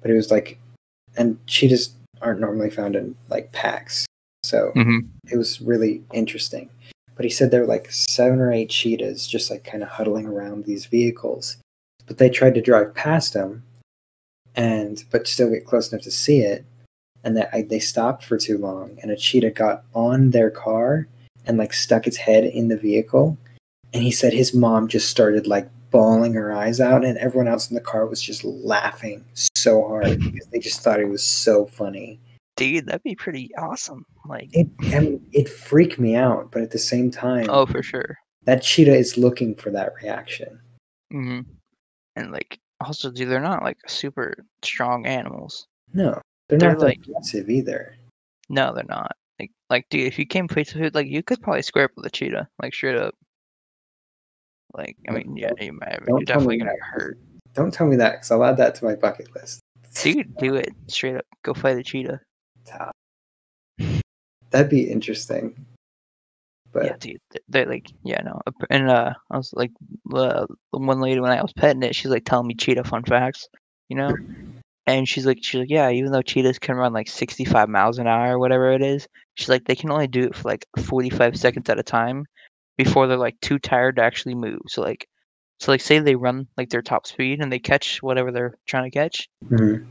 but 0.00 0.10
it 0.10 0.14
was 0.14 0.30
like, 0.30 0.58
and 1.16 1.38
cheetahs 1.46 1.94
aren't 2.22 2.40
normally 2.40 2.70
found 2.70 2.96
in 2.96 3.14
like 3.28 3.52
packs, 3.52 4.06
so 4.42 4.72
mm-hmm. 4.74 5.00
it 5.30 5.36
was 5.36 5.60
really 5.60 6.02
interesting. 6.12 6.70
But 7.14 7.24
he 7.24 7.30
said 7.30 7.50
there 7.50 7.60
were 7.60 7.66
like 7.66 7.90
seven 7.90 8.40
or 8.40 8.50
eight 8.50 8.70
cheetahs 8.70 9.26
just 9.26 9.50
like 9.50 9.64
kind 9.64 9.82
of 9.82 9.90
huddling 9.90 10.26
around 10.26 10.64
these 10.64 10.86
vehicles. 10.86 11.58
But 12.06 12.18
they 12.18 12.30
tried 12.30 12.54
to 12.54 12.62
drive 12.62 12.94
past 12.94 13.34
them 13.34 13.62
and 14.56 15.04
but 15.10 15.28
still 15.28 15.50
get 15.50 15.66
close 15.66 15.92
enough 15.92 16.02
to 16.04 16.10
see 16.10 16.40
it. 16.40 16.64
And 17.22 17.36
that 17.36 17.50
I, 17.52 17.62
they 17.62 17.78
stopped 17.78 18.24
for 18.24 18.36
too 18.36 18.58
long 18.58 18.98
and 19.00 19.12
a 19.12 19.16
cheetah 19.16 19.50
got 19.50 19.84
on 19.94 20.30
their 20.30 20.50
car 20.50 21.06
and 21.46 21.58
like 21.58 21.72
stuck 21.72 22.06
its 22.06 22.16
head 22.16 22.44
in 22.44 22.68
the 22.68 22.76
vehicle. 22.76 23.36
And 23.92 24.02
he 24.02 24.10
said 24.10 24.32
his 24.32 24.54
mom 24.54 24.88
just 24.88 25.10
started 25.10 25.46
like 25.46 25.68
bawling 25.90 26.32
her 26.34 26.52
eyes 26.54 26.80
out 26.80 27.04
and 27.04 27.18
everyone 27.18 27.48
else 27.48 27.68
in 27.70 27.74
the 27.74 27.80
car 27.80 28.06
was 28.06 28.22
just 28.22 28.44
laughing 28.44 29.22
so 29.54 29.86
hard 29.86 30.18
because 30.20 30.46
they 30.46 30.58
just 30.58 30.80
thought 30.80 30.98
it 31.00 31.08
was 31.08 31.22
so 31.22 31.66
funny 31.66 32.18
Dude, 32.56 32.86
that'd 32.86 33.02
be 33.02 33.14
pretty 33.14 33.50
awesome. 33.56 34.04
Like, 34.28 34.50
it 34.52 34.68
I 34.94 35.00
mean, 35.00 35.26
it 35.32 35.48
freaked 35.48 35.98
me 35.98 36.16
out, 36.16 36.50
but 36.52 36.62
at 36.62 36.70
the 36.70 36.78
same 36.78 37.10
time, 37.10 37.46
oh 37.48 37.64
for 37.66 37.82
sure. 37.82 38.18
that 38.44 38.62
cheetah 38.62 38.94
is 38.94 39.16
looking 39.16 39.54
for 39.54 39.70
that 39.70 39.94
reaction. 40.02 40.60
Mm-hmm. 41.12 41.40
And 42.16 42.30
like, 42.30 42.58
also, 42.84 43.10
dude, 43.10 43.30
they're 43.30 43.40
not 43.40 43.62
like 43.62 43.78
super 43.88 44.34
strong 44.62 45.06
animals. 45.06 45.66
No, 45.94 46.20
they're, 46.48 46.58
They're 46.58 46.72
not 46.72 46.80
like- 46.80 46.98
aggressive 46.98 47.48
either. 47.48 47.96
No, 48.50 48.74
they're 48.74 48.84
not. 48.84 49.16
Like, 49.40 49.50
like, 49.70 49.86
dude, 49.90 50.06
if 50.06 50.18
you 50.18 50.26
came 50.26 50.48
face 50.48 50.68
to 50.72 50.78
face, 50.78 50.90
like, 50.94 51.08
you 51.08 51.22
could 51.22 51.42
probably 51.42 51.62
square 51.62 51.86
up 51.86 51.92
with 51.96 52.06
a 52.06 52.10
cheetah, 52.10 52.48
like 52.60 52.74
straight 52.74 52.96
up. 52.96 53.14
Like, 54.74 54.96
I 55.08 55.12
mean, 55.12 55.36
yeah, 55.36 55.50
you 55.60 55.72
might, 55.72 56.00
you're 56.06 56.20
definitely 56.20 56.58
gonna 56.58 56.72
hurt. 56.80 57.18
Don't 57.54 57.72
tell 57.72 57.86
me 57.86 57.96
that 57.96 58.12
because 58.12 58.30
I'll 58.30 58.44
add 58.44 58.56
that 58.56 58.74
to 58.76 58.84
my 58.84 58.94
bucket 58.94 59.34
list. 59.34 59.60
Dude, 59.94 60.34
do 60.36 60.54
it 60.54 60.70
straight 60.86 61.16
up. 61.16 61.26
Go 61.42 61.52
fight 61.52 61.76
a 61.76 61.82
cheetah. 61.82 62.20
Top. 62.64 62.92
That'd 64.50 64.70
be 64.70 64.90
interesting. 64.90 65.66
But 66.72 66.84
yeah, 66.86 66.96
dude, 66.98 67.20
they're 67.48 67.66
like, 67.66 67.90
yeah, 68.02 68.22
no, 68.22 68.40
and 68.70 68.88
uh, 68.88 69.12
I 69.30 69.36
was 69.36 69.52
like, 69.52 69.72
uh, 70.14 70.46
the 70.72 70.78
one 70.78 71.00
lady 71.00 71.20
when 71.20 71.30
I 71.30 71.42
was 71.42 71.52
petting 71.52 71.82
it, 71.82 71.94
she's 71.94 72.10
like 72.10 72.24
telling 72.24 72.46
me 72.46 72.54
cheetah 72.54 72.84
fun 72.84 73.04
facts, 73.04 73.46
you 73.90 73.96
know, 73.96 74.16
and 74.86 75.08
she's 75.08 75.26
like, 75.26 75.38
she's 75.42 75.60
like, 75.60 75.70
yeah, 75.70 75.90
even 75.90 76.12
though 76.12 76.22
cheetahs 76.22 76.58
can 76.58 76.76
run 76.76 76.92
like 76.92 77.08
65 77.08 77.68
miles 77.68 77.98
an 77.98 78.06
hour 78.06 78.34
or 78.34 78.38
whatever 78.38 78.72
it 78.72 78.82
is, 78.82 79.06
she's 79.34 79.48
like, 79.48 79.64
they 79.64 79.76
can 79.76 79.90
only 79.90 80.08
do 80.08 80.24
it 80.24 80.34
for 80.34 80.48
like 80.48 80.66
45 80.78 81.36
seconds 81.36 81.68
at 81.68 81.78
a 81.78 81.82
time 81.84 82.26
before 82.76 83.06
they're 83.06 83.16
like 83.16 83.40
too 83.40 83.58
tired 83.58 83.96
to 83.96 84.02
actually 84.02 84.34
move. 84.34 84.60
So 84.68 84.82
like, 84.82 85.06
so 85.60 85.70
like, 85.72 85.80
say 85.80 85.98
they 86.00 86.16
run 86.16 86.48
like 86.56 86.70
their 86.70 86.82
top 86.82 87.06
speed 87.06 87.40
and 87.40 87.52
they 87.52 87.58
catch 87.60 88.02
whatever 88.02 88.32
they're 88.32 88.54
trying 88.66 88.90
to 88.90 88.98
catch, 88.98 89.28
Mhm. 89.50 89.84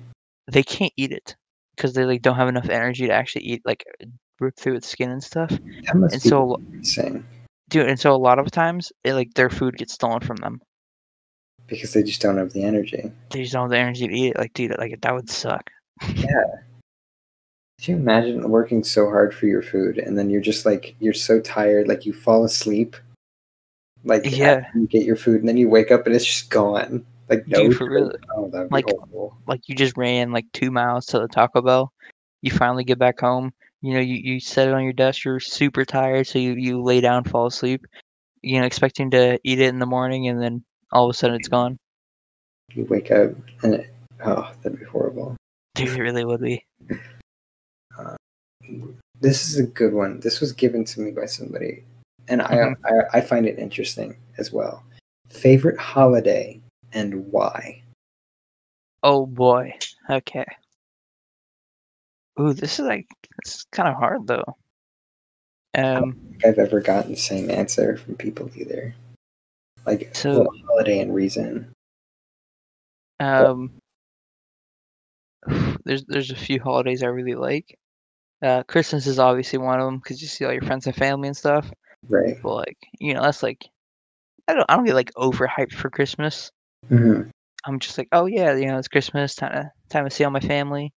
they 0.51 0.63
can't 0.63 0.93
eat 0.97 1.11
it 1.11 1.35
because 1.75 1.93
they 1.93 2.05
like 2.05 2.21
don't 2.21 2.35
have 2.35 2.49
enough 2.49 2.69
energy 2.69 3.07
to 3.07 3.13
actually 3.13 3.45
eat 3.45 3.61
like 3.65 3.85
rip 4.39 4.55
through 4.57 4.75
its 4.75 4.87
skin 4.87 5.11
and 5.11 5.23
stuff. 5.23 5.51
And 6.13 6.21
so 6.21 6.57
insane 6.73 7.23
dude 7.69 7.87
and 7.87 7.99
so 7.99 8.13
a 8.13 8.17
lot 8.17 8.39
of 8.39 8.51
times 8.51 8.91
it, 9.03 9.13
like 9.13 9.33
their 9.33 9.49
food 9.49 9.77
gets 9.77 9.93
stolen 9.93 10.19
from 10.19 10.35
them 10.37 10.61
because 11.71 11.93
they 11.93 12.03
just 12.03 12.21
don't 12.21 12.37
have 12.37 12.53
the 12.53 12.63
energy. 12.63 13.11
they 13.31 13.41
just 13.41 13.53
don't 13.53 13.63
have 13.63 13.71
the 13.71 13.77
energy 13.79 14.07
to 14.07 14.13
eat 14.13 14.27
it 14.35 14.37
like 14.37 14.53
dude 14.53 14.77
like 14.77 14.99
that 15.01 15.13
would 15.15 15.29
suck 15.29 15.71
Yeah. 16.15 16.27
Could 17.79 17.87
you 17.87 17.95
imagine 17.95 18.47
working 18.49 18.83
so 18.83 19.05
hard 19.07 19.33
for 19.33 19.47
your 19.47 19.63
food 19.63 19.97
and 19.97 20.15
then 20.17 20.29
you're 20.29 20.39
just 20.41 20.65
like 20.67 20.95
you're 20.99 21.13
so 21.15 21.39
tired, 21.39 21.87
like 21.87 22.05
you 22.05 22.13
fall 22.13 22.43
asleep, 22.43 22.95
like 24.03 24.21
Yeah. 24.25 24.65
you 24.75 24.85
get 24.87 25.03
your 25.03 25.15
food, 25.15 25.39
and 25.39 25.49
then 25.49 25.57
you 25.57 25.67
wake 25.67 25.89
up 25.91 26.05
and 26.05 26.15
it's 26.15 26.25
just 26.25 26.49
gone. 26.51 27.03
Like 27.27 27.47
no, 27.47 27.63
Dude, 27.69 27.77
for 27.77 27.89
real. 27.89 28.11
oh, 28.35 28.67
Like- 28.69 28.85
horrible. 28.87 29.35
like 29.47 29.67
you 29.67 29.73
just 29.75 29.97
ran 29.97 30.31
like 30.31 30.45
two 30.53 30.69
miles 30.69 31.05
to 31.07 31.19
the 31.19 31.27
taco 31.27 31.61
bell 31.61 31.91
you 32.43 32.51
finally 32.51 32.83
get 32.83 32.99
back 32.99 33.19
home 33.19 33.53
you 33.81 33.93
know 33.93 33.99
you, 33.99 34.15
you 34.15 34.39
set 34.39 34.67
it 34.67 34.73
on 34.73 34.83
your 34.83 34.93
desk 34.93 35.23
you're 35.23 35.39
super 35.39 35.85
tired 35.85 36.25
so 36.27 36.37
you, 36.39 36.53
you 36.53 36.81
lay 36.81 36.99
down 37.01 37.23
fall 37.23 37.45
asleep 37.47 37.85
you 38.41 38.59
know 38.59 38.65
expecting 38.65 39.09
to 39.11 39.39
eat 39.43 39.59
it 39.59 39.69
in 39.69 39.79
the 39.79 39.85
morning 39.85 40.27
and 40.27 40.41
then 40.41 40.63
all 40.91 41.05
of 41.05 41.11
a 41.11 41.13
sudden 41.17 41.35
it's 41.35 41.47
gone. 41.47 41.77
You 42.73 42.85
wake 42.85 43.11
up 43.11 43.31
and 43.63 43.75
it, 43.75 43.93
oh, 44.25 44.51
that'd 44.61 44.79
be 44.79 44.85
horrible. 44.85 45.35
Dude, 45.75 45.87
it 45.97 45.99
really 46.01 46.25
would 46.25 46.41
be. 46.41 46.63
This 49.19 49.47
is 49.49 49.59
a 49.59 49.63
good 49.67 49.93
one. 49.93 50.19
This 50.19 50.39
was 50.39 50.51
given 50.51 50.83
to 50.85 50.99
me 51.01 51.11
by 51.11 51.25
somebody, 51.25 51.83
and 52.27 52.41
Mhm. 52.41 52.75
I, 52.85 52.89
I 52.89 53.17
I 53.17 53.21
find 53.21 53.45
it 53.45 53.59
interesting 53.59 54.17
as 54.37 54.51
well. 54.51 54.83
Favorite 55.29 55.77
holiday 55.79 56.59
and 56.93 57.31
why? 57.31 57.83
Oh 59.03 59.25
boy. 59.25 59.73
Okay. 60.09 60.45
Ooh, 62.39 62.53
this 62.53 62.79
is 62.79 62.85
like 62.87 63.07
this 63.43 63.55
is 63.55 63.65
kind 63.71 63.89
of 63.89 63.95
hard 63.95 64.25
though. 64.27 64.55
Um. 65.75 66.13
think 66.31 66.45
I've 66.45 66.59
ever 66.59 66.79
gotten 66.81 67.11
the 67.11 67.17
same 67.17 67.49
answer 67.51 67.97
from 67.97 68.15
people 68.15 68.49
either. 68.55 68.95
Like 69.85 70.15
So- 70.15 70.47
holiday 70.67 70.99
and 70.99 71.13
reason. 71.13 71.73
Um, 73.19 73.73
there's 75.85 76.05
there's 76.05 76.31
a 76.31 76.35
few 76.35 76.59
holidays 76.59 77.03
I 77.03 77.07
really 77.07 77.35
like. 77.35 77.77
Uh, 78.41 78.63
Christmas 78.63 79.05
is 79.05 79.19
obviously 79.19 79.59
one 79.59 79.79
of 79.79 79.85
them 79.85 79.97
because 79.99 80.21
you 80.21 80.27
see 80.27 80.45
all 80.45 80.51
your 80.53 80.63
friends 80.63 80.87
and 80.87 80.95
family 80.95 81.27
and 81.27 81.37
stuff. 81.37 81.71
Right. 82.09 82.37
But 82.41 82.55
like, 82.55 82.77
you 82.99 83.13
know, 83.13 83.21
that's 83.21 83.43
like, 83.43 83.67
I 84.47 84.55
don't 84.55 84.65
I 84.69 84.75
don't 84.75 84.85
get 84.85 84.95
like 84.95 85.13
overhyped 85.13 85.73
for 85.73 85.89
Christmas. 85.89 86.51
hmm 86.89 87.23
I'm 87.63 87.77
just 87.77 87.95
like, 87.99 88.07
oh 88.11 88.25
yeah, 88.25 88.55
you 88.55 88.65
know, 88.65 88.79
it's 88.79 88.87
Christmas 88.87 89.35
time 89.35 89.51
to 89.51 89.71
time 89.89 90.05
to 90.05 90.09
see 90.09 90.23
all 90.23 90.31
my 90.31 90.39
family. 90.39 90.91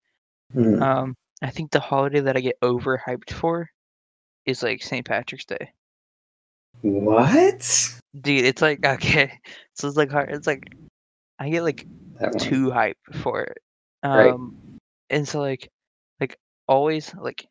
hmm 0.52 0.82
Um, 0.82 1.14
I 1.42 1.50
think 1.50 1.70
the 1.70 1.80
holiday 1.80 2.20
that 2.20 2.36
I 2.38 2.40
get 2.40 2.58
overhyped 2.62 3.30
for 3.30 3.68
is 4.46 4.62
like 4.62 4.82
St. 4.82 5.04
Patrick's 5.06 5.44
Day. 5.44 5.72
What? 6.84 7.94
Dude, 8.20 8.44
it's 8.44 8.60
like 8.60 8.84
okay, 8.84 9.32
so 9.74 9.88
it's 9.88 9.96
like 9.96 10.10
hard. 10.10 10.30
It's 10.30 10.46
like 10.46 10.68
I 11.38 11.48
get 11.48 11.62
like 11.62 11.86
too 12.38 12.70
hype 12.70 12.98
for 13.22 13.42
it. 13.42 13.58
Right. 14.04 14.30
Um 14.30 14.78
and 15.08 15.26
so 15.26 15.40
like 15.40 15.70
like 16.20 16.36
always 16.68 17.14
like 17.14 17.46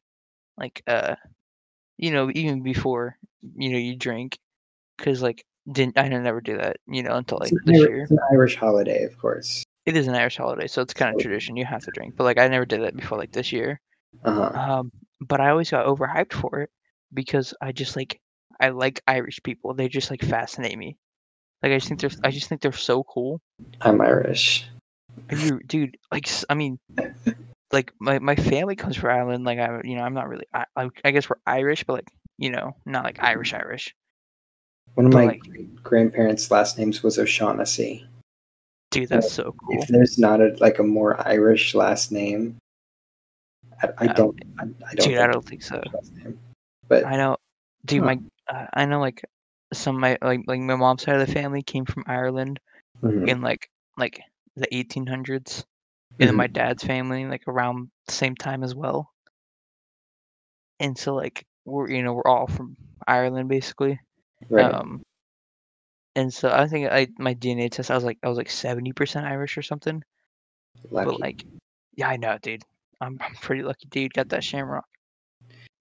like 0.56 0.84
uh 0.86 1.16
you 1.98 2.12
know 2.12 2.30
even 2.36 2.62
before 2.62 3.18
you 3.56 3.72
know 3.72 3.80
you 3.80 3.96
drink 3.96 4.38
cuz 5.00 5.24
like 5.24 5.44
didn't 5.72 5.98
I 5.98 6.10
never 6.10 6.40
do 6.40 6.58
that, 6.58 6.78
you 6.86 7.02
know, 7.02 7.16
until 7.16 7.40
like 7.40 7.52
it's, 7.52 7.66
this 7.66 7.80
Irish, 7.80 7.90
year. 7.90 8.02
it's 8.04 8.12
an 8.12 8.20
Irish 8.34 8.56
holiday, 8.56 9.04
of 9.04 9.18
course. 9.18 9.64
It 9.88 9.98
is 9.98 10.08
an 10.08 10.14
Irish 10.14 10.38
holiday, 10.38 10.68
so 10.68 10.84
it's 10.84 10.94
kind 10.94 11.16
of 11.16 11.20
tradition 11.20 11.58
you 11.58 11.66
have 11.66 11.84
to 11.86 11.92
drink. 11.92 12.16
But 12.16 12.26
like 12.26 12.38
I 12.38 12.48
never 12.50 12.66
did 12.66 12.84
that 12.84 12.96
before 12.96 13.18
like 13.18 13.32
this 13.32 13.52
year. 13.52 13.82
Uh-huh. 14.24 14.52
Um 14.60 14.92
but 15.22 15.42
I 15.42 15.50
always 15.50 15.72
got 15.72 15.88
overhyped 15.88 16.34
for 16.34 16.62
it 16.62 16.70
because 17.12 17.56
I 17.62 17.72
just 17.72 17.96
like 17.96 18.20
I 18.64 18.70
like 18.70 19.02
Irish 19.10 19.44
people. 19.44 19.74
They 19.74 19.90
just 19.90 20.10
like 20.10 20.22
fascinate 20.22 20.78
me. 20.78 20.96
Like 21.62 21.74
I 21.74 21.76
just 21.76 21.90
think 21.90 22.00
they're 22.00 22.12
I 22.24 22.32
just 22.32 22.48
think 22.48 22.62
they're 22.62 22.72
so 22.72 23.04
cool. 23.04 23.42
I'm 23.82 24.00
Irish. 24.00 24.66
Are 25.30 25.36
you, 25.36 25.60
dude? 25.68 25.98
Like, 26.14 26.30
I 26.50 26.54
mean, 26.54 26.80
like 27.74 27.92
my, 28.00 28.20
my 28.20 28.38
family 28.38 28.78
comes 28.78 28.96
from 28.96 29.10
Ireland. 29.10 29.44
Like, 29.44 29.60
I, 29.60 29.82
you 29.84 29.96
know, 29.96 30.04
I'm 30.04 30.14
not 30.14 30.30
really. 30.30 30.46
I, 30.54 30.64
I, 30.78 30.90
I 31.04 31.12
guess 31.12 31.30
we're 31.30 31.36
Irish, 31.46 31.84
but 31.84 31.94
like, 31.94 32.08
you 32.38 32.52
know, 32.52 32.76
not 32.86 33.04
like 33.04 33.22
Irish 33.22 33.54
Irish. 33.54 33.94
One 34.96 35.08
of 35.08 35.12
But, 35.12 35.18
my 35.18 35.26
like- 35.26 35.84
grandparents' 35.84 36.50
last 36.50 36.78
names 36.78 37.04
was 37.04 37.20
O'Shaughnessy. 37.20 38.08
Dude, 38.92 39.10
that's 39.10 39.32
so 39.32 39.56
cool. 39.60 39.82
If 39.82 39.90
there's 39.90 40.18
not 40.18 40.40
a 40.40 40.56
like 40.60 40.80
a 40.80 40.84
more 40.84 41.20
Irish 41.28 41.76
last 41.76 42.14
name, 42.14 42.58
I, 43.82 43.90
I 43.98 44.08
don't. 44.08 44.40
I, 44.58 44.64
I 44.64 44.66
don't. 44.66 44.96
Dude, 44.96 45.04
think 45.04 45.18
I 45.20 45.28
don't 45.28 45.46
think 45.46 45.64
so. 45.64 45.82
it's 45.84 45.92
a 45.92 45.96
last 45.98 46.14
name. 46.16 46.40
But 46.88 47.06
I 47.06 47.18
know, 47.18 47.38
dude. 47.86 48.02
Huh. 48.02 48.06
My, 48.06 48.20
uh, 48.48 48.68
I 48.74 48.86
know, 48.86 49.00
like 49.00 49.24
some 49.74 49.96
of 49.96 50.02
my 50.02 50.18
like 50.22 50.42
like 50.48 50.60
my 50.62 50.76
mom's 50.76 51.04
side 51.04 51.20
of 51.20 51.26
the 51.28 51.34
family 51.34 51.62
came 51.64 51.86
from 51.86 52.04
Ireland 52.08 52.60
mhm, 53.02 53.28
in 53.28 53.42
like 53.42 53.70
like 53.98 54.22
the 54.56 54.74
1800s, 54.76 55.66
and 56.20 56.30
then 56.30 56.36
mhm, 56.36 56.38
my 56.38 56.48
dad's 56.48 56.84
family 56.84 57.26
like 57.26 57.44
around 57.48 57.92
the 58.08 58.14
same 58.14 58.36
time 58.36 58.64
as 58.64 58.76
well. 58.76 59.12
And 60.80 60.98
so 60.98 61.16
like 61.16 61.46
we're 61.66 61.90
you 61.90 62.04
know 62.04 62.14
we're 62.14 62.28
all 62.28 62.48
from 62.48 62.78
Ireland 63.08 63.50
basically. 63.50 64.00
right. 64.50 64.78
Um, 64.78 65.04
and 66.16 66.34
so 66.34 66.50
I 66.52 66.68
think 66.68 66.92
I 66.92 67.08
my 67.20 67.34
DNA 67.34 67.70
test 67.70 67.92
I 67.92 67.96
was 67.96 68.04
like 68.04 68.18
I 68.24 68.28
was 68.30 68.38
like 68.38 68.50
seventy 68.50 68.94
percent 68.94 69.26
Irish 69.28 69.58
or 69.58 69.62
something. 69.62 70.04
Lucky. 70.92 71.04
But 71.04 71.20
like, 71.22 71.46
yeah, 71.96 72.10
I 72.10 72.18
know, 72.18 72.38
dude. 72.40 72.64
I'm 73.00 73.18
I'm 73.22 73.36
pretty 73.36 73.64
lucky, 73.64 73.88
dude. 73.90 74.14
Got 74.14 74.30
that 74.30 74.44
shamrock. 74.44 74.86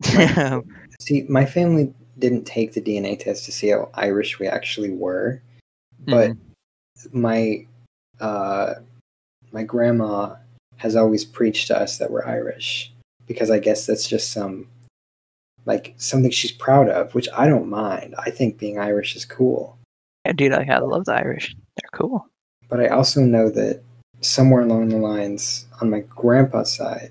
My- 0.15 0.61
See, 1.01 1.23
my 1.29 1.45
family 1.47 1.93
didn't 2.19 2.45
take 2.45 2.73
the 2.75 2.81
DNA 2.81 3.19
test 3.19 3.45
to 3.47 3.53
see 3.53 3.69
how 3.69 3.91
Irish 3.95 4.39
we 4.39 4.47
actually 4.47 4.91
were, 4.93 5.43
but 6.07 6.31
Mhm. 6.31 6.39
my 7.13 7.67
uh, 8.21 8.75
my 9.51 9.65
grandma 9.65 10.37
has 10.77 10.95
always 10.95 11.25
preached 11.25 11.67
to 11.69 11.77
us 11.79 11.99
that 11.99 12.11
we're 12.11 12.25
Irish 12.27 12.93
because 13.27 13.51
I 13.51 13.59
guess 13.59 13.87
that's 13.87 14.09
just 14.09 14.33
some 14.33 14.69
like 15.67 15.95
something 15.97 16.31
she's 16.31 16.53
proud 16.53 16.89
of, 16.89 17.15
which 17.15 17.29
I 17.35 17.49
don't 17.49 17.69
mind. 17.69 18.15
I 18.19 18.31
think 18.31 18.59
being 18.59 18.79
Irish 18.79 19.17
is 19.17 19.25
cool, 19.25 19.77
yeah, 20.25 20.33
dude, 20.33 20.53
like, 20.53 20.69
I 20.69 20.79
love 20.79 21.05
the 21.07 21.15
Irish. 21.15 21.55
They're 21.77 21.99
cool. 22.01 22.27
but 22.69 22.81
I 22.81 22.89
also 22.89 23.21
know 23.23 23.49
that 23.51 23.83
somewhere 24.21 24.63
along 24.63 24.89
the 24.91 24.97
lines 24.99 25.67
on 25.81 25.91
my 25.91 26.01
grandpa's 26.01 26.73
side, 26.73 27.11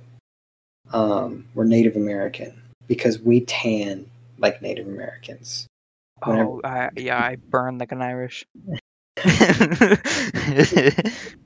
um, 0.94 1.46
we're 1.56 1.66
Native 1.66 1.96
American 1.98 2.54
because 2.92 3.20
we 3.20 3.39
tan 3.46 4.06
like 4.38 4.62
Native 4.62 4.86
Americans. 4.86 5.66
Whenever- 6.26 6.50
Oh, 6.50 6.62
I, 6.66 6.89
yeah, 6.98 7.18
I 7.18 7.38
burn 7.38 7.78
like 7.78 7.94
an 7.94 8.02
Irish. 8.02 8.44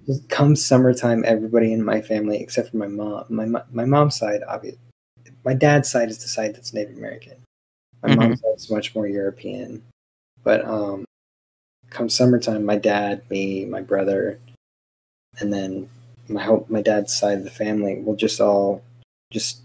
Just 0.07 0.27
come 0.29 0.55
summertime, 0.55 1.23
everybody 1.23 1.71
in 1.71 1.85
my 1.85 2.01
family, 2.01 2.39
except 2.41 2.71
for 2.71 2.77
my 2.77 2.87
mom, 2.87 3.25
my 3.29 3.45
my 3.71 3.85
mom's 3.85 4.15
side, 4.17 4.41
obviously, 4.47 4.79
my 5.43 5.53
dad's 5.53 5.87
side 5.91 6.09
is 6.09 6.17
the 6.17 6.27
side 6.27 6.55
that's 6.55 6.73
Native 6.73 6.97
American. 6.97 7.37
My 8.01 8.09
Mhm. 8.09 8.15
mom's 8.17 8.41
side 8.41 8.55
is 8.55 8.71
much 8.71 8.95
more 8.95 9.05
European. 9.07 9.83
But 10.43 10.65
um, 10.65 11.05
come 11.91 12.09
summertime, 12.09 12.65
my 12.65 12.77
dad, 12.77 13.21
me, 13.29 13.65
my 13.65 13.81
brother, 13.81 14.39
and 15.39 15.53
then 15.53 15.89
my 16.27 16.41
whole 16.43 16.65
my 16.69 16.81
dad's 16.81 17.13
side 17.13 17.37
of 17.37 17.43
the 17.43 17.51
family 17.51 18.01
will 18.01 18.15
just 18.15 18.41
all 18.41 18.81
just 19.31 19.61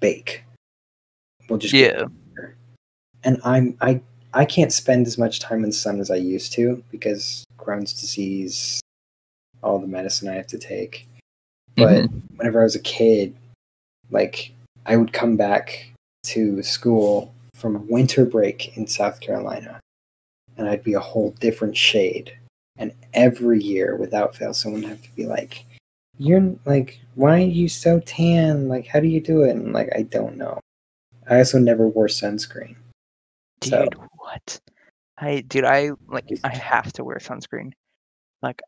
bake. 0.00 0.44
We'll 1.50 1.58
just 1.58 1.74
get 1.74 1.96
yeah, 1.96 2.06
and 3.24 3.40
I'm 3.44 3.76
I 3.80 4.00
I 4.32 4.44
can't 4.44 4.72
spend 4.72 5.06
as 5.08 5.18
much 5.18 5.40
time 5.40 5.64
in 5.64 5.70
the 5.70 5.76
sun 5.76 6.00
as 6.00 6.10
I 6.10 6.16
used 6.16 6.52
to 6.52 6.82
because 6.90 7.44
Crohn's 7.58 7.92
disease, 7.92 8.80
all 9.62 9.78
the 9.80 9.88
medicine 9.88 10.28
I 10.28 10.34
have 10.34 10.46
to 10.48 10.58
take. 10.58 11.06
But 11.76 12.04
Mhm. 12.04 12.22
whenever 12.36 12.60
I 12.60 12.64
was 12.64 12.76
a 12.76 12.80
kid, 12.80 13.34
like 14.10 14.52
I 14.86 14.96
would 14.96 15.12
come 15.12 15.36
back 15.36 15.92
to 16.24 16.62
school 16.62 17.34
from 17.54 17.88
winter 17.88 18.24
break 18.24 18.76
in 18.76 18.86
South 18.86 19.20
Carolina, 19.20 19.80
and 20.56 20.68
I'd 20.68 20.84
be 20.84 20.94
a 20.94 21.00
whole 21.00 21.32
different 21.40 21.76
shade. 21.76 22.32
And 22.78 22.92
every 23.12 23.60
year, 23.60 23.96
without 23.96 24.36
fail, 24.36 24.54
someone 24.54 24.82
would 24.82 24.90
have 24.90 25.02
to 25.02 25.14
be 25.16 25.26
like, 25.26 25.64
"You're 26.18 26.54
like, 26.64 26.98
why 27.16 27.42
are 27.42 27.46
you 27.46 27.68
so 27.68 28.00
tan? 28.00 28.68
Like, 28.68 28.86
how 28.86 29.00
do 29.00 29.08
you 29.08 29.20
do 29.20 29.42
it?" 29.42 29.50
And 29.50 29.72
like, 29.72 29.90
I 29.94 30.02
don't 30.02 30.36
know. 30.36 30.60
I 31.30 31.38
also 31.38 31.58
never 31.58 31.88
wore 31.88 32.08
sunscreen. 32.08 32.76
So- 33.62 33.84
dude, 33.84 33.94
what? 34.18 34.60
I 35.16 35.40
dude, 35.42 35.64
I 35.64 35.92
like 36.08 36.28
I 36.44 36.54
have 36.54 36.92
to 36.94 37.04
wear 37.04 37.16
sunscreen. 37.18 37.72
Like, 38.42 38.60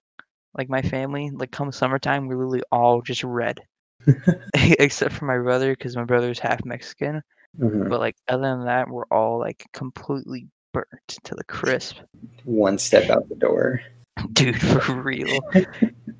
like 0.57 0.69
my 0.69 0.83
family, 0.83 1.31
like 1.31 1.51
come 1.51 1.73
summertime, 1.73 2.29
we're 2.29 2.37
literally 2.37 2.63
all 2.71 3.01
just 3.03 3.25
red, 3.25 3.61
except 4.55 5.15
for 5.15 5.25
my 5.25 5.39
brother, 5.39 5.73
because 5.73 5.97
my 5.97 6.05
brother's 6.05 6.39
half 6.39 6.65
Mexican. 6.65 7.23
Mhm. 7.59 7.89
But 7.89 8.01
like 8.01 8.17
other 8.29 8.43
than 8.43 8.67
that, 8.67 8.89
we're 8.89 9.07
all 9.11 9.39
like 9.39 9.67
completely 9.73 10.47
burnt 10.73 11.19
to 11.25 11.35
the 11.35 11.45
crisp. 11.45 11.97
One 12.45 12.79
step 12.79 13.11
out 13.11 13.29
the 13.29 13.35
door. 13.35 13.81
dude 14.35 14.61
for 14.61 15.01
real 15.01 15.41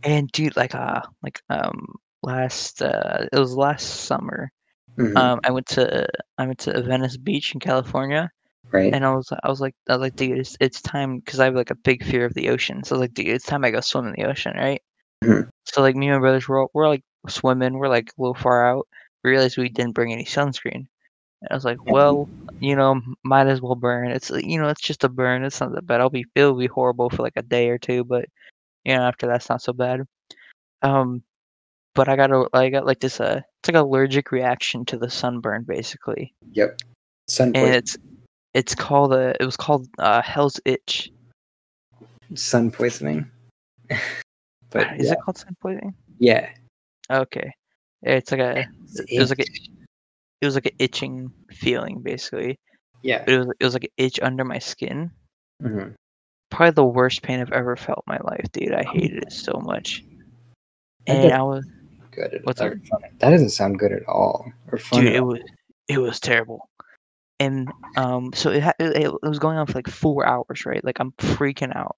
and 0.03 0.33
dude 0.33 0.57
like 0.57 0.75
uh 0.75 1.03
like 1.23 1.43
um 1.51 1.95
last 2.23 2.81
uh 2.81 3.27
it 3.31 3.39
was 3.39 3.55
last 3.55 4.05
summer 4.07 4.51
Mhm. 4.99 5.17
um 5.17 5.41
i 5.45 5.51
went 5.51 5.67
to 5.69 6.07
i 6.39 6.47
went 6.47 6.59
to 6.61 6.83
venice 6.83 7.17
beach 7.17 7.55
in 7.55 7.61
california 7.61 8.31
right? 8.73 8.93
and 8.93 9.05
i 9.05 9.15
was 9.15 9.33
i 9.43 9.49
was 9.49 9.61
like 9.61 9.75
i 9.89 9.93
was 9.93 10.01
like 10.01 10.17
dude 10.17 10.39
it's, 10.39 10.57
it's 10.61 10.83
time 10.83 11.19
because 11.19 11.41
i 11.41 11.45
have 11.47 11.55
like 11.55 11.71
a 11.71 11.75
big 11.75 12.05
fear 12.05 12.25
of 12.27 12.35
the 12.35 12.49
ocean. 12.51 12.85
So 12.85 12.95
I 12.95 12.99
was 12.99 13.01
like 13.09 13.15
dude 13.15 13.29
it's 13.29 13.47
time 13.47 13.65
i 13.65 13.71
go 13.71 13.81
swim 13.81 14.07
in 14.07 14.15
the 14.17 14.25
ocean 14.29 14.55
right? 14.57 14.83
Mhm. 15.25 15.49
so 15.65 15.81
like 15.81 15.97
me 15.97 16.09
and 16.09 16.17
my 16.17 16.21
brothers 16.21 16.49
we're, 16.49 16.61
all- 16.63 16.71
we're 16.75 16.89
like 16.89 17.05
swimming. 17.29 17.75
We're 17.79 17.89
like 17.89 18.09
a 18.09 18.21
little 18.21 18.35
far 18.35 18.67
out. 18.69 18.87
We 19.23 19.31
realized 19.31 19.57
we 19.57 19.69
didn't 19.69 19.95
bring 19.95 20.13
any 20.13 20.25
sunscreen. 20.25 20.87
And 21.41 21.49
i 21.51 21.55
was 21.55 21.65
like 21.65 21.79
well 21.87 22.29
you 22.61 22.75
know 22.77 23.01
might 23.25 23.47
as 23.47 23.61
well 23.63 23.75
burn. 23.77 24.11
It's 24.11 24.31
uh, 24.31 24.37
you 24.43 24.61
know 24.61 24.69
it's 24.69 24.81
just 24.83 25.05
a 25.05 25.09
burn. 25.09 25.45
It's 25.45 25.61
not 25.61 25.73
that 25.75 25.87
bad. 25.87 26.01
I'll 26.01 26.11
be 26.11 26.27
it'll 26.35 26.55
be 26.55 26.67
horrible 26.67 27.09
for 27.11 27.23
like 27.23 27.37
a 27.37 27.43
day 27.43 27.71
or 27.71 27.79
two 27.79 28.05
but 28.05 28.27
you 28.85 28.95
know 28.97 29.03
after 29.03 29.27
that's 29.27 29.49
not 29.49 29.63
so 29.63 29.73
bad. 29.73 30.03
Um 30.83 31.23
but 31.95 32.09
i 32.09 32.17
got 32.17 32.31
a 32.33 32.49
i 32.55 32.69
got 32.71 32.87
like 32.87 33.01
this 33.01 33.21
uh 33.21 33.41
it's 33.63 33.69
like 33.69 33.77
an 33.77 33.87
allergic 33.87 34.33
reaction 34.33 34.85
to 34.87 34.99
the 34.99 35.09
sunburn 35.09 35.63
basically 35.63 36.35
Yep. 36.53 36.81
Sun 37.29 37.53
and 37.55 37.75
it's 37.75 37.97
it's 38.55 38.75
called 38.75 39.13
a 39.13 39.37
it 39.41 39.45
was 39.45 39.57
called 39.57 39.87
uh 39.99 40.21
hell's 40.21 40.61
itch 40.65 41.13
sun 42.35 42.71
poisoning. 42.73 43.31
but 44.71 44.99
Is 44.99 45.07
yeah, 45.07 45.13
it 45.13 45.19
called 45.25 45.39
sun 45.39 45.57
poisoning? 45.61 45.95
yeah. 46.19 46.51
Okay. 47.11 47.53
It's 48.03 48.33
like 48.33 48.41
a 48.41 48.67
It's 48.85 49.01
it 49.13 49.21
was 49.21 49.31
like 49.31 49.41
a 49.41 49.47
it 50.41 50.45
was 50.47 50.55
like 50.57 50.67
an 50.67 50.73
itching 50.81 51.31
feeling 51.53 52.01
basically. 52.03 52.59
yeah. 53.03 53.23
But 53.25 53.35
it 53.35 53.39
was 53.39 53.49
it 53.61 53.65
was 53.65 53.75
like 53.75 53.85
an 53.85 53.91
itch 53.97 54.19
under 54.23 54.45
my 54.45 54.59
skin. 54.59 55.11
Mhm. 55.63 55.95
Probably 56.51 56.73
the 56.73 56.85
worst 56.85 57.23
pain 57.23 57.39
I've 57.41 57.53
ever 57.53 57.77
felt 57.77 58.03
in 58.07 58.13
my 58.13 58.19
life, 58.25 58.45
dude. 58.53 58.73
I 58.75 58.83
hated 58.83 59.23
it 59.23 59.33
so 59.33 59.61
much. 59.63 60.05
And 61.07 61.33
I 61.33 61.43
was 61.43 61.65
good 62.13 62.35
at 62.35 62.45
What's 62.45 62.61
funny. 62.61 62.81
That 63.19 63.31
doesn't 63.31 63.51
sound 63.51 63.79
good 63.79 63.93
at 63.93 64.07
all. 64.07 64.51
Or 64.71 64.79
fun. 64.79 65.05
dude, 65.05 65.13
it 65.15 65.21
was 65.25 65.41
it 65.89 65.99
was 65.99 66.21
terrible. 66.21 66.69
And 67.41 67.69
um 67.97 68.33
so 68.35 68.51
it, 68.51 68.63
ha- 68.63 68.73
it 68.79 68.97
it 69.05 69.13
was 69.29 69.39
going 69.39 69.57
on 69.59 69.67
for 69.67 69.75
like 69.75 69.89
4 69.89 70.27
hours, 70.27 70.65
right? 70.67 70.85
Like 70.85 71.01
I'm 71.01 71.13
freaking 71.13 71.75
out. 71.75 71.97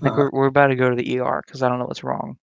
Like 0.00 0.12
Uh-huh. 0.12 0.14
we're 0.16 0.30
we're 0.32 0.46
about 0.46 0.68
to 0.68 0.76
go 0.76 0.88
to 0.90 0.96
the 0.96 1.18
ER 1.20 1.42
cuz 1.46 1.62
I 1.62 1.68
don't 1.68 1.78
know 1.78 1.86
what's 1.86 2.04
wrong. 2.04 2.38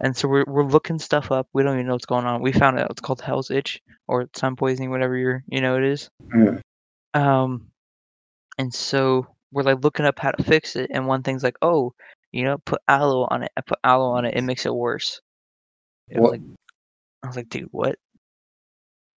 And 0.00 0.16
so 0.16 0.26
we're 0.28 0.44
we're 0.46 0.64
looking 0.64 0.98
stuff 0.98 1.30
up. 1.30 1.48
We 1.52 1.62
don't 1.62 1.74
even 1.74 1.86
know 1.86 1.92
what's 1.92 2.06
going 2.06 2.24
on. 2.26 2.42
We 2.42 2.52
found 2.52 2.78
out 2.78 2.90
it's 2.90 3.00
called 3.00 3.20
Hell's 3.20 3.50
Itch 3.50 3.80
or 4.08 4.28
sun 4.34 4.56
poisoning, 4.56 4.90
whatever 4.90 5.16
you're 5.16 5.44
you 5.48 5.60
know 5.60 5.76
it 5.76 5.84
is. 5.84 6.08
Mhm. 6.34 6.60
Um, 7.14 7.68
and 8.58 8.72
so 8.74 9.26
we're 9.52 9.62
like 9.62 9.84
looking 9.84 10.04
up 10.06 10.18
how 10.18 10.32
to 10.32 10.42
fix 10.42 10.74
it, 10.76 10.90
and 10.92 11.06
one 11.06 11.22
thing's 11.22 11.44
like, 11.44 11.56
oh, 11.62 11.94
you 12.32 12.42
know, 12.44 12.58
put 12.58 12.80
aloe 12.88 13.26
on 13.30 13.44
it. 13.44 13.52
I 13.56 13.60
put 13.60 13.78
aloe 13.84 14.10
on 14.10 14.24
it, 14.24 14.34
it 14.36 14.42
makes 14.42 14.66
it 14.66 14.74
worse. 14.74 15.20
It 16.08 16.20
was 16.20 16.32
like, 16.32 16.40
I 17.22 17.26
was 17.26 17.36
like, 17.36 17.48
dude, 17.48 17.68
what? 17.70 17.96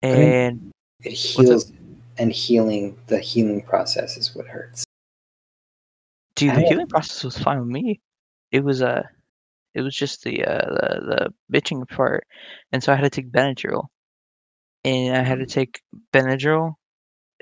mean- 0.02 0.12
And 0.12 0.70
It 1.04 1.12
heals, 1.12 1.72
and 2.18 2.32
healing 2.32 2.98
the 3.06 3.18
healing 3.18 3.62
process 3.62 4.16
is 4.16 4.34
what 4.34 4.46
hurts. 4.46 4.84
dude, 6.34 6.50
I 6.50 6.56
the 6.56 6.68
healing 6.68 6.86
process 6.88 7.22
was 7.24 7.38
fine 7.38 7.60
with 7.60 7.68
me. 7.68 8.00
It 8.50 8.64
was 8.64 8.82
uh, 8.82 9.02
it 9.74 9.82
was 9.82 9.94
just 9.94 10.22
the 10.24 10.44
uh 10.44 10.64
the 10.70 11.30
the 11.50 11.60
bitching 11.60 11.86
part, 11.88 12.26
and 12.72 12.82
so 12.82 12.92
I 12.92 12.96
had 12.96 13.02
to 13.04 13.10
take 13.10 13.30
Benadryl, 13.30 13.86
and 14.84 15.16
I 15.16 15.22
had 15.22 15.38
to 15.40 15.46
take 15.46 15.80
Benadryl, 16.12 16.74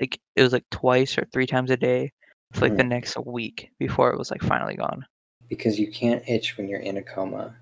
like 0.01 0.19
it 0.35 0.41
was 0.43 0.51
like 0.53 0.65
twice 0.69 1.17
or 1.17 1.25
three 1.31 1.47
times 1.47 1.71
a 1.71 1.77
day 1.77 2.11
for 2.53 2.67
like 2.67 2.77
the 2.77 2.83
next 2.83 3.17
week 3.25 3.71
before 3.79 4.11
it 4.11 4.17
was 4.17 4.29
like 4.31 4.41
finally 4.41 4.75
gone. 4.75 5.05
because 5.49 5.79
you 5.79 5.89
can't 5.91 6.23
itch 6.27 6.57
when 6.57 6.67
you're 6.67 6.79
in 6.81 6.97
a 6.97 7.03
coma. 7.03 7.55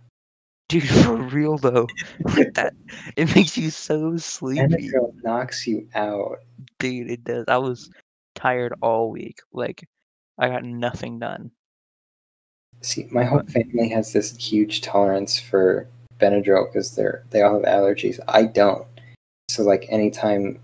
Dude, 0.75 0.89
for 1.05 1.15
real 1.15 1.57
though, 1.57 1.87
like 2.35 2.53
that, 2.55 2.73
it 3.15 3.33
makes 3.33 3.57
you 3.57 3.69
so 3.69 4.17
sleepy, 4.17 4.89
Benadryl 4.91 5.13
knocks 5.23 5.65
you 5.65 5.87
out. 5.95 6.39
dude. 6.79 7.09
It 7.09 7.23
does. 7.23 7.45
I 7.47 7.57
was 7.57 7.89
tired 8.33 8.73
all 8.81 9.09
week. 9.09 9.39
Like, 9.53 9.87
I 10.37 10.49
got 10.49 10.65
nothing 10.65 11.19
done. 11.19 11.51
See, 12.81 13.07
my 13.09 13.23
whole 13.23 13.43
family 13.43 13.87
has 13.89 14.11
this 14.11 14.35
huge 14.35 14.81
tolerance 14.81 15.39
for 15.39 15.87
Benadryl 16.19 16.69
because 16.69 16.93
they're 16.93 17.23
they 17.29 17.41
all 17.41 17.53
have 17.53 17.63
allergies. 17.63 18.19
I 18.27 18.43
don't. 18.43 18.85
So 19.49 19.63
like 19.63 19.85
anytime, 19.87 20.59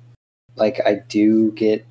like 0.57 0.82
I 0.86 0.95
do 0.95 1.53
get, 1.53 1.86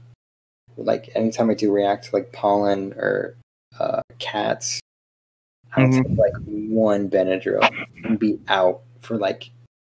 like 0.76 1.08
anytime 1.14 1.48
I 1.48 1.54
do 1.54 1.72
react 1.72 2.06
to 2.06 2.16
like 2.16 2.32
pollen 2.32 2.92
or 2.98 3.34
uh, 3.78 4.02
cats, 4.18 4.79
I'll 5.76 5.86
Mhm. 5.86 6.02
take 6.08 6.18
like 6.18 6.32
one 6.46 7.08
Benadryl 7.08 7.68
and 8.04 8.18
be 8.18 8.38
out 8.48 8.80
for 9.00 9.16
like 9.16 9.50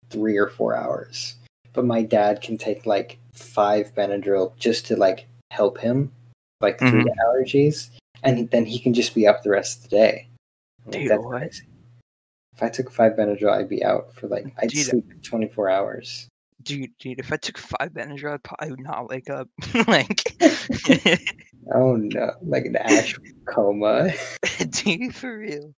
three 0.09 0.37
or 0.37 0.47
four 0.47 0.75
hours. 0.75 1.35
But 1.73 1.85
my 1.85 2.01
dad 2.01 2.41
can 2.41 2.57
take 2.57 2.85
like 2.85 3.19
five 3.33 3.93
Benadryl 3.95 4.55
just 4.57 4.85
to 4.87 4.95
like 4.95 5.27
help 5.51 5.77
him, 5.79 6.11
like 6.61 6.79
through 6.79 7.03
the 7.03 7.15
allergies, 7.25 7.89
and 8.23 8.49
then 8.49 8.65
he 8.65 8.79
can 8.79 8.93
just 8.93 9.15
be 9.15 9.27
up 9.27 9.43
the 9.43 9.51
rest 9.51 9.77
of 9.77 9.89
the 9.89 9.95
day. 9.95 10.27
Dude, 10.89 11.11
what? 11.11 11.39
crazy. 11.41 11.63
If 12.55 12.63
I 12.63 12.69
took 12.69 12.91
five 12.91 13.13
Benadryl, 13.13 13.51
I'd 13.51 13.69
be 13.69 13.83
out 13.83 14.13
for 14.15 14.27
like 14.27 14.47
I'd 14.57 14.69
Dude, 14.69 14.87
sleep 14.87 15.23
twenty 15.23 15.47
four 15.47 15.69
hours. 15.69 16.27
Dude, 16.63 16.91
dude, 16.99 17.19
if 17.19 17.31
I 17.31 17.37
took 17.37 17.57
five 17.57 17.91
Benadryl, 17.93 18.33
I'd 18.33 18.43
probably 18.43 18.83
not 18.83 19.07
wake 19.07 19.29
up. 19.29 19.47
like, 19.87 20.35
Oh 21.73 21.95
no, 21.95 22.31
like 22.41 22.65
an 22.65 22.75
actual 22.77 23.23
coma. 23.45 24.11
dude, 24.69 25.15
for 25.15 25.37
real. 25.37 25.73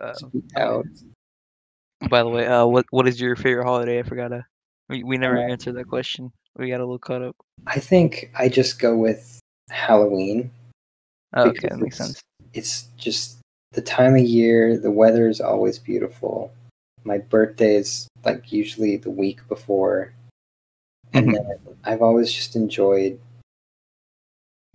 Uh, 0.00 0.12
out. 0.56 0.86
by 2.10 2.22
the 2.22 2.28
way, 2.28 2.46
uh, 2.46 2.66
what 2.66 2.84
what 2.90 3.08
is 3.08 3.20
your 3.20 3.36
favorite 3.36 3.64
holiday? 3.64 3.98
I 3.98 4.02
forgot 4.02 4.28
to. 4.28 4.44
We, 4.88 5.02
we 5.02 5.16
never 5.18 5.38
Uh, 5.38 5.50
answered 5.50 5.74
that 5.76 5.88
question. 5.88 6.32
We 6.56 6.68
got 6.68 6.80
a 6.80 6.84
little 6.84 6.98
caught 6.98 7.22
up. 7.22 7.36
I 7.66 7.80
think 7.80 8.30
I 8.38 8.48
just 8.48 8.78
go 8.78 8.96
with 8.96 9.40
Halloween. 9.70 10.50
Oh, 11.34 11.48
okay, 11.48 11.68
that 11.68 11.78
makes 11.78 11.98
sense. 11.98 12.20
It's 12.54 12.82
just 12.96 13.38
the 13.72 13.82
time 13.82 14.14
of 14.14 14.22
year. 14.22 14.78
The 14.78 14.90
weather 14.90 15.28
is 15.28 15.40
always 15.40 15.78
beautiful. 15.78 16.52
My 17.04 17.18
birthday 17.18 17.76
is 17.76 18.06
like 18.24 18.52
usually 18.52 18.96
the 18.96 19.10
week 19.10 19.40
before, 19.48 20.12
and 21.12 21.28
Mhm. 21.28 21.32
then 21.32 21.76
I've 21.84 22.02
always 22.02 22.32
just 22.32 22.54
enjoyed. 22.56 23.18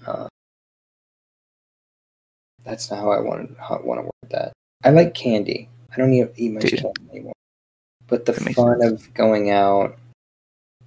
Uh, 0.05 0.27
that's 2.63 2.89
not 2.91 2.99
how 2.99 3.11
I 3.11 3.19
want 3.19 3.49
to 3.49 3.83
want 3.83 3.99
to 3.99 4.03
word 4.03 4.29
that. 4.29 4.53
I 4.83 4.89
like 4.89 5.13
candy. 5.13 5.69
I 5.93 5.97
don't 5.97 6.13
eat, 6.13 6.29
eat 6.37 6.51
much 6.51 6.63
Dude. 6.63 6.81
candy 6.81 7.09
anymore. 7.11 7.33
But 8.07 8.25
the 8.25 8.33
That 8.33 8.53
fun 8.53 8.83
of 8.83 9.13
going 9.13 9.51
out 9.51 9.97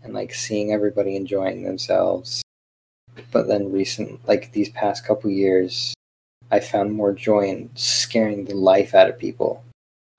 and 0.02 0.12
like 0.12 0.34
seeing 0.34 0.72
everybody 0.72 1.16
enjoying 1.16 1.64
themselves. 1.64 2.42
But 3.30 3.48
then 3.48 3.72
recent, 3.72 4.26
like 4.26 4.52
these 4.52 4.68
past 4.70 5.06
couple 5.06 5.30
years, 5.30 5.94
I 6.50 6.60
found 6.60 6.92
more 6.92 7.12
joy 7.12 7.48
in 7.48 7.70
scaring 7.74 8.44
the 8.44 8.54
life 8.54 8.94
out 8.94 9.08
of 9.08 9.18
people. 9.18 9.64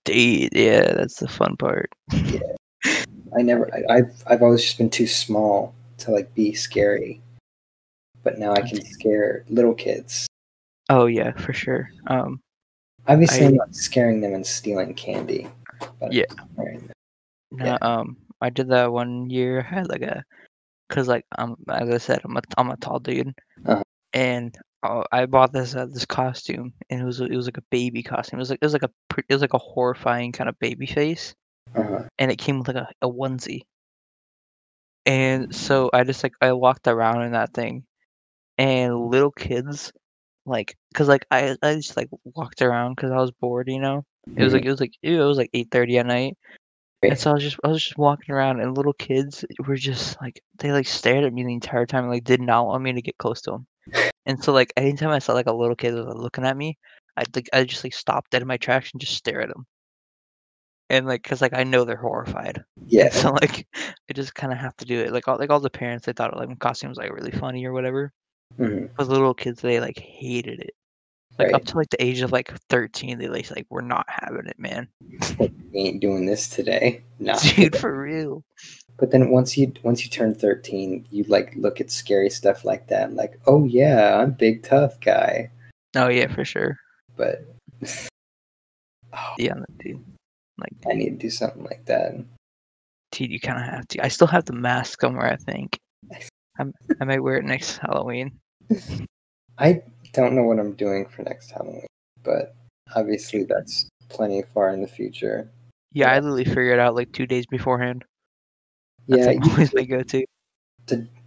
Dude, 0.06 0.50
yeah, 0.54 0.94
that's 0.94 1.20
the 1.20 1.28
fun 1.28 1.58
part. 1.58 1.92
Yeah, 2.12 2.56
I 3.38 3.42
never, 3.42 3.74
I, 3.74 3.98
I've, 3.98 4.24
I've 4.28 4.42
always 4.42 4.62
just 4.62 4.78
been 4.78 4.90
too 4.90 5.08
small 5.08 5.74
to 6.00 6.12
like 6.12 6.34
be 6.36 6.54
scary. 6.54 7.22
But 8.24 8.40
now 8.40 8.54
I 8.54 8.62
can 8.62 8.84
scare 8.86 9.46
little 9.50 9.76
kids. 9.76 10.28
Oh 10.90 11.06
yeah, 11.08 11.32
for 11.34 11.54
sure. 11.54 11.90
Um, 12.08 12.42
Obviously, 13.08 13.44
I- 13.46 13.48
I'm 13.50 13.56
not 13.56 13.76
scaring 13.76 14.22
them 14.22 14.34
and 14.34 14.46
stealing 14.46 14.94
candy. 14.94 15.48
Yeah. 16.10 16.26
no, 17.52 17.66
Yeah. 17.66 17.78
um, 17.82 18.18
I 18.42 18.50
did 18.50 18.70
that 18.70 18.92
one 18.92 19.30
year. 19.30 19.60
I 19.70 19.76
had 19.76 19.90
like 19.90 20.02
a, 20.02 20.24
cause 20.90 21.08
like 21.08 21.26
um, 21.38 21.56
as 21.70 21.90
I 21.90 21.98
said, 21.98 22.22
I'm 22.24 22.38
a 22.38 22.42
I'm 22.58 22.72
a 22.72 22.78
tall 22.78 23.00
dude, 23.00 23.34
Uh-huh. 23.66 23.84
and 24.14 24.56
uh, 24.84 25.04
I 25.12 25.26
bought 25.26 25.54
this 25.54 25.76
uh, 25.76 25.86
this 25.88 26.06
costume, 26.06 26.74
and 26.90 27.02
it 27.02 27.06
was 27.06 27.20
it 27.22 27.32
was 27.36 27.46
like 27.48 27.58
a 27.58 27.64
baby 27.72 28.04
costume. 28.04 28.40
It 28.40 28.42
was 28.42 28.50
like 28.50 28.60
it 28.62 28.66
was 28.66 28.74
like 28.74 28.84
a 28.84 28.92
it 29.28 29.34
was 29.34 29.42
like 29.42 29.54
a 29.54 29.58
horrifying 29.60 30.32
kind 30.32 30.50
of 30.50 30.58
baby 30.60 30.86
face, 30.86 31.34
Uh-huh. 31.76 32.04
and 32.20 32.32
it 32.32 32.38
came 32.38 32.60
with 32.60 32.68
like 32.68 32.78
a, 32.78 32.90
a 33.02 33.10
onesie. 33.10 33.62
And 35.06 35.54
so 35.54 35.90
I 35.94 36.04
just 36.04 36.24
like 36.24 36.34
I 36.42 36.52
walked 36.54 36.88
around 36.88 37.22
in 37.24 37.32
that 37.34 37.54
thing, 37.54 37.84
and 38.58 38.98
little 39.12 39.32
kids, 39.32 39.92
like, 40.46 40.78
cause 40.94 41.08
like 41.08 41.26
I 41.32 41.56
I 41.62 41.76
just 41.76 41.98
like 41.98 42.10
walked 42.24 42.62
around 42.62 42.96
because 42.96 43.12
I 43.12 43.18
was 43.18 43.32
bored, 43.32 43.68
you 43.70 43.80
know. 43.80 44.06
It 44.36 44.44
was 44.44 44.54
Mhm. 44.54 44.56
like 44.56 44.66
it 44.66 44.72
was 44.72 44.80
like 44.82 44.94
ew, 45.02 45.22
it 45.24 45.26
was 45.26 45.38
like 45.38 45.50
eight 45.54 45.70
thirty 45.72 45.98
at 45.98 46.06
night, 46.08 46.38
and 47.04 47.18
so 47.20 47.32
I 47.32 47.34
was 47.36 47.44
just 47.44 47.58
I 47.64 47.70
was 47.70 47.84
just 47.84 47.98
walking 47.98 48.34
around, 48.36 48.62
and 48.62 48.76
little 48.78 48.94
kids 48.94 49.46
were 49.68 49.76
just 49.78 50.20
like 50.22 50.42
they 50.60 50.72
like 50.74 50.88
stared 50.88 51.24
at 51.26 51.34
me 51.34 51.44
the 51.46 51.54
entire 51.54 51.86
time, 51.88 52.06
and, 52.06 52.14
like 52.14 52.24
did 52.26 52.42
not 52.42 52.68
want 52.68 52.84
me 52.84 52.94
to 52.94 53.02
get 53.02 53.18
close 53.20 53.42
to 53.44 53.52
them. 53.52 53.68
And 54.28 54.44
so 54.44 54.54
like 54.54 54.74
anytime 54.78 55.12
I 55.12 55.20
saw 55.20 55.34
like 55.34 55.48
a 55.48 55.54
little 55.54 55.76
kid 55.76 55.96
was 55.96 56.06
like, 56.08 56.18
looking 56.18 56.46
at 56.46 56.58
me, 56.58 56.78
I'd 57.18 57.36
like 57.36 57.50
I 57.54 57.64
just 57.66 57.84
like 57.84 57.94
stop 57.96 58.30
dead 58.32 58.42
in 58.44 58.48
my 58.50 58.58
tracks 58.58 58.92
and 58.94 59.02
just 59.02 59.16
stare 59.16 59.42
at 59.42 59.50
them. 59.50 59.68
And 60.90 61.06
like, 61.08 61.24
cause 61.24 61.42
like 61.42 61.54
I 61.54 61.64
know 61.64 61.84
they're 61.84 61.96
horrified, 61.96 62.64
yeah. 62.88 63.10
so 63.10 63.32
like 63.32 63.68
I 64.10 64.14
just 64.14 64.36
kind 64.36 64.54
of 64.54 64.60
have 64.60 64.76
to 64.78 64.86
do 64.86 65.00
it. 65.02 65.12
Like 65.12 65.28
all 65.28 65.38
like 65.38 65.50
all 65.50 65.60
the 65.60 65.70
parents, 65.70 66.06
they 66.06 66.14
thought 66.14 66.36
like 66.38 66.50
my 66.50 66.56
costume 66.56 66.90
was 66.90 66.98
like 66.98 67.12
really 67.12 67.32
funny 67.32 67.66
or 67.66 67.74
whatever, 67.74 68.14
Mhm. 68.58 68.90
but 68.98 69.06
the 69.06 69.12
little 69.12 69.34
kids 69.34 69.62
they 69.62 69.80
like 69.80 70.00
hated 70.00 70.60
it. 70.62 70.72
Like 71.38 71.48
Right. 71.48 71.56
up 71.56 71.66
to 71.66 71.76
like 71.78 71.90
the 71.90 72.02
age 72.02 72.22
of 72.22 72.32
like 72.32 72.52
thirteen, 72.70 73.18
they 73.20 73.28
like 73.28 73.50
like 73.52 73.66
we're 73.70 73.82
not 73.82 74.06
having 74.08 74.46
it, 74.46 74.58
man. 74.58 74.88
We 75.40 75.50
ain't 75.80 76.00
doing 76.02 76.26
this 76.26 76.48
today. 76.50 77.04
Nah. 77.20 77.38
Dude, 77.38 77.78
for 77.78 77.98
real. 77.98 78.44
But 78.98 79.12
then 79.12 79.30
once 79.30 79.58
you 79.58 79.72
once 79.84 80.04
you 80.04 80.10
turn 80.10 80.36
thirteen, 80.36 81.06
you 81.12 81.24
like 81.26 81.54
look 81.56 81.80
at 81.82 81.90
scary 81.92 82.30
stuff 82.30 82.64
like 82.66 82.88
that, 82.88 83.14
like, 83.14 83.40
oh 83.48 83.66
yeah, 83.66 84.18
I'm 84.18 84.32
big 84.32 84.64
tough 84.64 85.00
guy. 85.02 85.50
Oh 85.96 86.08
yeah, 86.10 86.28
for 86.34 86.44
sure. 86.46 86.78
But 87.18 87.46
oh, 89.14 89.34
Yeah, 89.38 89.54
dude. 89.80 90.04
Like, 90.58 90.72
I 90.90 90.94
need 90.94 91.10
to 91.10 91.16
do 91.18 91.30
something 91.30 91.64
like 91.64 91.86
that. 91.86 92.16
dude, 93.12 93.32
you 93.32 93.40
kind 93.42 93.60
of 93.60 93.66
have 93.66 93.88
to. 93.90 94.04
I 94.06 94.08
still 94.10 94.28
have 94.28 94.46
the 94.46 94.54
mask 94.54 95.02
somewhere. 95.02 95.32
I 95.32 95.36
think. 95.38 95.78
I'm, 96.60 96.74
I 97.00 97.06
might 97.06 97.24
wear 97.24 97.38
it 97.38 97.46
next 97.46 97.78
Halloween. 97.82 98.32
I 99.58 99.82
don't 100.14 100.34
know 100.34 100.44
what 100.44 100.60
I'm 100.60 100.74
doing 100.74 101.06
for 101.06 101.24
next 101.24 101.52
Halloween, 101.52 101.86
but 102.24 102.56
obviously 102.96 103.44
that's 103.44 103.90
plenty 104.10 104.44
far 104.54 104.70
in 104.70 104.82
the 104.82 104.88
future. 104.88 105.50
Yeah, 105.94 106.12
I 106.12 106.20
literally 106.20 106.46
figure 106.46 106.74
it 106.74 106.80
out 106.80 106.96
like 106.96 107.12
two 107.12 107.26
days 107.26 107.46
beforehand. 107.46 108.04
That's 109.08 109.22
yeah, 109.22 109.28
like 109.28 109.46
always 109.52 109.74
my 109.74 109.84
go-to. 109.84 110.26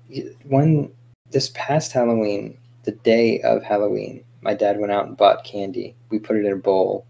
you- 0.09 0.37
one 0.45 0.93
this 1.31 1.51
past 1.55 1.93
Halloween, 1.93 2.59
the 2.85 2.93
day 2.93 3.41
of 3.43 3.63
Halloween, 3.63 4.25
my 4.43 4.55
dad 4.55 4.79
went 4.79 4.93
out 4.93 5.07
and 5.07 5.17
bought 5.17 5.45
candy. 5.45 5.95
We 6.11 6.19
put 6.19 6.37
it 6.37 6.45
in 6.47 6.53
a 6.53 6.57
bowl 6.57 7.07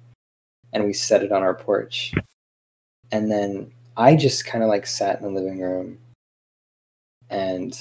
and 0.73 0.85
we 0.85 0.93
set 0.93 1.23
it 1.23 1.33
on 1.33 1.43
our 1.43 1.55
porch. 1.55 2.13
And 3.13 3.31
then 3.31 3.73
I 3.97 4.17
just 4.17 4.45
kind 4.45 4.63
of 4.63 4.69
like 4.69 4.87
sat 4.87 5.21
in 5.21 5.25
the 5.25 5.41
living 5.41 5.61
room 5.61 5.99
and 7.31 7.79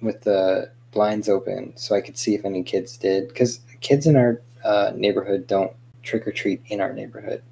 with 0.00 0.22
the 0.22 0.70
blinds 0.90 1.28
open 1.28 1.76
so 1.76 1.94
I 1.94 2.00
could 2.00 2.16
see 2.16 2.34
if 2.34 2.44
any 2.44 2.62
kids 2.62 2.96
did. 2.96 3.28
Because 3.28 3.60
kids 3.80 4.06
in 4.06 4.16
our 4.16 4.40
uh, 4.64 4.92
neighborhood 4.94 5.46
don't 5.46 5.72
trick 6.02 6.26
or 6.26 6.32
treat 6.32 6.62
in 6.68 6.80
our 6.80 6.92
neighborhood, 6.92 7.42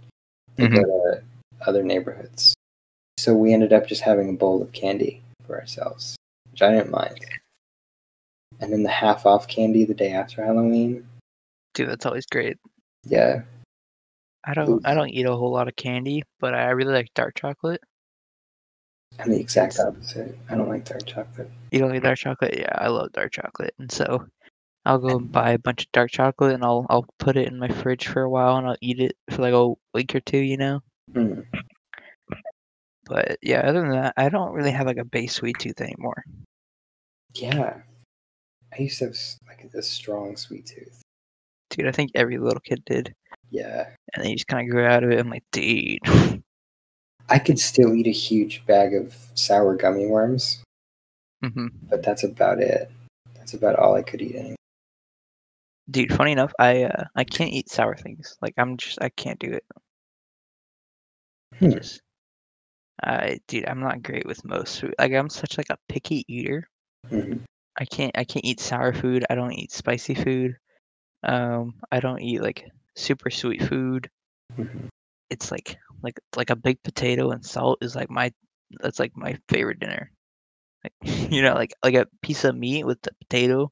they 0.57 0.68
go 0.68 0.82
to 0.82 1.22
other 1.66 1.82
neighborhoods. 1.82 2.55
So 3.18 3.34
we 3.34 3.53
ended 3.53 3.72
up 3.72 3.86
just 3.86 4.03
having 4.03 4.28
a 4.28 4.34
bowl 4.34 4.62
of 4.62 4.72
candy 4.72 5.22
for 5.47 5.59
ourselves, 5.59 6.16
which 6.51 6.62
I 6.62 6.70
didn't 6.70 6.90
mind. 6.90 7.20
And 8.61 8.72
then 8.72 8.82
the 8.82 8.90
half 8.90 9.26
off 9.26 9.49
candy 9.49 9.84
the 9.84 9.95
day 9.95 10.12
after 10.12 10.45
Halloween. 10.45 11.07
Dude, 11.74 11.88
that's 11.88 12.07
always 12.07 12.26
great. 12.26 12.57
Yeah. 13.05 13.42
I 14.47 14.55
don't 14.55 14.86
I 14.86 14.95
don't 14.95 15.09
eat 15.09 15.26
a 15.26 15.34
whole 15.34 15.53
lot 15.53 15.68
of 15.68 15.76
candy, 15.76 16.22
but 16.38 16.55
I 16.55 16.70
really 16.70 16.92
like 16.92 17.09
dark 17.14 17.34
chocolate. 17.34 17.80
I'm 19.18 19.30
the 19.30 19.40
exact 19.40 19.78
opposite. 19.78 20.36
I 20.50 20.56
don't 20.56 20.68
like 20.68 20.84
dark 20.84 21.06
chocolate. 21.06 21.50
You 21.70 21.78
don't 21.78 21.90
like 21.90 22.02
dark 22.02 22.18
chocolate? 22.18 22.56
Yeah, 22.58 22.72
I 22.74 22.88
love 22.88 23.12
dark 23.12 23.32
chocolate. 23.32 23.74
And 23.78 23.90
so 23.90 24.26
I'll 24.84 24.98
go 24.98 25.16
and 25.16 25.30
buy 25.30 25.52
a 25.52 25.58
bunch 25.58 25.84
of 25.84 25.92
dark 25.92 26.10
chocolate 26.10 26.54
and 26.54 26.64
I'll 26.64 26.86
I'll 26.90 27.06
put 27.18 27.36
it 27.36 27.48
in 27.48 27.58
my 27.58 27.68
fridge 27.68 28.08
for 28.08 28.22
a 28.22 28.30
while 28.30 28.56
and 28.56 28.66
I'll 28.66 28.76
eat 28.80 29.00
it 29.00 29.16
for 29.30 29.42
like 29.42 29.54
a 29.54 29.72
week 29.94 30.14
or 30.14 30.20
two, 30.20 30.38
you 30.38 30.56
know? 30.56 30.80
Hmm. 31.12 31.40
But 33.06 33.38
yeah, 33.42 33.60
other 33.60 33.82
than 33.82 33.92
that, 33.92 34.14
I 34.16 34.28
don't 34.28 34.52
really 34.52 34.70
have 34.70 34.86
like 34.86 34.96
a 34.96 35.04
base 35.04 35.34
sweet 35.34 35.58
tooth 35.58 35.80
anymore. 35.80 36.24
Yeah. 37.34 37.78
I 38.76 38.82
used 38.82 38.98
to 38.98 39.06
have 39.06 39.16
like 39.46 39.64
a 39.74 39.82
strong 39.82 40.36
sweet 40.36 40.66
tooth. 40.66 41.02
Dude, 41.70 41.86
I 41.86 41.92
think 41.92 42.12
every 42.14 42.38
little 42.38 42.60
kid 42.60 42.82
did. 42.84 43.14
Yeah. 43.50 43.88
And 44.14 44.24
they 44.24 44.34
just 44.34 44.46
kind 44.46 44.66
of 44.66 44.72
grew 44.72 44.84
out 44.84 45.04
of 45.04 45.10
it. 45.10 45.18
I'm 45.18 45.30
like, 45.30 45.44
dude. 45.52 45.98
I 47.28 47.38
could 47.38 47.58
still 47.58 47.94
eat 47.94 48.06
a 48.06 48.10
huge 48.12 48.64
bag 48.66 48.94
of 48.94 49.14
sour 49.34 49.76
gummy 49.76 50.06
worms, 50.06 50.62
hmm 51.42 51.68
but 51.88 52.02
that's 52.02 52.24
about 52.24 52.60
it. 52.60 52.90
That's 53.36 53.54
about 53.54 53.76
all 53.76 53.94
I 53.94 54.02
could 54.02 54.22
eat 54.22 54.36
anymore. 54.36 54.56
Dude, 55.90 56.14
funny 56.14 56.32
enough, 56.32 56.52
I 56.58 56.84
uh, 56.84 57.04
I 57.14 57.24
can't 57.24 57.52
eat 57.52 57.70
sour 57.70 57.96
things. 57.96 58.36
Like 58.40 58.54
I'm 58.58 58.76
just 58.76 58.98
I 59.02 59.08
can't 59.10 59.38
do 59.38 59.52
it. 59.52 59.64
Hmm. 61.58 61.70
just 61.70 62.00
I 63.02 63.38
dude, 63.48 63.68
I'm 63.68 63.80
not 63.80 64.02
great 64.02 64.26
with 64.26 64.44
most 64.44 64.80
food. 64.80 64.94
Like 64.98 65.12
I'm 65.12 65.28
such 65.28 65.58
like 65.58 65.70
a 65.70 65.78
picky 65.88 66.24
eater. 66.28 66.68
Mhm. 67.10 67.42
I 67.78 67.84
can't 67.84 68.16
I 68.16 68.24
can't 68.24 68.44
eat 68.44 68.60
sour 68.60 68.92
food. 68.92 69.24
I 69.28 69.34
don't 69.34 69.52
eat 69.52 69.72
spicy 69.72 70.14
food. 70.14 70.56
Um, 71.22 71.74
I 71.90 72.00
don't 72.00 72.20
eat 72.20 72.42
like 72.42 72.68
super 72.96 73.30
sweet 73.30 73.62
food. 73.62 74.08
Mhm. 74.56 74.88
It's 75.30 75.50
like 75.50 75.76
like 76.05 76.20
like 76.36 76.50
a 76.50 76.57
big 76.57 76.82
potato 76.82 77.30
and 77.30 77.44
salt 77.44 77.78
is 77.82 77.96
like 77.96 78.11
my 78.11 78.32
that's 78.80 78.98
like 78.98 79.12
my 79.16 79.38
favorite 79.48 79.80
dinner. 79.80 80.11
Like 80.84 80.92
you 81.32 81.42
know, 81.42 81.55
like 81.55 81.72
like 81.82 81.94
a 81.94 82.07
piece 82.22 82.44
of 82.44 82.57
meat 82.57 82.84
with 82.84 83.00
the 83.02 83.11
potato 83.22 83.70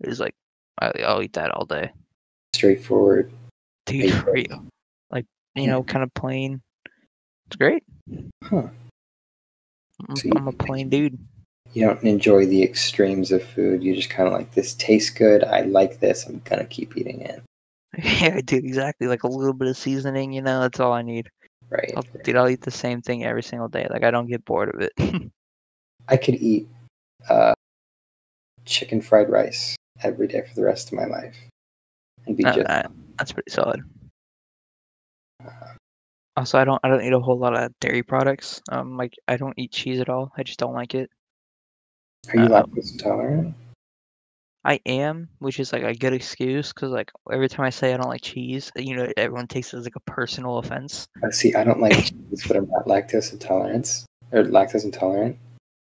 is 0.00 0.20
like 0.20 0.34
I, 0.80 0.92
I'll 1.06 1.22
eat 1.22 1.34
that 1.34 1.50
all 1.50 1.66
day, 1.66 1.92
Straightforward. 2.54 3.30
dude. 3.86 4.14
Real, 4.26 4.66
like 5.10 5.26
you 5.54 5.64
hmm. 5.64 5.70
know, 5.70 5.82
kind 5.82 6.02
of 6.02 6.14
plain. 6.14 6.62
It's 7.46 7.56
great. 7.56 7.82
Huh. 8.44 8.68
I'm, 10.08 10.16
So 10.16 10.30
I'm 10.36 10.48
a 10.48 10.52
plain 10.52 10.88
dude. 10.88 11.18
You 11.72 11.86
don't 11.86 12.02
enjoy 12.02 12.46
the 12.46 12.62
extremes 12.62 13.32
of 13.32 13.42
food. 13.42 13.82
You 13.82 13.94
just 13.94 14.10
kind 14.10 14.26
of 14.26 14.32
like, 14.32 14.54
this 14.54 14.74
tastes 14.74 15.10
good. 15.10 15.44
I 15.44 15.62
like 15.62 16.00
this. 16.00 16.26
I'm 16.26 16.40
going 16.44 16.60
to 16.60 16.64
keep 16.64 16.96
eating 16.96 17.20
it. 17.20 17.42
Yeah, 17.98 18.34
I 18.36 18.40
do 18.40 18.56
exactly. 18.56 19.08
Like 19.08 19.24
a 19.24 19.28
little 19.28 19.52
bit 19.52 19.66
of 19.66 19.76
seasoning, 19.76 20.32
you 20.32 20.42
know, 20.42 20.60
that's 20.60 20.78
all 20.78 20.92
I 20.92 21.02
need. 21.02 21.28
Right. 21.70 21.92
I'll, 21.96 22.04
dude, 22.24 22.36
I'll 22.36 22.48
eat 22.48 22.62
the 22.62 22.70
same 22.70 23.00
thing 23.00 23.24
every 23.24 23.42
single 23.42 23.68
day. 23.68 23.86
Like 23.88 24.02
I 24.02 24.10
don't 24.10 24.26
get 24.26 24.44
bored 24.44 24.74
of 24.74 24.80
it. 24.80 24.92
I 26.08 26.16
could 26.16 26.34
eat 26.34 26.68
uh, 27.28 27.54
chicken 28.64 29.00
fried 29.00 29.30
rice 29.30 29.76
every 30.02 30.26
day 30.26 30.42
for 30.42 30.54
the 30.54 30.64
rest 30.64 30.88
of 30.88 30.94
my 30.94 31.04
life 31.04 31.36
and 32.26 32.36
be 32.36 32.42
just 32.44 32.58
uh, 32.58 32.82
that's 33.18 33.32
pretty 33.32 33.50
solid. 33.50 33.80
uh, 35.44 35.74
Also, 36.36 36.58
I 36.58 36.64
don't 36.64 36.80
I 36.82 36.88
don't 36.88 37.02
eat 37.02 37.12
a 37.12 37.20
whole 37.20 37.38
lot 37.38 37.56
of 37.56 37.72
dairy 37.80 38.02
products. 38.02 38.60
Um, 38.70 38.96
like 38.96 39.14
I 39.28 39.36
don't 39.36 39.54
eat 39.56 39.70
cheese 39.72 40.00
at 40.00 40.08
all. 40.08 40.32
I 40.36 40.42
just 40.42 40.58
don't 40.58 40.74
like 40.74 40.94
it. 40.94 41.10
Are 42.32 42.36
you 42.36 42.54
uh, 42.54 42.62
lactose 42.62 42.92
intolerant? 42.92 43.54
I 44.64 44.80
am, 44.84 45.28
which 45.38 45.58
is 45.58 45.72
like 45.72 45.82
a 45.82 45.94
good 45.94 46.12
excuse 46.12 46.72
because 46.72 46.90
like 46.90 47.10
every 47.32 47.48
time 47.48 47.64
I 47.64 47.70
say 47.70 47.94
I 47.94 47.96
don't 47.96 48.08
like 48.08 48.20
cheese, 48.22 48.70
you 48.76 48.94
know, 48.94 49.10
everyone 49.16 49.46
takes 49.46 49.72
it 49.72 49.78
as 49.78 49.84
like 49.84 49.96
a 49.96 50.00
personal 50.00 50.58
offense. 50.58 51.08
Uh, 51.22 51.30
see, 51.30 51.54
I 51.54 51.64
don't 51.64 51.80
like 51.80 52.04
cheese, 52.30 52.44
but 52.46 52.56
I'm 52.56 52.68
not 52.68 52.86
lactose 52.86 53.32
intolerant 53.32 54.04
or 54.32 54.44
lactose 54.44 54.84
intolerant. 54.84 55.38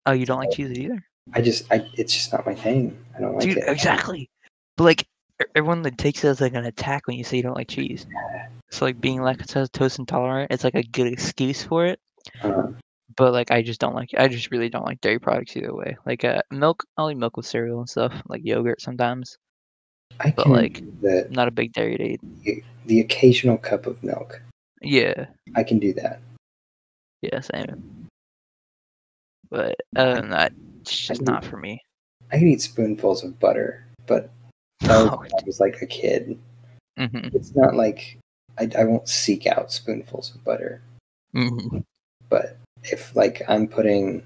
Oh, 0.05 0.11
you 0.11 0.25
don't 0.25 0.39
like 0.39 0.51
cheese 0.51 0.77
either, 0.77 1.03
I 1.33 1.41
just, 1.41 1.71
I, 1.71 1.87
it's 1.93 2.13
just 2.13 2.31
not 2.31 2.45
my 2.45 2.55
thing. 2.55 2.97
I 3.15 3.21
don't 3.21 3.33
like 3.33 3.43
dude? 3.43 3.57
it. 3.57 3.63
Exactly. 3.67 4.29
But 4.77 4.83
like 4.83 5.07
everyone 5.55 5.83
like 5.83 5.97
takes 5.97 6.23
it 6.23 6.29
as 6.29 6.41
like 6.41 6.53
an 6.53 6.65
attack 6.65 7.07
when 7.07 7.17
you 7.17 7.23
say 7.23 7.37
you 7.37 7.43
don't 7.43 7.57
like 7.57 7.69
cheese. 7.69 8.05
So 8.73 8.85
like 8.85 9.01
being 9.01 9.19
lactose 9.19 9.99
intolerant, 9.99 10.49
it's 10.49 10.63
like 10.63 10.75
a 10.75 10.81
good 10.81 11.07
excuse 11.07 11.61
for 11.61 11.87
it. 11.87 11.99
Uh, 12.41 12.69
but 13.15 13.33
like 13.33 13.51
I 13.51 13.61
just 13.61 13.79
don't 13.79 13.95
like 13.95 14.09
I 14.17 14.27
just 14.27 14.51
really 14.51 14.69
don't 14.69 14.85
like 14.85 15.01
dairy 15.01 15.19
products 15.19 15.55
either 15.57 15.73
way. 15.73 15.97
Like 16.05 16.23
uh 16.23 16.41
milk, 16.51 16.83
I'll 16.97 17.11
eat 17.11 17.15
milk 17.17 17.37
with 17.37 17.45
cereal 17.45 17.79
and 17.79 17.89
stuff, 17.89 18.13
like 18.27 18.41
yogurt 18.43 18.81
sometimes. 18.81 19.37
I 20.19 20.31
But, 20.31 20.43
can 20.43 20.51
like, 20.51 20.83
do 21.01 21.25
not 21.29 21.47
a 21.47 21.51
big 21.51 21.73
dairy 21.73 21.97
to 21.97 22.03
eat. 22.51 22.63
the 22.85 22.99
occasional 22.99 23.57
cup 23.57 23.85
of 23.87 24.03
milk. 24.03 24.41
Yeah, 24.81 25.27
I 25.55 25.63
can 25.63 25.79
do 25.79 25.93
that. 25.93 26.19
yeah, 27.21 27.39
same. 27.39 28.07
But 29.49 29.75
other 29.95 30.15
than 30.15 30.29
that, 30.29 30.53
it's 30.81 30.97
just 30.97 31.21
not 31.21 31.43
for 31.43 31.57
me. 31.57 31.81
I 32.31 32.37
can 32.37 32.47
eat 32.47 32.61
spoonfuls 32.61 33.23
of 33.23 33.39
butter, 33.39 33.85
but 34.07 34.29
that 34.81 34.97
was 34.97 35.11
Oh, 35.11 35.23
I 35.23 35.45
was 35.45 35.59
like 35.59 35.81
a 35.81 35.85
kid. 35.85 36.39
hmm 36.97 37.27
It's 37.33 37.55
not 37.55 37.75
like 37.75 38.17
I, 38.57 38.69
I 38.77 38.83
won't 38.85 39.07
seek 39.07 39.47
out 39.47 39.71
spoonfuls 39.71 40.33
of 40.35 40.43
butter, 40.43 40.81
hmm 41.33 41.79
but 42.29 42.57
if 42.83 43.15
like 43.15 43.41
I'm 43.47 43.67
putting 43.67 44.23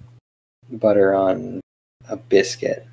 butter 0.70 1.14
on 1.14 1.60
a 2.10 2.18
biscuit 2.18 2.86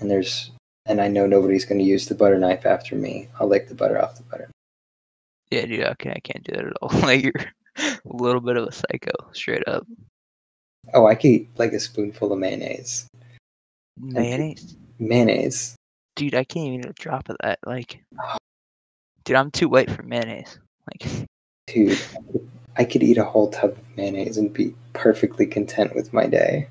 and 0.00 0.10
there's 0.10 0.50
and 0.86 1.00
I 1.00 1.08
know 1.08 1.26
nobody's 1.26 1.64
going 1.64 1.78
to 1.78 1.84
use 1.84 2.06
the 2.06 2.14
butter 2.14 2.38
knife 2.38 2.66
after 2.66 2.94
me, 2.94 3.28
I'll 3.40 3.48
lick 3.48 3.68
the 3.68 3.74
butter 3.74 4.00
off 4.02 4.16
the 4.16 4.22
butter. 4.24 4.50
Yeah, 5.50 5.64
dude, 5.66 5.84
okay, 5.84 6.10
I 6.10 6.20
can't 6.20 6.44
do 6.44 6.52
that 6.56 6.66
at 6.66 6.72
all. 6.82 6.90
like 7.00 7.22
you're 7.22 7.32
a 7.78 7.98
little 8.04 8.40
bit 8.40 8.56
of 8.56 8.66
a 8.68 8.72
psycho, 8.72 9.12
straight 9.32 9.66
up. 9.66 9.86
Oh, 10.92 11.06
I 11.06 11.14
could 11.14 11.30
eat 11.30 11.48
like 11.56 11.72
a 11.72 11.80
spoonful 11.80 12.32
of 12.32 12.38
mayonnaise. 12.38 13.06
Mayonnaise, 13.98 14.76
Mayonnaise. 14.98 15.76
dude, 16.16 16.34
I 16.34 16.44
can't 16.44 16.66
even 16.66 16.80
eat 16.80 16.86
a 16.86 16.92
drop 16.94 17.28
of 17.28 17.36
that. 17.42 17.60
Like, 17.64 18.02
dude, 19.24 19.36
I'm 19.36 19.50
too 19.50 19.68
white 19.68 19.90
for 19.90 20.02
mayonnaise. 20.02 20.58
Like, 20.92 21.26
Dude, 21.66 21.98
I 22.76 22.84
could, 22.84 23.02
eat 23.02 23.18
a 23.18 23.24
whole 23.24 23.50
tub 23.50 23.70
of 23.72 23.96
mayonnaise 23.96 24.36
and 24.36 24.52
be 24.52 24.74
perfectly 24.92 25.46
content 25.46 25.94
with 25.94 26.12
my 26.12 26.26
day. 26.26 26.68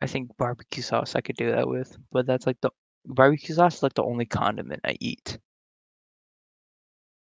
I 0.00 0.06
think 0.06 0.36
barbecue 0.36 0.82
sauce 0.82 1.14
I 1.14 1.20
could 1.20 1.36
do 1.36 1.50
that 1.50 1.68
with, 1.68 1.96
but 2.12 2.26
that's 2.26 2.46
like 2.46 2.60
the 2.60 2.70
barbecue 3.06 3.54
sauce 3.54 3.76
is 3.76 3.82
like 3.82 3.94
the 3.94 4.02
only 4.02 4.26
condiment 4.26 4.80
I 4.84 4.96
eat. 5.00 5.38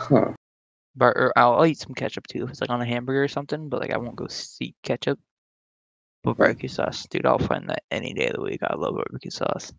Huh. 0.00 0.32
Bar- 0.96 1.16
or 1.16 1.32
I'll, 1.36 1.54
I'll 1.54 1.66
eat 1.66 1.78
some 1.78 1.94
ketchup 1.94 2.26
too 2.26 2.44
if 2.44 2.50
it's 2.50 2.60
like 2.60 2.70
on 2.70 2.80
a 2.80 2.86
hamburger 2.86 3.22
or 3.22 3.28
something, 3.28 3.68
but 3.68 3.80
like 3.80 3.92
I 3.92 3.98
won't 3.98 4.16
go 4.16 4.26
seek 4.28 4.74
ketchup. 4.82 5.18
But 6.22 6.38
barbecue 6.38 6.68
sauce, 6.68 7.06
dude, 7.10 7.26
I'll 7.26 7.38
find 7.38 7.68
that 7.68 7.82
any 7.90 8.14
day 8.14 8.28
of 8.28 8.34
the 8.34 8.40
week. 8.40 8.62
I 8.62 8.74
love 8.74 8.94
barbecue 8.94 9.30
sauce. 9.30 9.72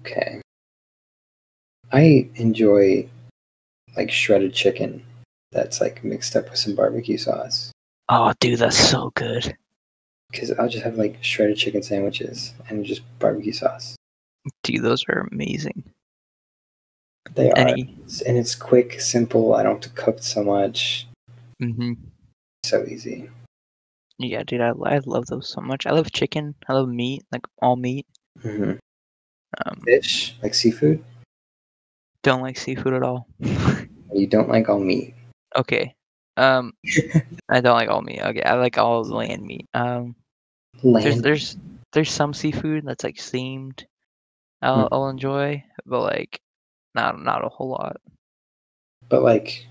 Okay. 0.00 0.40
I 1.92 2.28
enjoy 2.34 3.08
like 3.96 4.10
shredded 4.10 4.52
chicken 4.52 5.02
that's 5.56 5.80
like 5.80 6.04
mixed 6.04 6.36
up 6.36 6.48
with 6.50 6.58
some 6.58 6.74
barbecue 6.76 7.18
sauce. 7.18 7.72
Oh, 8.08 8.32
dude, 8.38 8.60
that's 8.60 8.78
so 8.78 9.10
good. 9.16 9.56
Because 10.30 10.52
I'll 10.52 10.68
just 10.68 10.84
have 10.84 10.96
like 10.96 11.18
shredded 11.22 11.56
chicken 11.56 11.82
sandwiches 11.82 12.52
and 12.68 12.84
just 12.84 13.02
barbecue 13.18 13.52
sauce. 13.52 13.96
Dude, 14.62 14.84
those 14.84 15.04
are 15.08 15.26
amazing. 15.32 15.82
They 17.34 17.50
are. 17.50 17.58
Any, 17.58 17.96
And 18.26 18.36
it's 18.38 18.54
quick, 18.54 19.00
simple. 19.00 19.54
I 19.54 19.62
don't 19.64 19.82
have 19.82 19.92
to 19.92 20.00
cook 20.00 20.22
so 20.22 20.44
much. 20.44 21.08
Mm-hmm. 21.60 21.94
So 22.64 22.84
easy. 22.84 23.28
Yeah, 24.18 24.44
dude, 24.44 24.60
I, 24.60 24.70
I 24.84 25.00
love 25.04 25.26
those 25.26 25.48
so 25.48 25.60
much. 25.60 25.86
I 25.86 25.90
love 25.90 26.12
chicken. 26.12 26.54
I 26.68 26.74
love 26.74 26.88
meat, 26.88 27.24
like 27.32 27.42
all 27.60 27.76
meat. 27.76 28.06
hmm 28.40 28.72
Um, 29.64 29.80
Fish, 29.84 30.36
like 30.42 30.54
seafood. 30.54 31.02
don't 32.22 32.40
like 32.42 32.56
seafood 32.58 32.94
at 32.94 33.02
all. 33.02 33.26
You 34.14 34.26
don't 34.26 34.48
like 34.48 34.68
all 34.70 34.78
meat. 34.78 35.14
Okay. 35.58 35.94
Um, 36.36 36.72
I 37.48 37.60
don't 37.60 37.76
like 37.76 37.88
all 37.88 38.02
meat. 38.02 38.20
Okay, 38.20 38.42
I 38.42 38.54
like 38.54 38.78
all 38.78 39.04
land 39.04 39.42
meat. 39.42 39.66
Um, 39.74 40.14
there's 40.82 41.04
Land. 41.04 41.04
there's 41.04 41.20
there's 41.22 41.56
there's 41.92 42.10
some 42.10 42.34
seafood 42.34 42.84
that's 42.86 43.04
like 43.04 43.20
steamed. 43.20 43.86
I'll 44.62 44.88
Hmm. 44.88 44.94
I'll 44.94 45.08
enjoy, 45.08 45.62
but 45.84 46.00
like 46.02 46.40
not 46.94 47.22
not 47.22 47.44
a 47.44 47.48
whole 47.48 47.70
lot. 47.70 47.96
But 49.08 49.22
like 49.22 49.66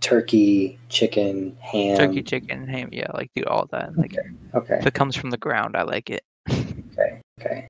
turkey, 0.00 0.78
chicken, 0.88 1.56
ham. 1.60 1.96
Turkey, 1.96 2.22
chicken, 2.22 2.68
ham, 2.68 2.90
yeah, 2.92 3.10
like 3.14 3.30
do 3.34 3.44
all 3.46 3.66
that. 3.72 3.96
Like 3.96 4.16
Okay. 4.54 4.76
if 4.78 4.86
it 4.86 4.94
comes 4.94 5.16
from 5.16 5.30
the 5.30 5.38
ground, 5.38 5.76
I 5.76 5.82
like 5.82 6.10
it. 6.10 6.22
Okay. 6.96 7.20
Okay. 7.40 7.66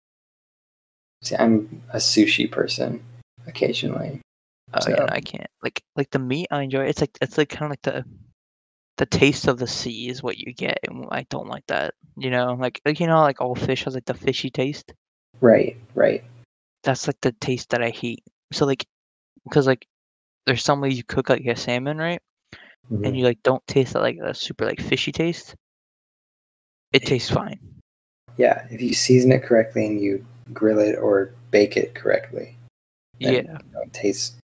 See, 1.22 1.34
I'm 1.36 1.82
a 1.94 1.96
sushi 1.96 2.50
person 2.50 3.02
occasionally. 3.46 4.20
Oh 4.74 4.90
yeah, 4.90 4.96
So- 4.96 5.04
no, 5.04 5.08
I 5.10 5.20
can't. 5.20 5.46
Like 5.62 5.82
like 5.96 6.10
the 6.10 6.18
meat 6.18 6.48
I 6.50 6.62
enjoy. 6.62 6.84
It's 6.84 7.00
like 7.00 7.16
it's 7.20 7.38
like 7.38 7.48
kind 7.48 7.64
of 7.64 7.70
like 7.70 7.82
the 7.82 8.04
the 8.96 9.06
taste 9.06 9.48
of 9.48 9.58
the 9.58 9.66
sea 9.66 10.08
is 10.08 10.22
what 10.22 10.38
you 10.38 10.52
get, 10.52 10.78
and 10.86 11.06
I 11.10 11.26
don't 11.30 11.48
like 11.48 11.66
that. 11.66 11.94
You 12.16 12.30
know, 12.30 12.54
like 12.54 12.80
like 12.84 13.00
you 13.00 13.06
know, 13.06 13.20
like 13.20 13.40
all 13.40 13.54
fish 13.54 13.84
has 13.84 13.94
like 13.94 14.04
the 14.04 14.14
fishy 14.14 14.50
taste. 14.50 14.92
Right. 15.40 15.76
Right. 15.94 16.22
That's 16.84 17.06
like 17.06 17.20
the 17.22 17.32
taste 17.32 17.70
that 17.70 17.82
I 17.82 17.90
hate. 17.90 18.22
So 18.52 18.66
like, 18.66 18.86
because 19.44 19.66
like, 19.66 19.86
there's 20.46 20.62
some 20.62 20.80
way 20.80 20.90
you 20.90 21.02
cook 21.02 21.28
like 21.28 21.44
a 21.46 21.56
salmon, 21.56 21.98
right? 21.98 22.20
Mhm. 22.92 23.06
And 23.06 23.16
you 23.18 23.24
like 23.24 23.42
don't 23.42 23.66
taste 23.66 23.94
that 23.94 24.02
like 24.02 24.18
a 24.22 24.34
super 24.34 24.64
like 24.64 24.80
fishy 24.80 25.10
taste. 25.10 25.54
It 26.92 27.04
tastes 27.06 27.30
fine. 27.30 27.58
Yeah. 28.36 28.66
If 28.70 28.80
you 28.80 28.94
season 28.94 29.32
it 29.32 29.42
correctly 29.42 29.86
and 29.86 30.00
you 30.00 30.24
grill 30.52 30.78
it 30.78 30.96
or 30.96 31.34
bake 31.50 31.76
it 31.76 31.94
correctly, 31.94 32.56
Yeah, 33.18 33.30
it 33.30 33.92
tastes 33.92 34.36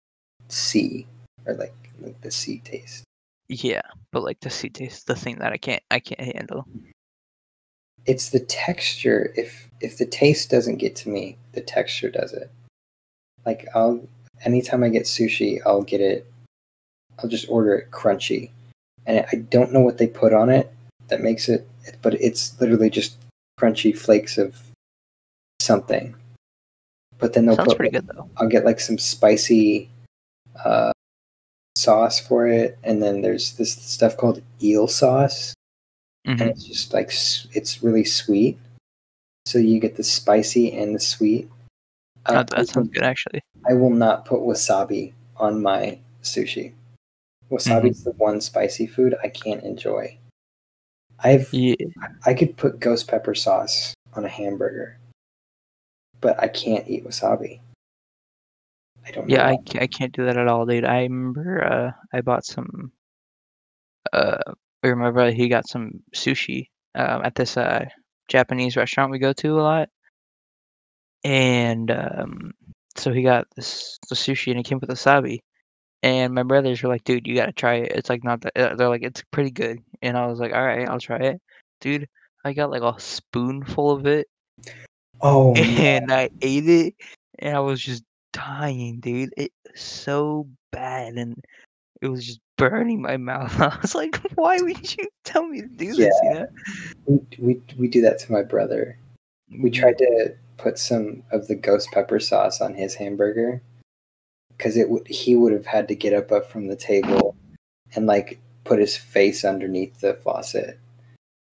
sea 0.53 1.07
or 1.47 1.55
like, 1.55 1.75
like 2.01 2.21
the 2.21 2.31
sea 2.31 2.61
taste. 2.65 3.05
yeah. 3.49 3.83
But 4.13 4.23
like 4.25 4.41
the 4.41 4.51
sea 4.51 4.69
taste, 4.69 5.07
the 5.07 5.15
thing 5.15 5.39
that 5.39 5.53
I 5.53 5.57
can't 5.57 5.83
I 5.91 6.01
can't 6.01 6.35
handle. 6.37 6.67
It's 8.07 8.31
the 8.31 8.41
texture. 8.41 9.33
If 9.37 9.71
if 9.81 9.99
the 9.99 10.07
taste 10.07 10.51
doesn't 10.51 10.77
get 10.77 10.97
to 10.97 11.09
me, 11.09 11.37
the 11.53 11.61
texture 11.61 12.11
does 12.11 12.33
it. 12.33 12.51
Like 13.47 13.67
I'll 13.75 14.01
anytime 14.45 14.83
I 14.83 14.89
get 14.89 15.05
sushi, 15.05 15.61
I'll 15.65 15.83
get 15.83 16.01
it. 16.01 16.27
I'll 17.19 17.31
just 17.31 17.49
order 17.49 17.75
it 17.75 17.91
crunchy, 17.91 18.51
and 19.07 19.25
I 19.31 19.37
don't 19.37 19.73
know 19.73 19.81
what 19.81 19.99
they 19.99 20.07
put 20.07 20.33
on 20.33 20.49
it 20.49 20.73
that 21.09 21.21
makes 21.21 21.49
it, 21.49 21.69
but 22.03 22.15
it's 22.15 22.59
literally 22.61 22.91
just 22.91 23.17
crunchy 23.61 23.97
flakes 23.97 24.39
of 24.39 24.57
something. 25.61 26.15
But 27.19 27.35
then 27.35 27.47
they'll 27.47 27.57
Sounds 27.57 27.69
put 27.69 27.77
pretty 27.77 27.93
good 27.93 28.09
though. 28.09 28.29
I'll 28.39 28.49
get 28.49 28.65
like 28.65 28.81
some 28.81 28.99
spicy 28.99 29.89
uh, 30.65 30.93
sauce 31.77 32.21
for 32.21 32.47
it, 32.47 32.79
and 32.85 33.03
then 33.03 33.21
there's 33.23 33.55
this 33.57 33.73
stuff 33.75 34.17
called 34.17 34.43
eel 34.63 34.87
sauce, 34.89 35.55
Mhm. 36.27 36.41
and 36.41 36.51
it's 36.51 36.65
just 36.65 36.93
like 36.93 37.09
it's 37.57 37.83
really 37.83 38.05
sweet. 38.05 38.59
So 39.47 39.59
you 39.59 39.81
get 39.81 39.97
the 39.97 40.05
spicy 40.05 40.73
and 40.77 40.95
the 40.95 41.01
sweet. 41.01 41.49
Oh, 42.27 42.35
Uh, 42.35 42.43
that 42.43 42.69
sounds 42.69 42.91
good 42.91 43.03
actually. 43.03 43.41
I 43.69 43.75
will 43.75 43.91
not 43.91 44.25
put 44.27 44.41
wasabi 44.41 45.13
on 45.37 45.63
my 45.63 45.99
sushi. 46.23 46.75
Wasabi 47.51 47.91
is 47.91 48.05
the 48.05 48.13
one 48.13 48.41
spicy 48.41 48.87
food 48.87 49.17
I 49.25 49.29
can't 49.29 49.63
enjoy. 49.65 50.17
I've 51.19 51.53
Yeah. 51.53 51.75
I 52.25 52.35
could 52.35 52.57
put 52.57 52.79
ghost 52.81 53.09
pepper 53.09 53.35
sauce 53.35 53.95
on 54.15 54.25
a 54.25 54.29
hamburger, 54.29 54.99
but 56.21 56.39
I 56.41 56.49
can't 56.49 56.87
eat 56.89 57.05
wasabi. 57.05 57.61
I 59.11 59.13
don't. 59.13 59.29
Yeah, 59.29 59.47
I, 59.47 59.59
I 59.81 59.87
can't 59.87 60.13
do 60.13 60.25
that 60.27 60.37
at 60.37 60.47
all, 60.47 60.67
dude. 60.67 60.85
I 60.85 61.03
remember 61.03 61.65
uh, 61.65 62.17
I 62.17 62.21
bought 62.21 62.45
some. 62.45 62.93
Uh, 64.13 64.39
or 64.83 64.97
my 64.97 65.11
brother 65.11 65.31
he 65.31 65.49
got 65.49 65.69
some 65.69 65.93
sushi 66.15 66.67
um, 66.95 67.23
at 67.23 67.35
this 67.35 67.57
uh, 67.57 67.85
Japanese 68.29 68.77
restaurant 68.77 69.11
we 69.11 69.19
go 69.19 69.33
to 69.33 69.61
a 69.61 69.63
lot, 69.63 69.89
and 71.25 71.91
um, 71.91 72.53
so 72.97 73.13
he 73.13 73.23
got 73.23 73.47
this 73.57 73.99
the 74.09 74.15
sushi 74.15 74.51
and 74.51 74.61
it 74.61 74.65
came 74.65 74.79
with 74.81 74.91
wasabi, 74.91 75.41
and 76.03 76.33
my 76.35 76.43
brothers 76.43 76.83
were 76.83 76.89
like, 76.89 77.05
"Dude, 77.05 77.27
you 77.27 77.35
gotta 77.35 77.53
try 77.53 77.75
it. 77.77 77.93
It's 77.93 78.09
like 78.11 78.25
not 78.25 78.41
that." 78.43 78.57
Uh, 78.57 78.75
they're 78.77 78.89
like, 78.89 79.03
"It's 79.03 79.23
pretty 79.33 79.51
good," 79.51 79.81
and 80.03 80.17
I 80.17 80.27
was 80.27 80.39
like, 80.39 80.53
"All 80.53 80.65
right, 80.65 80.89
I'll 80.89 81.01
try 81.01 81.19
it." 81.19 81.41
Dude, 81.81 82.09
I 82.45 82.53
got 82.53 82.71
like 82.71 82.83
a 82.83 82.99
spoonful 83.01 83.91
of 83.91 84.07
it, 84.07 84.29
Oh, 85.21 85.55
and 85.57 86.13
I 86.13 86.31
ate 86.41 86.69
it, 86.69 86.95
and 87.39 87.57
I 87.57 87.61
was 87.61 87.81
just 87.81 88.03
dying, 88.33 89.01
dude. 89.01 89.33
It 89.37 89.53
was 89.71 89.81
so 89.81 90.47
bad, 90.73 91.15
and 91.15 91.43
it 92.01 92.09
was 92.09 92.27
just 92.27 92.41
burning 92.57 93.03
my 93.03 93.17
mouth. 93.31 93.61
I 93.61 93.77
was 93.81 93.95
like, 93.95 94.21
"Why 94.35 94.59
would 94.61 94.97
you 94.97 95.09
tell 95.25 95.47
me 95.47 95.63
to 95.63 95.69
do 95.69 95.95
this?" 95.95 96.15
You 96.23 96.35
know? 96.35 96.47
we, 97.07 97.21
we 97.39 97.63
we 97.79 97.89
do 97.89 98.01
that 98.03 98.19
to 98.21 98.33
my 98.33 98.43
brother. 98.43 98.99
Mm-hmm. 99.53 99.63
We 99.63 99.71
tried 99.71 99.99
to 99.99 100.35
put 100.57 100.79
some 100.79 101.23
of 101.33 101.49
the 101.49 101.55
ghost 101.55 101.89
pepper 101.93 102.21
sauce 102.21 102.61
on 102.61 102.75
his 102.75 102.95
hamburger 102.95 103.63
because 104.57 104.77
it 104.77 104.91
would 104.91 105.07
he 105.09 105.35
would 105.35 105.53
have 105.53 105.67
had 105.67 105.89
to 105.89 105.95
get 105.95 106.13
up, 106.13 106.31
up 106.31 106.51
from 106.51 106.69
the 106.69 106.77
table 106.77 107.35
and 107.95 108.07
like 108.07 108.39
put 108.65 108.79
his 108.79 108.97
face 108.97 109.45
underneath 109.45 110.01
the 110.01 110.15
faucet. 110.15 110.79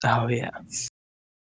Oh 0.04 0.28
yeah, 0.28 0.50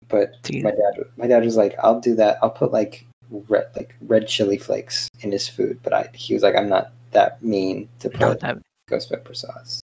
But 0.08 0.42
Dude. 0.42 0.62
my 0.62 0.70
dad 0.70 1.04
my 1.16 1.26
dad 1.26 1.44
was 1.44 1.56
like, 1.56 1.74
"I'll 1.82 2.00
do 2.00 2.14
that. 2.14 2.38
I'll 2.42 2.50
put 2.50 2.72
like 2.72 3.04
red 3.30 3.66
like 3.76 3.94
red 4.02 4.28
chili 4.28 4.58
flakes 4.58 5.08
in 5.20 5.32
his 5.32 5.48
food." 5.48 5.80
But 5.82 5.92
I 5.92 6.08
he 6.14 6.34
was 6.34 6.42
like, 6.42 6.56
"I'm 6.56 6.68
not 6.68 6.92
that 7.12 7.42
mean 7.42 7.88
to 8.00 8.08
not 8.10 8.20
put 8.20 8.40
that 8.40 8.58
ghost 8.88 9.10
pepper 9.10 9.34
sauce." 9.34 9.80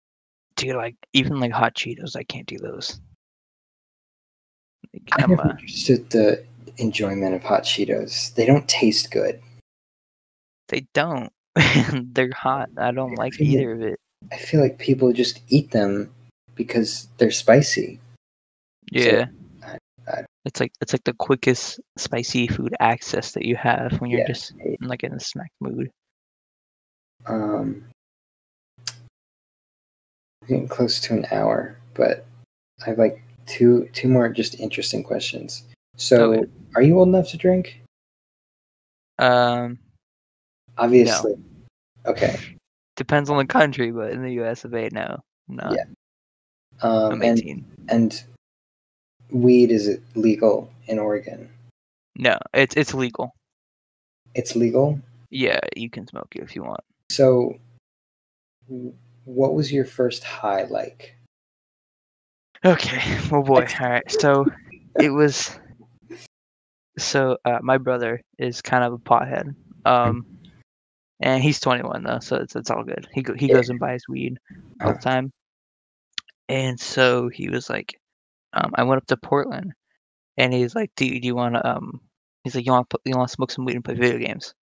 dude. 0.56 0.76
Like 0.76 0.96
even 1.12 1.38
like 1.40 1.52
hot 1.52 1.74
Cheetos, 1.74 2.16
I 2.16 2.22
can't 2.24 2.46
do 2.46 2.58
those. 2.58 2.98
Like, 4.92 5.02
I 5.12 5.26
never 5.26 5.42
uh, 5.42 5.50
understood 5.50 6.08
the 6.10 6.44
enjoyment 6.78 7.34
of 7.34 7.42
hot 7.42 7.62
Cheetos. 7.64 8.34
They 8.34 8.46
don't 8.46 8.68
taste 8.68 9.10
good. 9.10 9.40
they 10.68 10.86
don't. 10.94 11.30
They're 12.12 12.32
hot. 12.32 12.70
I 12.76 12.90
don't 12.90 13.14
like 13.16 13.34
I 13.34 13.44
like- 13.44 13.48
either 13.52 13.72
of 13.72 13.82
it. 13.82 14.00
I 14.32 14.36
feel 14.36 14.60
like 14.60 14.78
people 14.78 15.12
just 15.12 15.40
eat 15.48 15.70
them 15.70 16.12
because 16.56 17.06
they're 17.18 17.30
spicy. 17.30 18.00
Yeah. 18.90 19.26
I- 19.28 19.45
It's 20.46 20.60
like 20.60 20.72
it's 20.80 20.92
like 20.92 21.02
the 21.04 21.12
quickest 21.12 21.80
spicy 21.98 22.46
food 22.46 22.72
access 22.78 23.32
that 23.32 23.44
you 23.44 23.56
have 23.56 24.00
when 24.00 24.10
you're 24.10 24.20
Yeah, 24.20 24.28
just 24.28 24.52
I- 24.64 24.76
like 24.80 25.02
in 25.02 25.12
a 25.12 25.18
snack 25.20 25.50
mood. 25.60 25.90
Um, 27.26 27.84
getting 30.46 30.68
close 30.68 31.00
to 31.00 31.14
an 31.14 31.26
hour, 31.32 31.76
but 31.94 32.24
I 32.82 32.90
have 32.90 32.98
like 32.98 33.20
two 33.46 33.88
two 33.92 34.08
more 34.08 34.28
just 34.28 34.60
interesting 34.60 35.02
questions. 35.02 35.64
So, 35.96 36.32
Okay. 36.34 36.50
are 36.76 36.82
you 36.82 36.96
old 36.98 37.08
enough 37.08 37.28
to 37.30 37.36
drink? 37.36 37.80
Um, 39.18 39.78
Obviously. 40.78 41.34
Okay. 42.04 42.36
depends 42.96 43.30
on 43.30 43.38
the 43.38 43.46
country, 43.46 43.90
but 43.90 44.12
in 44.12 44.22
the 44.22 44.34
U.S. 44.34 44.64
of 44.64 44.74
A, 44.74 44.88
no, 44.90 45.18
no, 45.48 45.74
Yeah. 45.74 45.84
Um, 46.82 47.12
I'm 47.14 47.22
and 47.22 47.64
and 47.88 48.22
weed 49.30 49.70
is 49.70 49.88
it 49.88 50.02
legal 50.14 50.70
in 50.86 50.98
Oregon? 50.98 51.48
No, 52.16 52.38
it's 52.54 52.76
it's 52.76 52.94
legal. 52.94 53.34
It's 54.34 54.56
legal. 54.56 55.00
Yeah, 55.30 55.60
you 55.76 55.90
can 55.90 56.06
smoke 56.06 56.34
it 56.36 56.42
if 56.42 56.54
you 56.54 56.62
want. 56.62 56.80
So, 57.10 57.58
what 59.24 59.54
was 59.54 59.72
your 59.72 59.84
first 59.84 60.24
high 60.24 60.64
like? 60.64 61.16
Okay. 62.64 63.00
Oh 63.32 63.42
boy. 63.42 63.66
All 63.80 63.88
right. 63.88 64.10
So 64.10 64.46
it 65.00 65.10
was. 65.10 65.58
So 66.98 67.36
uh, 67.44 67.58
my 67.60 67.76
brother 67.76 68.22
is 68.38 68.62
kind 68.62 68.84
of 68.84 68.92
a 68.92 68.98
pothead. 68.98 69.54
Um, 69.84 70.24
and 71.20 71.42
he's 71.42 71.60
21 71.60 72.02
though, 72.04 72.18
so 72.20 72.36
it's 72.36 72.56
it's 72.56 72.70
all 72.70 72.84
good. 72.84 73.06
He 73.12 73.22
go, 73.22 73.34
he 73.34 73.48
goes 73.48 73.68
and 73.68 73.78
buys 73.78 74.02
weed 74.08 74.38
all 74.82 74.92
the 74.92 74.98
time. 74.98 75.32
And 76.48 76.78
so 76.78 77.28
he 77.28 77.48
was 77.48 77.68
like, 77.68 77.98
um, 78.56 78.72
I 78.74 78.84
went 78.84 78.98
up 79.02 79.06
to 79.08 79.16
Portland, 79.16 79.72
and 80.36 80.52
he's 80.52 80.74
like, 80.74 80.90
"Dude, 80.96 81.22
do 81.22 81.26
you 81.28 81.34
want 81.36 81.54
to 81.54 81.66
um?" 81.66 82.00
He's 82.44 82.54
like, 82.54 82.66
"You 82.66 82.72
want 82.72 82.92
you 83.04 83.16
want 83.16 83.28
to 83.28 83.34
smoke 83.34 83.50
some 83.50 83.64
weed 83.64 83.76
and 83.76 83.84
play 83.84 83.94
video 83.94 84.18
games?" 84.18 84.54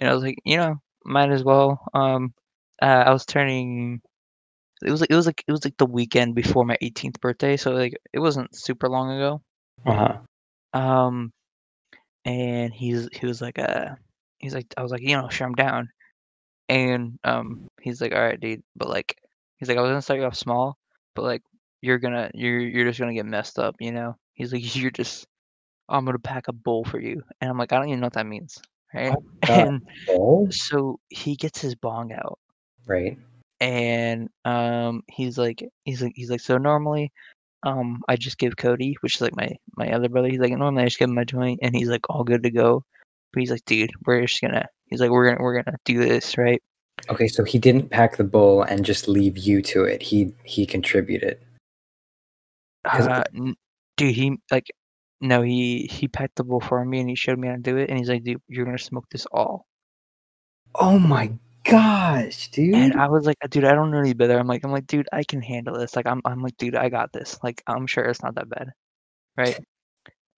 And 0.00 0.10
I 0.10 0.14
was 0.14 0.22
like, 0.22 0.38
"You 0.44 0.56
know, 0.58 0.76
might 1.04 1.30
as 1.30 1.44
well." 1.44 1.80
Um, 1.94 2.34
uh, 2.82 3.04
I 3.06 3.12
was 3.12 3.26
turning. 3.26 4.02
It 4.82 4.90
was 4.90 5.00
like 5.00 5.10
it 5.10 5.16
was 5.16 5.26
like 5.26 5.44
it 5.46 5.52
was 5.52 5.64
like 5.64 5.76
the 5.78 5.86
weekend 5.86 6.34
before 6.34 6.64
my 6.64 6.76
18th 6.82 7.20
birthday, 7.20 7.56
so 7.56 7.72
like 7.72 7.94
it 8.12 8.18
wasn't 8.18 8.54
super 8.54 8.88
long 8.88 9.10
ago. 9.12 9.42
Uh 9.86 9.94
huh. 9.94 10.78
Um, 10.78 11.32
and 12.24 12.74
he's 12.74 13.08
he 13.12 13.26
was 13.26 13.40
like, 13.40 13.58
uh, 13.58 13.94
he's 14.38 14.54
like, 14.54 14.66
I 14.76 14.82
was 14.82 14.92
like, 14.92 15.02
you 15.02 15.16
know, 15.16 15.28
sure, 15.28 15.46
I'm 15.46 15.54
down. 15.54 15.90
And 16.68 17.18
um, 17.24 17.68
he's 17.80 18.00
like, 18.00 18.12
all 18.12 18.20
right, 18.20 18.40
dude, 18.40 18.62
but 18.74 18.88
like, 18.88 19.16
he's 19.58 19.68
like, 19.68 19.78
I 19.78 19.80
was 19.80 19.90
gonna 19.90 20.02
start 20.02 20.20
you 20.20 20.26
off 20.26 20.36
small, 20.36 20.76
but 21.14 21.22
like, 21.22 21.42
you're 21.86 21.98
gonna, 21.98 22.30
you're 22.34 22.60
you're 22.60 22.84
just 22.84 22.98
gonna 22.98 23.14
get 23.14 23.24
messed 23.26 23.58
up, 23.58 23.76
you 23.80 23.92
know. 23.92 24.16
He's 24.34 24.52
like, 24.52 24.74
you're 24.76 24.90
just, 24.90 25.26
I'm 25.88 26.04
gonna 26.04 26.18
pack 26.18 26.48
a 26.48 26.52
bowl 26.52 26.84
for 26.84 27.00
you, 27.00 27.22
and 27.40 27.50
I'm 27.50 27.56
like, 27.58 27.72
I 27.72 27.78
don't 27.78 27.88
even 27.88 28.00
know 28.00 28.06
what 28.06 28.12
that 28.14 28.26
means, 28.26 28.60
right? 28.92 29.14
And 29.48 29.82
Oh, 30.10 30.48
so 30.50 30.98
he 31.08 31.36
gets 31.36 31.60
his 31.60 31.74
bong 31.74 32.12
out, 32.12 32.38
right. 32.86 33.16
and 33.60 34.28
um 34.44 35.02
he's 35.10 35.38
like 35.38 35.62
he's 35.84 36.02
like 36.02 36.12
he's 36.16 36.30
like 36.30 36.40
so 36.40 36.58
normally 36.58 37.10
um 37.62 38.02
I 38.08 38.16
just 38.16 38.38
give 38.38 38.56
Cody, 38.56 38.96
which 39.00 39.16
is 39.16 39.20
like 39.22 39.36
my 39.36 39.50
my 39.76 39.92
other 39.92 40.08
brother, 40.08 40.28
he's 40.28 40.40
like 40.40 40.52
normally 40.52 40.82
I 40.82 40.86
just 40.86 40.98
give 40.98 41.08
him 41.08 41.14
my 41.14 41.24
joint 41.24 41.60
and 41.62 41.74
he's 41.74 41.88
like 41.88 42.08
all 42.10 42.24
good 42.24 42.42
to 42.42 42.50
go. 42.50 42.84
But 43.32 43.40
he's 43.40 43.50
like, 43.50 43.64
dude, 43.66 43.90
we're 44.04 44.22
just 44.26 44.40
gonna 44.40 44.66
He's 44.88 45.00
like, 45.00 45.10
we're 45.10 45.30
gonna 45.30 45.42
we're 45.42 45.62
gonna 45.62 45.76
do 45.84 45.98
this, 45.98 46.36
right? 46.38 46.62
Okay, 47.10 47.28
so 47.28 47.44
he 47.44 47.58
didn't 47.58 47.90
pack 47.90 48.16
the 48.16 48.24
bowl 48.24 48.62
and 48.62 48.84
just 48.84 49.08
leave 49.08 49.36
you 49.36 49.60
to 49.62 49.84
it. 49.84 50.00
He 50.02 50.32
he 50.44 50.64
contributed. 50.66 51.38
Uh, 52.86 53.24
dude, 53.96 54.14
he 54.14 54.38
like, 54.50 54.66
no, 55.20 55.42
he 55.42 55.88
he 55.90 56.08
packed 56.08 56.36
the 56.36 56.44
bowl 56.44 56.60
for 56.60 56.84
me 56.84 57.00
and 57.00 57.08
he 57.08 57.14
showed 57.16 57.38
me 57.38 57.48
how 57.48 57.54
to 57.54 57.60
do 57.60 57.76
it, 57.76 57.88
and 57.90 57.98
he's 57.98 58.08
like, 58.08 58.24
dude, 58.24 58.40
you're 58.48 58.64
gonna 58.64 58.78
smoke 58.78 59.06
this 59.10 59.26
all. 59.32 59.66
Oh 60.74 60.98
my 60.98 61.32
gosh, 61.64 62.50
dude. 62.50 62.74
And 62.74 62.94
I 62.94 63.08
was 63.08 63.24
like, 63.26 63.36
dude, 63.50 63.64
I 63.64 63.72
don't 63.74 63.90
know 63.90 63.98
any 63.98 64.12
better. 64.12 64.38
I'm 64.38 64.46
like, 64.46 64.64
I'm 64.64 64.72
like, 64.72 64.86
dude, 64.86 65.08
I 65.12 65.24
can 65.24 65.40
handle 65.42 65.78
this. 65.78 65.96
Like, 65.96 66.06
I'm 66.06 66.20
I'm 66.24 66.42
like, 66.42 66.56
dude, 66.58 66.76
I 66.76 66.88
got 66.88 67.12
this. 67.12 67.38
Like, 67.42 67.62
I'm 67.66 67.86
sure 67.86 68.04
it's 68.04 68.22
not 68.22 68.34
that 68.36 68.48
bad, 68.48 68.72
right? 69.36 69.58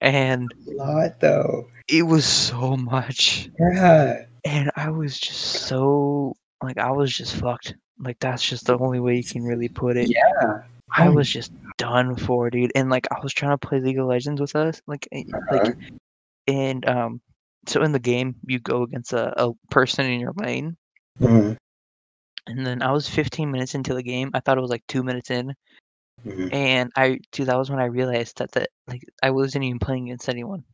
And 0.01 0.49
a 0.69 0.71
lot 0.75 1.19
though. 1.21 1.69
it 1.89 2.03
was 2.03 2.25
so 2.25 2.77
much, 2.77 3.51
Yeah. 3.59 4.27
and 4.45 4.71
I 4.77 4.91
was 4.91 5.19
just 5.19 5.41
so 5.67 6.37
like, 6.63 6.79
I 6.79 6.93
was 6.93 7.13
just 7.13 7.35
fucked. 7.37 7.75
Like, 7.99 8.19
that's 8.21 8.49
just 8.49 8.67
the 8.67 8.79
only 8.79 9.01
way 9.01 9.17
you 9.17 9.25
can 9.25 9.43
really 9.43 9.69
put 9.69 9.97
it. 9.97 10.09
Yeah. 10.09 10.63
I 10.97 11.09
Oh 11.09 11.13
was 11.13 11.31
just 11.31 11.53
done 11.79 12.17
for, 12.17 12.51
dude. 12.51 12.73
And 12.75 12.91
like 12.91 13.07
I 13.11 13.17
was 13.23 13.33
trying 13.33 13.53
to 13.59 13.67
play 13.67 13.81
League 13.81 13.99
of 13.99 14.07
Legends 14.07 14.41
with 14.41 14.55
us, 14.57 14.81
like 14.87 15.09
eh, 15.13 15.25
Uh-huh. 15.33 15.49
like 15.51 15.77
and 16.49 16.87
um 16.89 17.21
so 17.69 17.83
in 17.83 17.93
the 17.93 17.99
game 18.01 18.37
you 18.47 18.59
go 18.61 18.83
against 18.83 19.13
a, 19.13 19.33
a 19.43 19.53
person 19.71 20.07
in 20.07 20.21
your 20.21 20.33
lane 20.37 20.77
Mhm, 21.21 21.57
and 22.47 22.67
then 22.67 22.83
I 22.83 22.93
was 22.93 23.09
15 23.09 23.51
minutes 23.51 23.75
into 23.75 23.95
the 23.95 24.03
game. 24.03 24.31
I 24.35 24.41
thought 24.41 24.59
it 24.59 24.63
was 24.63 24.71
like 24.71 24.87
2 24.89 25.03
minutes 25.03 25.31
in 25.31 25.55
mhm. 26.25 26.53
and 26.53 26.91
I 26.97 27.19
dude 27.33 27.49
that 27.49 27.59
was 27.59 27.71
when 27.71 27.81
I 27.81 27.87
realized 27.87 28.39
that 28.39 28.53
that 28.53 28.71
like 28.87 29.03
I 29.23 29.31
wasn't 29.31 29.65
even 29.65 29.79
playing 29.79 30.09
against 30.09 30.29
anyone. 30.29 30.65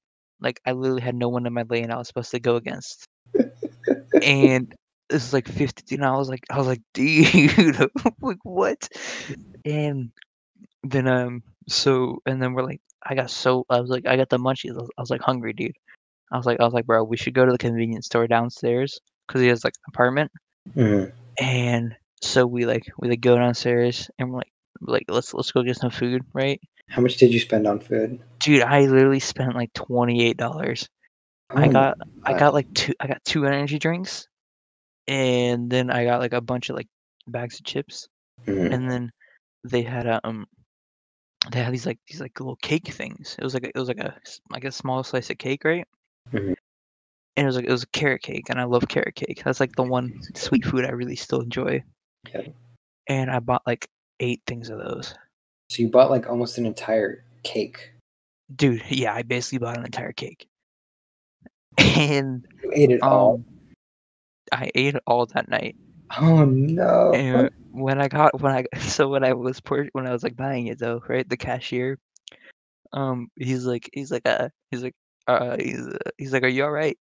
Like 0.41 0.61
I 0.67 0.73
literally 0.73 1.03
had 1.03 1.15
no 1.17 1.29
one 1.29 1.47
in 1.47 1.53
my 1.53 1.65
lane 1.69 1.91
I 1.91 1.97
was 1.99 2.09
supposed 2.09 2.31
to 2.33 2.41
go 2.41 2.57
against. 2.57 3.07
and 4.23 4.73
this 5.11 5.25
is 5.25 5.33
like 5.33 5.47
50 5.49 5.95
and 5.97 6.05
I 6.05 6.17
was 6.17 6.29
like 6.29 6.45
I 6.51 6.59
was 6.59 6.67
like 6.67 6.83
dude 6.95 7.79
like 8.21 8.39
what? 8.43 8.89
And 9.65 10.11
then 10.83 11.09
um 11.09 11.43
so 11.69 12.23
and 12.27 12.43
then 12.43 12.53
we're 12.53 12.65
like 12.65 12.81
I 13.03 13.15
got 13.15 13.31
so 13.31 13.65
I 13.69 13.81
was 13.81 13.91
like 13.91 14.07
I 14.07 14.17
got 14.17 14.29
the 14.31 14.39
munchies. 14.39 14.73
I 14.73 14.81
was, 14.81 14.91
I 14.99 15.03
was 15.03 15.11
like 15.11 15.21
hungry, 15.21 15.53
dude. 15.53 15.77
I 16.33 16.37
was 16.37 16.47
like 16.47 16.61
I 16.61 16.65
was 16.65 16.73
like, 16.73 16.87
bro, 16.87 17.05
we 17.05 17.17
should 17.17 17.35
go 17.35 17.45
to 17.45 17.53
the 17.53 17.59
convenience 17.59 18.07
store 18.07 18.27
downstairs 18.27 18.99
because 19.27 19.41
he 19.41 19.49
has 19.49 19.65
like 19.65 19.75
an 19.77 19.91
apartment. 19.93 20.33
Mhm. 20.75 21.13
And 21.39 21.95
so 22.23 22.47
we 22.47 22.65
like 22.65 22.85
we 22.99 23.09
like 23.09 23.21
go 23.21 23.37
downstairs 23.37 24.11
and 24.19 24.31
we're 24.31 24.39
like 24.39 24.53
like 24.81 25.05
let's 25.09 25.35
let's 25.35 25.53
go 25.53 25.63
get 25.63 25.77
some 25.77 25.91
food, 25.91 26.23
right? 26.33 26.61
How 26.89 27.01
much 27.03 27.17
did 27.17 27.33
you 27.33 27.41
spend 27.41 27.67
on 27.67 27.81
food? 27.81 28.21
Dude, 28.41 28.63
I 28.63 28.87
literally 28.87 29.21
spent 29.21 29.55
like 29.55 29.73
twenty 29.73 30.25
eight 30.25 30.37
dollars. 30.37 30.89
I 31.51 31.69
Oh 31.69 31.73
got 31.73 31.99
I 32.25 32.39
got 32.39 32.55
like 32.55 32.73
two 32.75 32.95
I 33.01 33.07
got 33.07 33.25
two 33.25 33.47
energy 33.47 33.79
drinks, 33.79 34.29
and 35.09 35.71
then 35.71 35.91
I 35.91 36.05
got 36.05 36.21
like 36.21 36.33
a 36.33 36.41
bunch 36.41 36.71
of 36.71 36.77
like 36.77 36.89
bags 37.27 37.59
of 37.61 37.65
chips, 37.65 38.09
Mhm. 38.47 38.73
and 38.73 38.91
then 38.91 39.13
they 39.65 39.83
had 39.83 40.07
a 40.07 40.21
um 40.27 40.47
they 41.51 41.63
had 41.63 41.73
these 41.73 41.87
like 41.87 41.99
these 42.09 42.21
like 42.21 42.39
little 42.41 42.57
cake 42.57 42.89
things. 42.89 43.37
It 43.39 43.45
was 43.45 43.55
like 43.55 43.65
a, 43.65 43.69
it 43.69 43.77
was 43.79 43.89
like 43.89 43.99
a 44.01 44.17
like 44.51 44.65
a 44.65 44.73
small 44.73 45.03
slice 45.05 45.31
of 45.31 45.39
cake, 45.39 45.65
right? 45.65 45.87
Mhm. 46.33 46.55
And 47.37 47.45
it 47.45 47.47
was 47.47 47.57
like 47.57 47.67
it 47.67 47.71
was 47.73 47.83
a 47.83 47.89
carrot 47.89 48.23
cake, 48.23 48.49
and 48.49 48.61
I 48.61 48.65
love 48.65 48.89
carrot 48.89 49.15
cake. 49.15 49.43
That's 49.45 49.61
like 49.61 49.75
the 49.77 49.83
one 49.83 50.21
sweet 50.35 50.65
food 50.65 50.85
I 50.85 50.91
really 50.91 51.17
still 51.17 51.41
enjoy. 51.41 51.83
Yeah. 52.33 52.43
And 53.09 53.31
I 53.31 53.41
bought 53.41 53.63
like 53.67 53.89
eight 54.21 54.41
things 54.47 54.71
of 54.71 54.79
those. 54.79 55.15
So 55.69 55.83
you 55.83 55.89
bought 55.89 56.11
like 56.11 56.29
almost 56.29 56.59
an 56.59 56.67
entire 56.67 57.25
cake. 57.43 57.93
Dude, 58.55 58.83
yeah, 58.89 59.13
I 59.15 59.23
basically 59.23 59.59
bought 59.59 59.79
an 59.79 59.85
entire 59.85 60.13
cake. 60.13 60.47
And 61.79 62.47
You 62.63 62.73
ate 62.73 62.91
it 62.91 63.03
all. 63.03 63.43
I 64.55 64.71
ate 64.75 64.95
it 64.97 65.03
all 65.07 65.27
that 65.27 65.49
night. 65.49 65.77
Oh 66.21 66.45
no. 66.45 67.13
And 67.15 67.51
when 67.73 68.01
I 68.01 68.09
got 68.09 68.41
when 68.41 68.53
I 68.53 68.65
so 68.81 69.09
when 69.09 69.25
I 69.25 69.35
was 69.35 69.61
pur- 69.61 69.91
when 69.93 70.07
I 70.07 70.13
was 70.13 70.23
like 70.23 70.37
buying 70.37 70.69
it 70.69 70.79
though, 70.79 71.03
right? 71.09 71.29
The 71.29 71.37
cashier, 71.37 71.99
um, 72.93 73.29
he's 73.37 73.65
like 73.67 73.89
he's 73.93 74.11
like 74.11 74.27
uh 74.27 74.49
he's 74.71 74.83
like 74.83 74.95
uh 75.29 75.57
he's 75.59 75.87
uh, 75.87 75.99
he's 76.19 76.33
like, 76.33 76.43
are 76.45 76.49
you 76.49 76.65
all 76.65 76.71
right? 76.73 76.99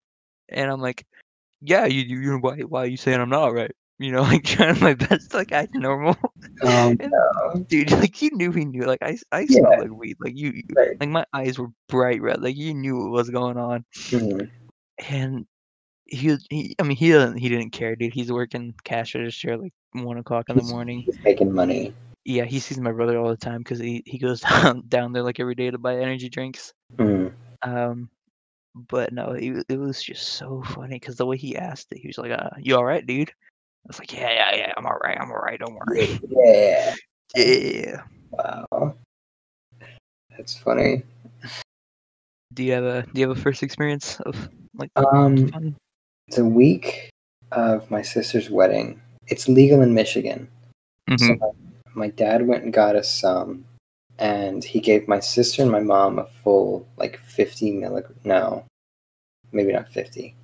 And 0.49 0.71
I'm 0.71 0.81
like, 0.81 1.05
yeah, 1.63 1.87
you 1.87 2.03
you 2.03 2.21
you 2.21 2.39
why 2.39 2.59
why 2.61 2.83
are 2.85 2.87
you 2.87 2.97
saying 2.97 3.21
I'm 3.21 3.31
not 3.31 3.43
all 3.43 3.55
right? 3.55 3.73
You 3.99 4.13
know, 4.13 4.23
like 4.33 4.45
trying 4.45 4.81
my 4.81 4.95
best 4.95 5.31
to 5.33 5.39
like 5.39 5.53
act 5.53 5.75
normal. 5.75 6.17
Um, 6.65 6.97
And 7.01 7.13
no. 7.13 7.65
dude, 7.69 7.91
like 7.93 8.21
you 8.23 8.31
knew 8.35 8.53
he 8.53 8.65
knew. 8.65 8.83
Like 8.83 9.03
I 9.03 9.19
I 9.33 9.41
Yeah. 9.41 9.47
smelled 9.47 9.79
like 9.79 9.93
weed. 9.93 10.17
Like 10.21 10.37
you 10.37 10.63
Right. 10.77 10.97
like 11.01 11.11
my 11.11 11.25
eyes 11.35 11.59
were 11.59 11.69
bright 11.89 12.21
red. 12.23 12.43
Like 12.43 12.57
you 12.57 12.75
knew 12.75 12.97
what 12.99 13.11
was 13.11 13.31
going 13.31 13.57
on. 13.59 13.85
Mhm. 14.11 14.49
And 15.09 15.47
he, 16.09 16.37
he 16.51 16.75
I 16.79 16.83
mean 16.83 16.97
he 16.97 17.11
doesn't 17.13 17.37
he 17.39 17.49
didn't 17.49 17.71
care, 17.71 17.95
dude. 17.97 18.13
He's 18.15 18.33
working 18.33 18.75
cash 18.85 19.15
register 19.15 19.57
like 19.57 19.73
one 19.93 20.19
o'clock 20.19 20.49
in 20.49 20.57
the 20.57 20.63
He's- 20.63 20.73
morning. 20.73 21.01
He's 21.03 21.19
making 21.23 21.53
money. 21.55 21.93
Yeah, 22.25 22.45
he 22.45 22.59
sees 22.59 22.79
my 22.79 22.93
brother 22.93 23.19
all 23.19 23.31
the 23.31 23.37
time 23.39 23.59
because 23.63 23.79
he, 23.79 24.03
he 24.05 24.19
goes 24.19 24.41
down 24.51 24.83
down 24.89 25.13
there 25.13 25.23
like 25.23 25.41
every 25.41 25.55
day 25.55 25.71
to 25.71 25.79
buy 25.79 25.97
energy 25.97 26.29
drinks. 26.29 26.73
Mhm. 26.97 27.33
Um, 27.63 28.11
but 28.75 29.13
no, 29.13 29.33
it, 29.33 29.65
it 29.69 29.79
was 29.79 30.03
just 30.03 30.29
so 30.35 30.63
funny 30.63 30.97
because 30.97 31.17
the 31.17 31.27
way 31.27 31.37
he 31.39 31.57
asked 31.57 31.89
it, 31.91 31.99
he 31.99 32.07
was 32.07 32.19
like, 32.19 32.31
"Uh, 32.33 32.51
you 32.59 32.77
all 32.77 32.85
right, 32.85 33.05
dude?" 33.07 33.31
I 33.31 33.89
was 33.89 33.99
like, 33.99 34.13
"Yeah, 34.13 34.31
yeah, 34.31 34.57
yeah, 34.57 34.73
I'm 34.77 34.85
all 34.87 34.99
right, 35.03 35.17
I'm 35.19 35.31
all 35.31 35.39
right, 35.39 35.59
don't 35.59 35.75
worry." 35.75 36.19
Yeah. 36.31 36.95
yeah. 37.35 38.03
Wow. 38.31 38.95
That's 40.37 40.55
funny. 40.59 41.03
Do 42.53 42.63
you 42.63 42.73
have 42.73 42.85
a 42.85 43.03
Do 43.03 43.21
you 43.21 43.29
have 43.29 43.37
a 43.37 43.41
first 43.41 43.63
experience 43.63 44.21
of 44.21 44.49
like 44.75 44.91
Um, 44.97 45.49
fun? 45.49 45.77
The 46.31 46.45
week 46.45 47.11
of 47.53 47.91
my 47.91 48.03
sister's 48.03 48.51
wedding, 48.51 49.01
it's 49.29 49.49
legal 49.49 49.83
in 49.83 49.95
Michigan. 49.95 50.49
So 51.09 51.15
Mhm. 51.17 51.41
my, 51.41 51.51
my 51.95 52.09
dad 52.09 52.47
went 52.47 52.65
and 52.65 52.73
got 52.73 52.97
us 52.97 53.11
some, 53.11 53.65
and 54.19 54.63
he 54.63 54.81
gave 54.81 55.09
my 55.09 55.21
sister 55.21 55.63
and 55.63 55.71
my 55.71 55.81
mom 55.81 56.19
a 56.19 56.27
full 56.27 56.87
like 56.97 57.19
fifty 57.19 57.71
milligram. 57.73 58.15
No, 58.25 58.65
maybe 59.53 59.73
not 59.73 59.89
fifty. 59.89 60.35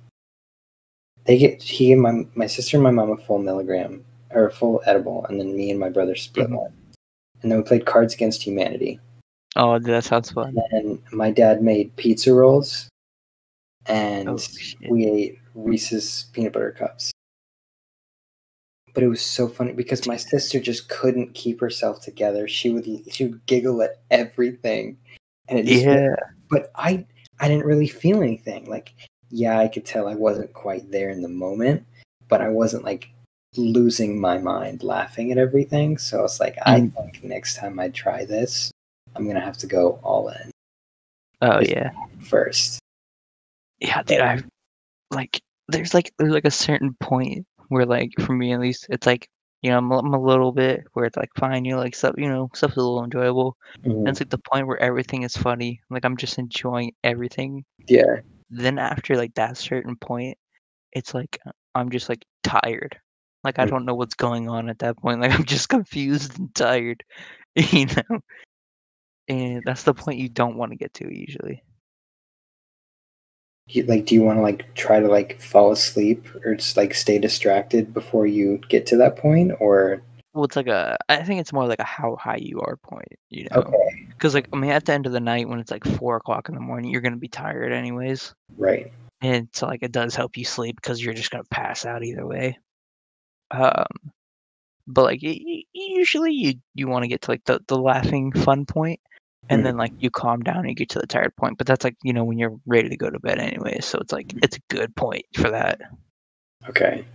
They 1.25 1.37
get 1.37 1.61
he 1.61 1.87
gave 1.87 1.97
my 1.99 2.25
my 2.35 2.47
sister 2.47 2.77
and 2.77 2.83
my 2.83 2.91
mom 2.91 3.11
a 3.11 3.17
full 3.17 3.39
milligram 3.39 4.03
or 4.31 4.47
a 4.47 4.51
full 4.51 4.81
edible, 4.85 5.25
and 5.25 5.39
then 5.39 5.55
me 5.55 5.71
and 5.71 5.79
my 5.79 5.89
brother 5.89 6.15
split 6.15 6.49
Mhm. 6.49 6.57
one. 6.57 6.73
And 7.41 7.51
then 7.51 7.59
we 7.59 7.63
played 7.63 7.85
Cards 7.85 8.13
Against 8.15 8.41
Humanity. 8.43 8.99
Oh, 9.55 9.77
dude, 9.77 9.89
that 9.89 10.03
sounds 10.03 10.31
fun. 10.31 10.57
And 10.71 10.99
my 11.13 11.31
dad 11.31 11.61
made 11.61 11.95
pizza 11.95 12.33
rolls, 12.33 12.89
and 13.87 14.29
Oh, 14.29 14.39
we 14.89 15.05
ate 15.05 15.39
Reese's 15.53 16.25
peanut 16.33 16.53
butter 16.53 16.71
cups. 16.71 17.11
But 18.93 19.03
it 19.03 19.07
was 19.09 19.21
so 19.21 19.47
funny 19.47 19.73
because 19.73 20.07
my 20.07 20.15
sister 20.15 20.59
just 20.59 20.87
couldn't 20.87 21.33
keep 21.33 21.59
herself 21.59 22.01
together. 22.01 22.47
She 22.47 22.69
would 22.69 22.85
she 23.11 23.25
would 23.25 23.45
giggle 23.45 23.81
at 23.81 23.99
everything, 24.09 24.97
and 25.49 25.59
it 25.59 25.63
just 25.65 25.83
Yeah. 25.85 26.15
but 26.49 26.71
I 26.75 27.05
I 27.39 27.49
didn't 27.49 27.65
really 27.65 27.87
feel 27.87 28.21
anything. 28.23 28.65
Like 28.69 28.93
yeah, 29.29 29.59
I 29.59 29.67
could 29.67 29.85
tell 29.85 30.07
I 30.07 30.15
wasn't 30.15 30.53
quite 30.53 30.89
there 30.91 31.09
in 31.09 31.21
the 31.21 31.27
moment, 31.27 31.85
but 32.29 32.41
I 32.41 32.47
wasn't 32.49 32.85
like 32.85 33.09
losing 33.57 34.19
my 34.19 34.37
mind 34.37 34.81
laughing 34.83 35.31
at 35.31 35.37
everything. 35.37 35.97
So 35.97 36.23
it's 36.23 36.39
like 36.39 36.55
I 36.65 36.79
Mm. 36.81 36.93
think 36.93 37.23
next 37.23 37.55
time 37.57 37.79
I 37.79 37.89
try 37.89 38.23
this, 38.23 38.71
I'm 39.15 39.27
gonna 39.27 39.41
have 39.41 39.57
to 39.57 39.67
go 39.67 39.99
all 40.03 40.29
in 40.29 40.51
Oh 41.41 41.59
yeah. 41.59 41.91
first. 42.21 42.79
Yeah, 43.79 44.01
dude. 44.03 44.21
I 44.21 44.39
like. 45.11 45.41
There's 45.67 45.93
like 45.93 46.13
there's 46.17 46.31
like 46.33 46.45
a 46.45 46.51
certain 46.51 46.95
point 46.99 47.45
where 47.69 47.85
like 47.85 48.11
for 48.21 48.33
me 48.33 48.53
at 48.53 48.59
least 48.59 48.85
it's 48.89 49.07
like 49.07 49.27
you 49.63 49.71
know 49.71 49.77
I'm, 49.79 49.91
a- 49.91 49.97
I'm 49.97 50.13
a 50.13 50.21
little 50.21 50.51
bit 50.51 50.83
where 50.93 51.05
it's 51.05 51.17
like 51.17 51.31
fine 51.37 51.65
you 51.65 51.71
know 51.71 51.79
like 51.79 51.95
stuff 51.95 52.13
you 52.17 52.29
know 52.29 52.49
stuff's 52.53 52.75
a 52.75 52.79
little 52.79 53.03
enjoyable 53.03 53.57
Mhm. 53.83 53.95
and 53.95 54.09
it's 54.09 54.19
like 54.21 54.29
the 54.29 54.37
point 54.37 54.67
where 54.67 54.77
everything 54.79 55.23
is 55.23 55.35
funny 55.35 55.81
like 55.89 56.05
I'm 56.05 56.17
just 56.17 56.37
enjoying 56.37 56.93
everything 57.03 57.65
Yeah, 57.87 58.17
then 58.51 58.77
after 58.77 59.15
like 59.17 59.33
that 59.33 59.57
certain 59.57 59.95
point 59.95 60.37
it's 60.93 61.15
like 61.15 61.39
I'm 61.73 61.89
just 61.89 62.09
like 62.09 62.23
tired 62.43 62.95
like 63.43 63.57
I 63.57 63.65
Mm. 63.65 63.69
don't 63.71 63.85
know 63.85 63.95
what's 63.95 64.13
going 64.15 64.47
on 64.47 64.69
at 64.69 64.77
that 64.79 64.97
point 64.97 65.19
like 65.21 65.31
I'm 65.31 65.45
just 65.45 65.67
confused 65.69 66.37
and 66.37 66.53
tired 66.53 67.03
you 67.55 67.87
know 67.87 68.19
and 69.27 69.63
that's 69.65 69.83
the 69.83 69.93
point 69.95 70.19
you 70.19 70.29
don't 70.29 70.57
want 70.57 70.71
to 70.71 70.77
get 70.77 70.93
to 70.95 71.11
usually 71.11 71.63
you, 73.67 73.83
like, 73.83 74.05
do 74.05 74.15
you 74.15 74.21
want 74.21 74.37
to 74.37 74.41
like 74.41 74.73
try 74.75 74.99
to 74.99 75.07
like 75.07 75.39
fall 75.41 75.71
asleep 75.71 76.25
or 76.45 76.55
just 76.55 76.77
like 76.77 76.93
stay 76.93 77.17
distracted 77.19 77.93
before 77.93 78.27
you 78.27 78.59
get 78.69 78.85
to 78.87 78.97
that 78.97 79.17
point, 79.17 79.53
or? 79.59 80.01
Well 80.33 80.43
it's 80.43 80.57
like 80.57 80.67
a 80.67 80.97
I 81.07 81.23
think 81.23 81.39
it's 81.39 81.53
more 81.53 81.65
like 81.65 81.79
a 81.79 81.85
how 81.85 82.17
high 82.17 82.35
you 82.41 82.59
are 82.59 82.75
point 82.75 83.07
you 83.29 83.47
know? 83.49 83.61
Okay, 83.61 84.05
Because 84.09 84.33
like 84.33 84.49
I 84.51 84.57
mean, 84.57 84.71
at 84.71 84.85
the 84.85 84.91
end 84.93 85.05
of 85.05 85.13
the 85.13 85.19
night, 85.19 85.47
when 85.47 85.59
it's 85.59 85.71
like 85.71 85.85
four 85.97 86.17
o'clock 86.17 86.49
in 86.49 86.55
the 86.55 86.61
morning, 86.61 86.91
you're 86.91 87.01
gonna 87.01 87.15
be 87.15 87.29
tired 87.29 87.71
anyways, 87.71 88.33
right? 88.57 88.91
and 89.21 89.47
so 89.53 89.65
like 89.65 89.81
it 89.81 89.91
does 89.93 90.13
help 90.15 90.37
you 90.37 90.43
sleep 90.45 90.75
because 90.75 91.01
you're 91.01 91.13
just 91.13 91.31
gonna 91.31 91.43
pass 91.45 91.85
out 91.85 92.03
either 92.03 92.27
way. 92.27 92.59
Um, 93.51 93.85
but 94.87 95.03
like 95.05 95.19
usually 95.73 96.33
you 96.33 96.53
you 96.73 96.87
want 96.87 97.03
to 97.03 97.07
get 97.07 97.21
to 97.23 97.31
like 97.31 97.43
the 97.45 97.61
the 97.67 97.77
laughing 97.77 98.31
fun 98.33 98.65
point, 98.65 98.99
and 99.49 99.61
Mhm. 99.61 99.63
then 99.63 99.77
like 99.77 99.93
you 99.99 100.09
calm 100.09 100.41
down 100.41 100.57
and 100.59 100.69
you 100.69 100.75
get 100.75 100.89
to 100.89 100.99
the 100.99 101.07
tired 101.07 101.35
point. 101.35 101.57
But 101.57 101.67
that's 101.67 101.83
like 101.83 101.95
you 102.03 102.13
know 102.13 102.23
when 102.23 102.37
you're 102.37 102.57
ready 102.65 102.89
to 102.89 102.97
go 102.97 103.09
to 103.09 103.19
bed 103.19 103.39
anyway, 103.39 103.79
so 103.81 103.99
it's 103.99 104.11
like 104.13 104.33
it's 104.43 104.57
a 104.57 104.61
good 104.69 104.95
point 104.95 105.25
for 105.35 105.49
that. 105.51 105.81
Okay. 106.69 107.05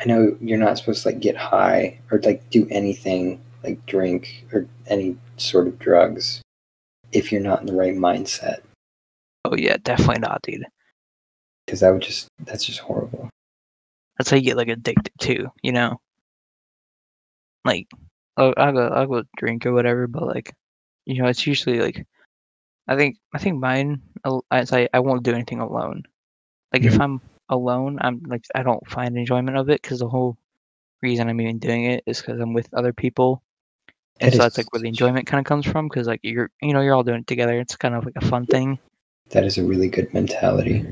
I 0.00 0.04
know 0.06 0.36
you're 0.40 0.58
not 0.58 0.78
supposed 0.78 1.02
to 1.02 1.10
like 1.10 1.20
get 1.20 1.36
high 1.36 1.98
or 2.10 2.18
like 2.20 2.48
do 2.50 2.66
anything 2.70 3.40
like 3.62 3.84
drink 3.86 4.44
or 4.52 4.66
any 4.86 5.16
sort 5.36 5.68
of 5.68 5.78
drugs 5.78 6.40
if 7.12 7.30
you're 7.30 7.40
not 7.42 7.60
in 7.60 7.66
the 7.66 7.74
right 7.74 7.94
mindset 7.94 8.62
Oh 9.44 9.54
yeah, 9.56 9.76
definitely 9.82 10.20
not, 10.20 10.40
dude. 10.42 10.64
because 11.66 11.80
that 11.80 11.90
would 11.90 12.02
just 12.02 12.26
that's 12.40 12.64
just 12.64 12.78
horrible. 12.80 13.28
That's 14.18 14.30
how 14.30 14.36
you 14.36 14.42
get 14.42 14.56
like 14.56 14.68
addicted 14.68 15.12
too, 15.20 15.48
you 15.62 15.72
know. 15.72 16.00
Like, 17.64 17.86
I'll, 18.36 18.54
I'll 18.56 18.72
go, 18.72 18.88
I'll 18.88 19.06
go 19.06 19.22
drink 19.36 19.66
or 19.66 19.72
whatever, 19.72 20.06
but 20.06 20.26
like, 20.26 20.52
you 21.06 21.22
know, 21.22 21.28
it's 21.28 21.46
usually 21.46 21.80
like, 21.80 22.06
I 22.88 22.96
think, 22.96 23.18
I 23.34 23.38
think 23.38 23.58
mine, 23.60 24.02
al- 24.24 24.44
I 24.50 24.64
say 24.64 24.88
I 24.92 25.00
won't 25.00 25.22
do 25.24 25.34
anything 25.34 25.60
alone. 25.60 26.02
Like 26.72 26.84
if 26.84 26.94
Mhm. 26.94 27.00
I'm 27.02 27.20
alone, 27.48 27.98
I'm 28.00 28.22
like, 28.26 28.44
I 28.54 28.62
don't 28.62 28.86
find 28.88 29.16
enjoyment 29.16 29.56
of 29.56 29.68
it 29.70 29.82
because 29.82 30.00
the 30.00 30.08
whole 30.08 30.36
reason 31.02 31.28
I'm 31.28 31.40
even 31.40 31.58
doing 31.58 31.84
it 31.84 32.02
is 32.06 32.20
because 32.20 32.40
I'm 32.40 32.52
with 32.54 32.72
other 32.74 32.92
people, 32.92 33.42
and 34.20 34.32
That 34.32 34.36
so 34.36 34.42
is 34.42 34.44
that's 34.44 34.58
like 34.58 34.72
where 34.72 34.80
the 34.82 34.88
enjoyment 34.88 35.26
kind 35.26 35.40
of 35.40 35.46
comes 35.46 35.66
from 35.66 35.88
because 35.88 36.06
like 36.06 36.20
you're, 36.22 36.50
you 36.62 36.72
know, 36.74 36.80
you're 36.80 36.94
all 36.94 37.04
doing 37.04 37.20
it 37.20 37.26
together. 37.26 37.58
It's 37.60 37.76
kind 37.76 37.94
of 37.94 38.04
like 38.04 38.16
a 38.16 38.26
fun 38.26 38.46
thing. 38.46 38.78
That 39.30 39.44
is 39.44 39.58
a 39.58 39.64
really 39.64 39.88
good 39.88 40.12
mentality. 40.14 40.84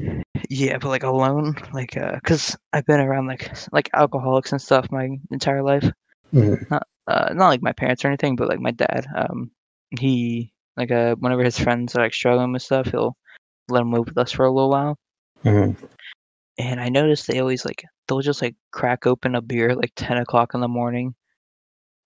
Yeah, 0.48 0.78
but 0.78 0.88
like 0.88 1.02
alone, 1.02 1.54
like, 1.72 1.96
uh, 1.96 2.18
cause 2.24 2.56
I've 2.72 2.86
been 2.86 3.00
around 3.00 3.26
like 3.26 3.50
like 3.72 3.90
alcoholics 3.94 4.52
and 4.52 4.60
stuff 4.62 4.90
my 4.90 5.18
entire 5.30 5.62
life. 5.62 5.90
Mhm. 6.32 6.80
uh, 7.06 7.32
not 7.34 7.48
like 7.48 7.62
my 7.62 7.72
parents 7.72 8.04
or 8.04 8.08
anything, 8.08 8.36
but 8.36 8.48
like 8.48 8.60
my 8.60 8.70
dad. 8.72 9.06
Um, 9.14 9.50
he 9.98 10.52
like 10.76 10.90
uh 10.90 11.14
whenever 11.16 11.42
his 11.44 11.58
friends 11.58 11.96
are 11.96 12.02
like 12.02 12.14
struggling 12.14 12.52
with 12.52 12.62
stuff, 12.62 12.88
he'll 12.88 13.16
let 13.68 13.80
them 13.80 13.92
live 13.92 14.06
with 14.06 14.18
us 14.18 14.32
for 14.32 14.44
a 14.44 14.52
little 14.52 14.70
while. 14.70 14.96
Mhm. 15.44 15.76
And 16.58 16.80
I 16.80 16.88
noticed 16.88 17.26
they 17.26 17.40
always 17.40 17.64
like 17.64 17.84
they'll 18.06 18.20
just 18.20 18.42
like 18.42 18.56
crack 18.70 19.06
open 19.06 19.34
a 19.34 19.40
beer 19.40 19.74
like 19.74 19.92
ten 19.96 20.18
o'clock 20.18 20.54
in 20.54 20.60
the 20.60 20.68
morning, 20.68 21.14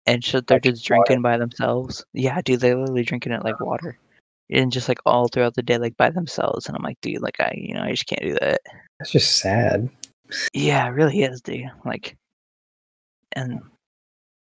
and 0.07 0.25
shit 0.25 0.47
they're 0.47 0.57
Like 0.57 0.65
just 0.65 0.85
drinking 0.85 1.23
by 1.23 1.37
themselves. 1.37 2.05
Yeah, 2.13 2.41
dude, 2.43 2.61
they're 2.61 2.77
literally 2.77 3.05
drinking 3.05 3.33
it 3.33 3.45
like 3.45 3.61
water, 3.61 3.99
and 4.51 4.73
just 4.73 4.89
like 4.89 4.99
all 5.07 5.29
throughout 5.29 5.55
the 5.55 5.63
day 5.63 5.79
like 5.79 5.97
by 5.97 6.11
themselves. 6.11 6.67
And 6.67 6.77
I'm 6.77 6.83
like, 6.83 7.01
dude, 7.01 7.23
like 7.23 7.41
I 7.41 7.53
you 7.57 7.75
know 7.75 7.83
I 7.83 7.91
just 7.91 8.07
can't 8.07 8.23
do 8.23 8.37
that. 8.41 8.61
That's 8.99 9.11
just 9.11 9.37
sad. 9.39 9.89
Yeah, 10.53 10.87
it 10.87 10.91
really 10.91 11.23
is, 11.23 11.41
dude. 11.43 11.71
Like, 11.85 12.17
and 13.33 13.61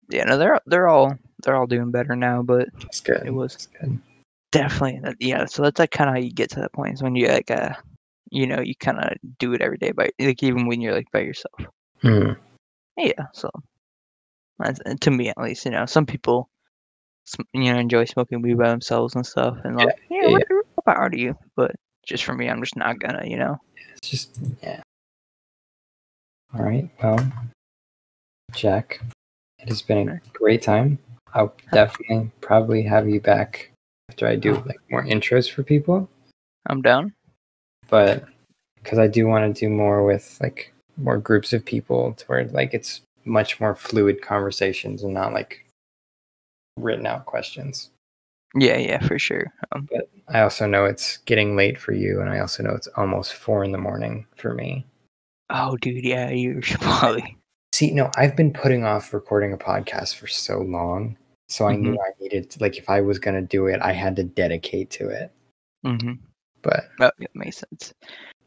yeah, 0.09 0.25
no, 0.25 0.37
they're 0.37 0.59
they're 0.65 0.87
all 0.87 1.17
they're 1.43 1.55
all 1.55 1.67
doing 1.67 1.91
better 1.91 2.15
now, 2.15 2.41
but 2.41 2.69
That's 2.81 2.99
good. 3.01 3.21
It 3.25 3.33
was. 3.33 3.67
Good. 3.79 3.99
Definitely, 4.51 5.15
yeah. 5.19 5.45
So 5.45 5.63
that's 5.63 5.79
like 5.79 5.91
kind 5.91 6.09
of 6.09 6.15
how 6.15 6.21
you 6.21 6.31
get 6.31 6.51
to 6.51 6.59
that 6.59 6.73
point 6.73 6.93
is 6.93 7.03
when 7.03 7.15
you 7.15 7.27
like, 7.27 7.49
uh, 7.49 7.73
you 8.29 8.45
know, 8.45 8.61
you 8.61 8.75
kind 8.75 8.99
of 8.99 9.17
do 9.39 9.53
it 9.53 9.61
every 9.61 9.77
day, 9.77 9.91
by 9.91 10.09
like 10.19 10.43
even 10.43 10.67
when 10.67 10.79
you're 10.79 10.93
like 10.93 11.11
by 11.11 11.21
yourself. 11.21 11.59
Mhm. 12.03 12.37
Yeah. 12.97 13.25
So 13.33 13.49
that's, 14.59 14.79
to 15.01 15.11
me, 15.11 15.29
at 15.29 15.37
least, 15.37 15.65
you 15.65 15.71
know, 15.71 15.85
some 15.85 16.05
people, 16.05 16.49
you 17.53 17.73
know, 17.73 17.79
enjoy 17.79 18.05
smoking 18.05 18.41
weed 18.41 18.57
by 18.57 18.69
themselves 18.69 19.15
and 19.15 19.25
stuff, 19.25 19.57
and 19.63 19.75
like, 19.75 19.87
yeah, 20.09 20.17
yeah, 20.17 20.27
yeah. 20.27 20.31
whatever, 20.33 20.63
power 20.85 21.09
to 21.09 21.19
you. 21.19 21.35
But 21.55 21.71
just 22.05 22.23
for 22.23 22.33
me, 22.33 22.49
I'm 22.49 22.61
just 22.61 22.75
not 22.75 22.99
gonna, 22.99 23.25
you 23.25 23.37
know. 23.37 23.59
It's 23.97 24.09
just 24.09 24.39
yeah. 24.61 24.81
All 26.53 26.63
right. 26.63 26.89
Well, 27.01 27.25
Jack, 28.53 29.01
it 29.57 29.69
has 29.69 29.81
been 29.81 30.09
a 30.09 30.21
great 30.33 30.61
time. 30.61 30.99
I'll 31.33 31.55
definitely 31.71 32.31
probably 32.41 32.83
have 32.83 33.07
you 33.07 33.19
back 33.19 33.71
after 34.09 34.27
I 34.27 34.35
do 34.35 34.55
like 34.65 34.79
more 34.89 35.03
intros 35.03 35.49
for 35.49 35.63
people, 35.63 36.09
I'm 36.67 36.81
down. 36.81 37.13
but 37.89 38.25
because 38.81 38.99
I 38.99 39.07
do 39.07 39.27
want 39.27 39.55
to 39.55 39.59
do 39.59 39.69
more 39.69 40.03
with 40.03 40.37
like 40.41 40.73
more 40.97 41.17
groups 41.17 41.53
of 41.53 41.65
people 41.65 42.13
to 42.13 42.25
where 42.25 42.45
like 42.49 42.73
it's 42.73 43.01
much 43.25 43.59
more 43.59 43.73
fluid 43.73 44.21
conversations 44.21 45.03
and 45.03 45.13
not 45.13 45.33
like 45.33 45.65
written 46.77 47.05
out 47.07 47.25
questions. 47.25 47.89
Yeah, 48.55 48.77
yeah, 48.77 48.99
for 48.99 49.17
sure. 49.17 49.51
Um, 49.71 49.87
But 49.91 50.09
I 50.27 50.41
also 50.41 50.67
know 50.67 50.85
it's 50.85 51.17
getting 51.17 51.55
late 51.55 51.77
for 51.77 51.91
you, 51.93 52.21
and 52.21 52.29
I 52.29 52.39
also 52.39 52.61
know 52.61 52.71
it's 52.71 52.87
almost 52.97 53.33
four 53.33 53.63
in 53.63 53.71
the 53.71 53.77
morning 53.79 54.27
for 54.35 54.53
me. 54.53 54.85
oh, 55.49 55.75
dude, 55.77 56.03
yeah, 56.03 56.29
you 56.29 56.61
should 56.61 56.79
probably. 56.81 57.35
See, 57.73 57.89
no, 57.91 58.11
I've 58.15 58.35
been 58.35 58.53
putting 58.53 58.83
off 58.85 59.11
recording 59.13 59.53
a 59.53 59.57
podcast 59.57 60.15
for 60.17 60.27
so 60.27 60.59
long. 60.59 61.17
So 61.53 61.67
I 61.67 61.75
knew 61.75 61.93
I 61.93 62.11
needed 62.19 62.49
to, 62.51 62.59
like, 62.59 62.77
if 62.77 62.89
I 62.89 63.01
was 63.01 63.19
going 63.19 63.35
to 63.35 63.41
do 63.41 63.67
it, 63.67 63.79
I 63.81 63.91
had 63.91 64.15
to 64.15 64.23
dedicate 64.23 64.89
to 64.91 65.09
it. 65.09 65.31
Mm-hmm. 65.85 66.13
But 66.61 66.89
Oh, 66.99 67.11
yeah, 67.19 67.27
makes 67.35 67.57
sense. 67.57 67.93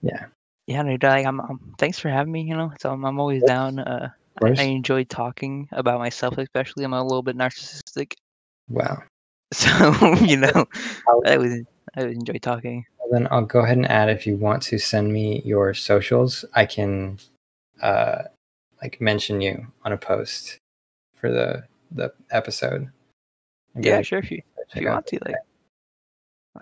Yeah. 0.02 0.26
Yeah, 0.66 0.82
no, 0.82 0.96
like, 1.00 1.24
I'm, 1.26 1.40
um, 1.40 1.74
thanks 1.78 1.98
for 1.98 2.08
having 2.08 2.32
me. 2.32 2.42
You 2.42 2.56
know, 2.56 2.72
so 2.80 2.90
I'm, 2.90 3.04
I'm 3.04 3.20
always 3.20 3.42
Yes, 3.42 3.48
down. 3.48 3.78
Uh, 3.78 4.10
course, 4.38 4.58
I 4.58 4.64
enjoy 4.64 5.04
talking 5.04 5.68
about 5.72 5.98
myself, 5.98 6.38
especially. 6.38 6.84
I'm 6.84 6.92
a 6.92 7.02
little 7.02 7.22
bit 7.22 7.36
narcissistic, 7.36 8.14
wow. 8.68 9.02
so 9.52 10.14
you 10.16 10.36
know, 10.36 10.66
I 11.26 11.34
always 11.34 11.64
I 11.96 12.00
always 12.00 12.16
enjoy 12.16 12.38
talking. 12.38 12.84
Well, 12.98 13.08
then 13.12 13.28
I'll 13.30 13.44
go 13.44 13.60
ahead 13.60 13.76
and 13.76 13.90
add 13.90 14.10
if 14.10 14.26
you 14.26 14.36
want 14.36 14.62
to 14.64 14.78
send 14.78 15.12
me 15.12 15.42
your 15.44 15.74
socials, 15.74 16.44
I 16.54 16.66
can 16.66 17.18
uh 17.82 18.24
like 18.82 19.00
mention 19.00 19.40
you 19.40 19.66
on 19.84 19.92
a 19.92 19.96
post 19.96 20.58
for 21.14 21.30
the 21.30 21.64
the 21.90 22.12
episode. 22.30 22.90
Yeah, 23.78 24.02
sure. 24.02 24.18
If 24.18 24.30
you 24.30 24.42
if 24.74 24.80
you 24.80 24.88
want 24.88 25.06
to, 25.08 25.18
like, 25.24 25.34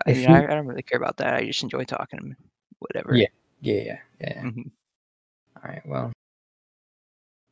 I, 0.05 0.11
mean, 0.11 0.21
you 0.21 0.27
I, 0.27 0.43
I 0.43 0.55
don't 0.55 0.67
really 0.67 0.83
care 0.83 0.97
about 0.97 1.17
that. 1.17 1.35
I 1.35 1.45
just 1.45 1.63
enjoy 1.63 1.83
talking. 1.85 2.35
Whatever. 2.79 3.15
Yeah. 3.15 3.27
Yeah, 3.61 3.81
yeah, 3.81 3.99
yeah. 4.19 4.41
Mhm. 4.43 4.71
All 5.55 5.69
right. 5.69 5.81
Well, 5.85 6.11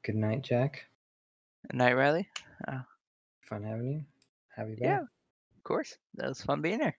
good 0.04 0.16
night, 0.16 0.42
Jack. 0.42 0.86
Night, 1.72 1.94
Riley. 1.96 2.28
Fun 3.42 3.64
having 3.64 3.88
you. 3.88 4.06
Have 4.56 4.70
you 4.70 4.76
back. 4.76 4.86
Yeah, 4.86 5.00
of 5.00 5.64
course. 5.64 5.98
That 6.16 6.28
was 6.30 6.42
fun 6.42 6.62
being 6.62 6.80
here. 6.80 6.96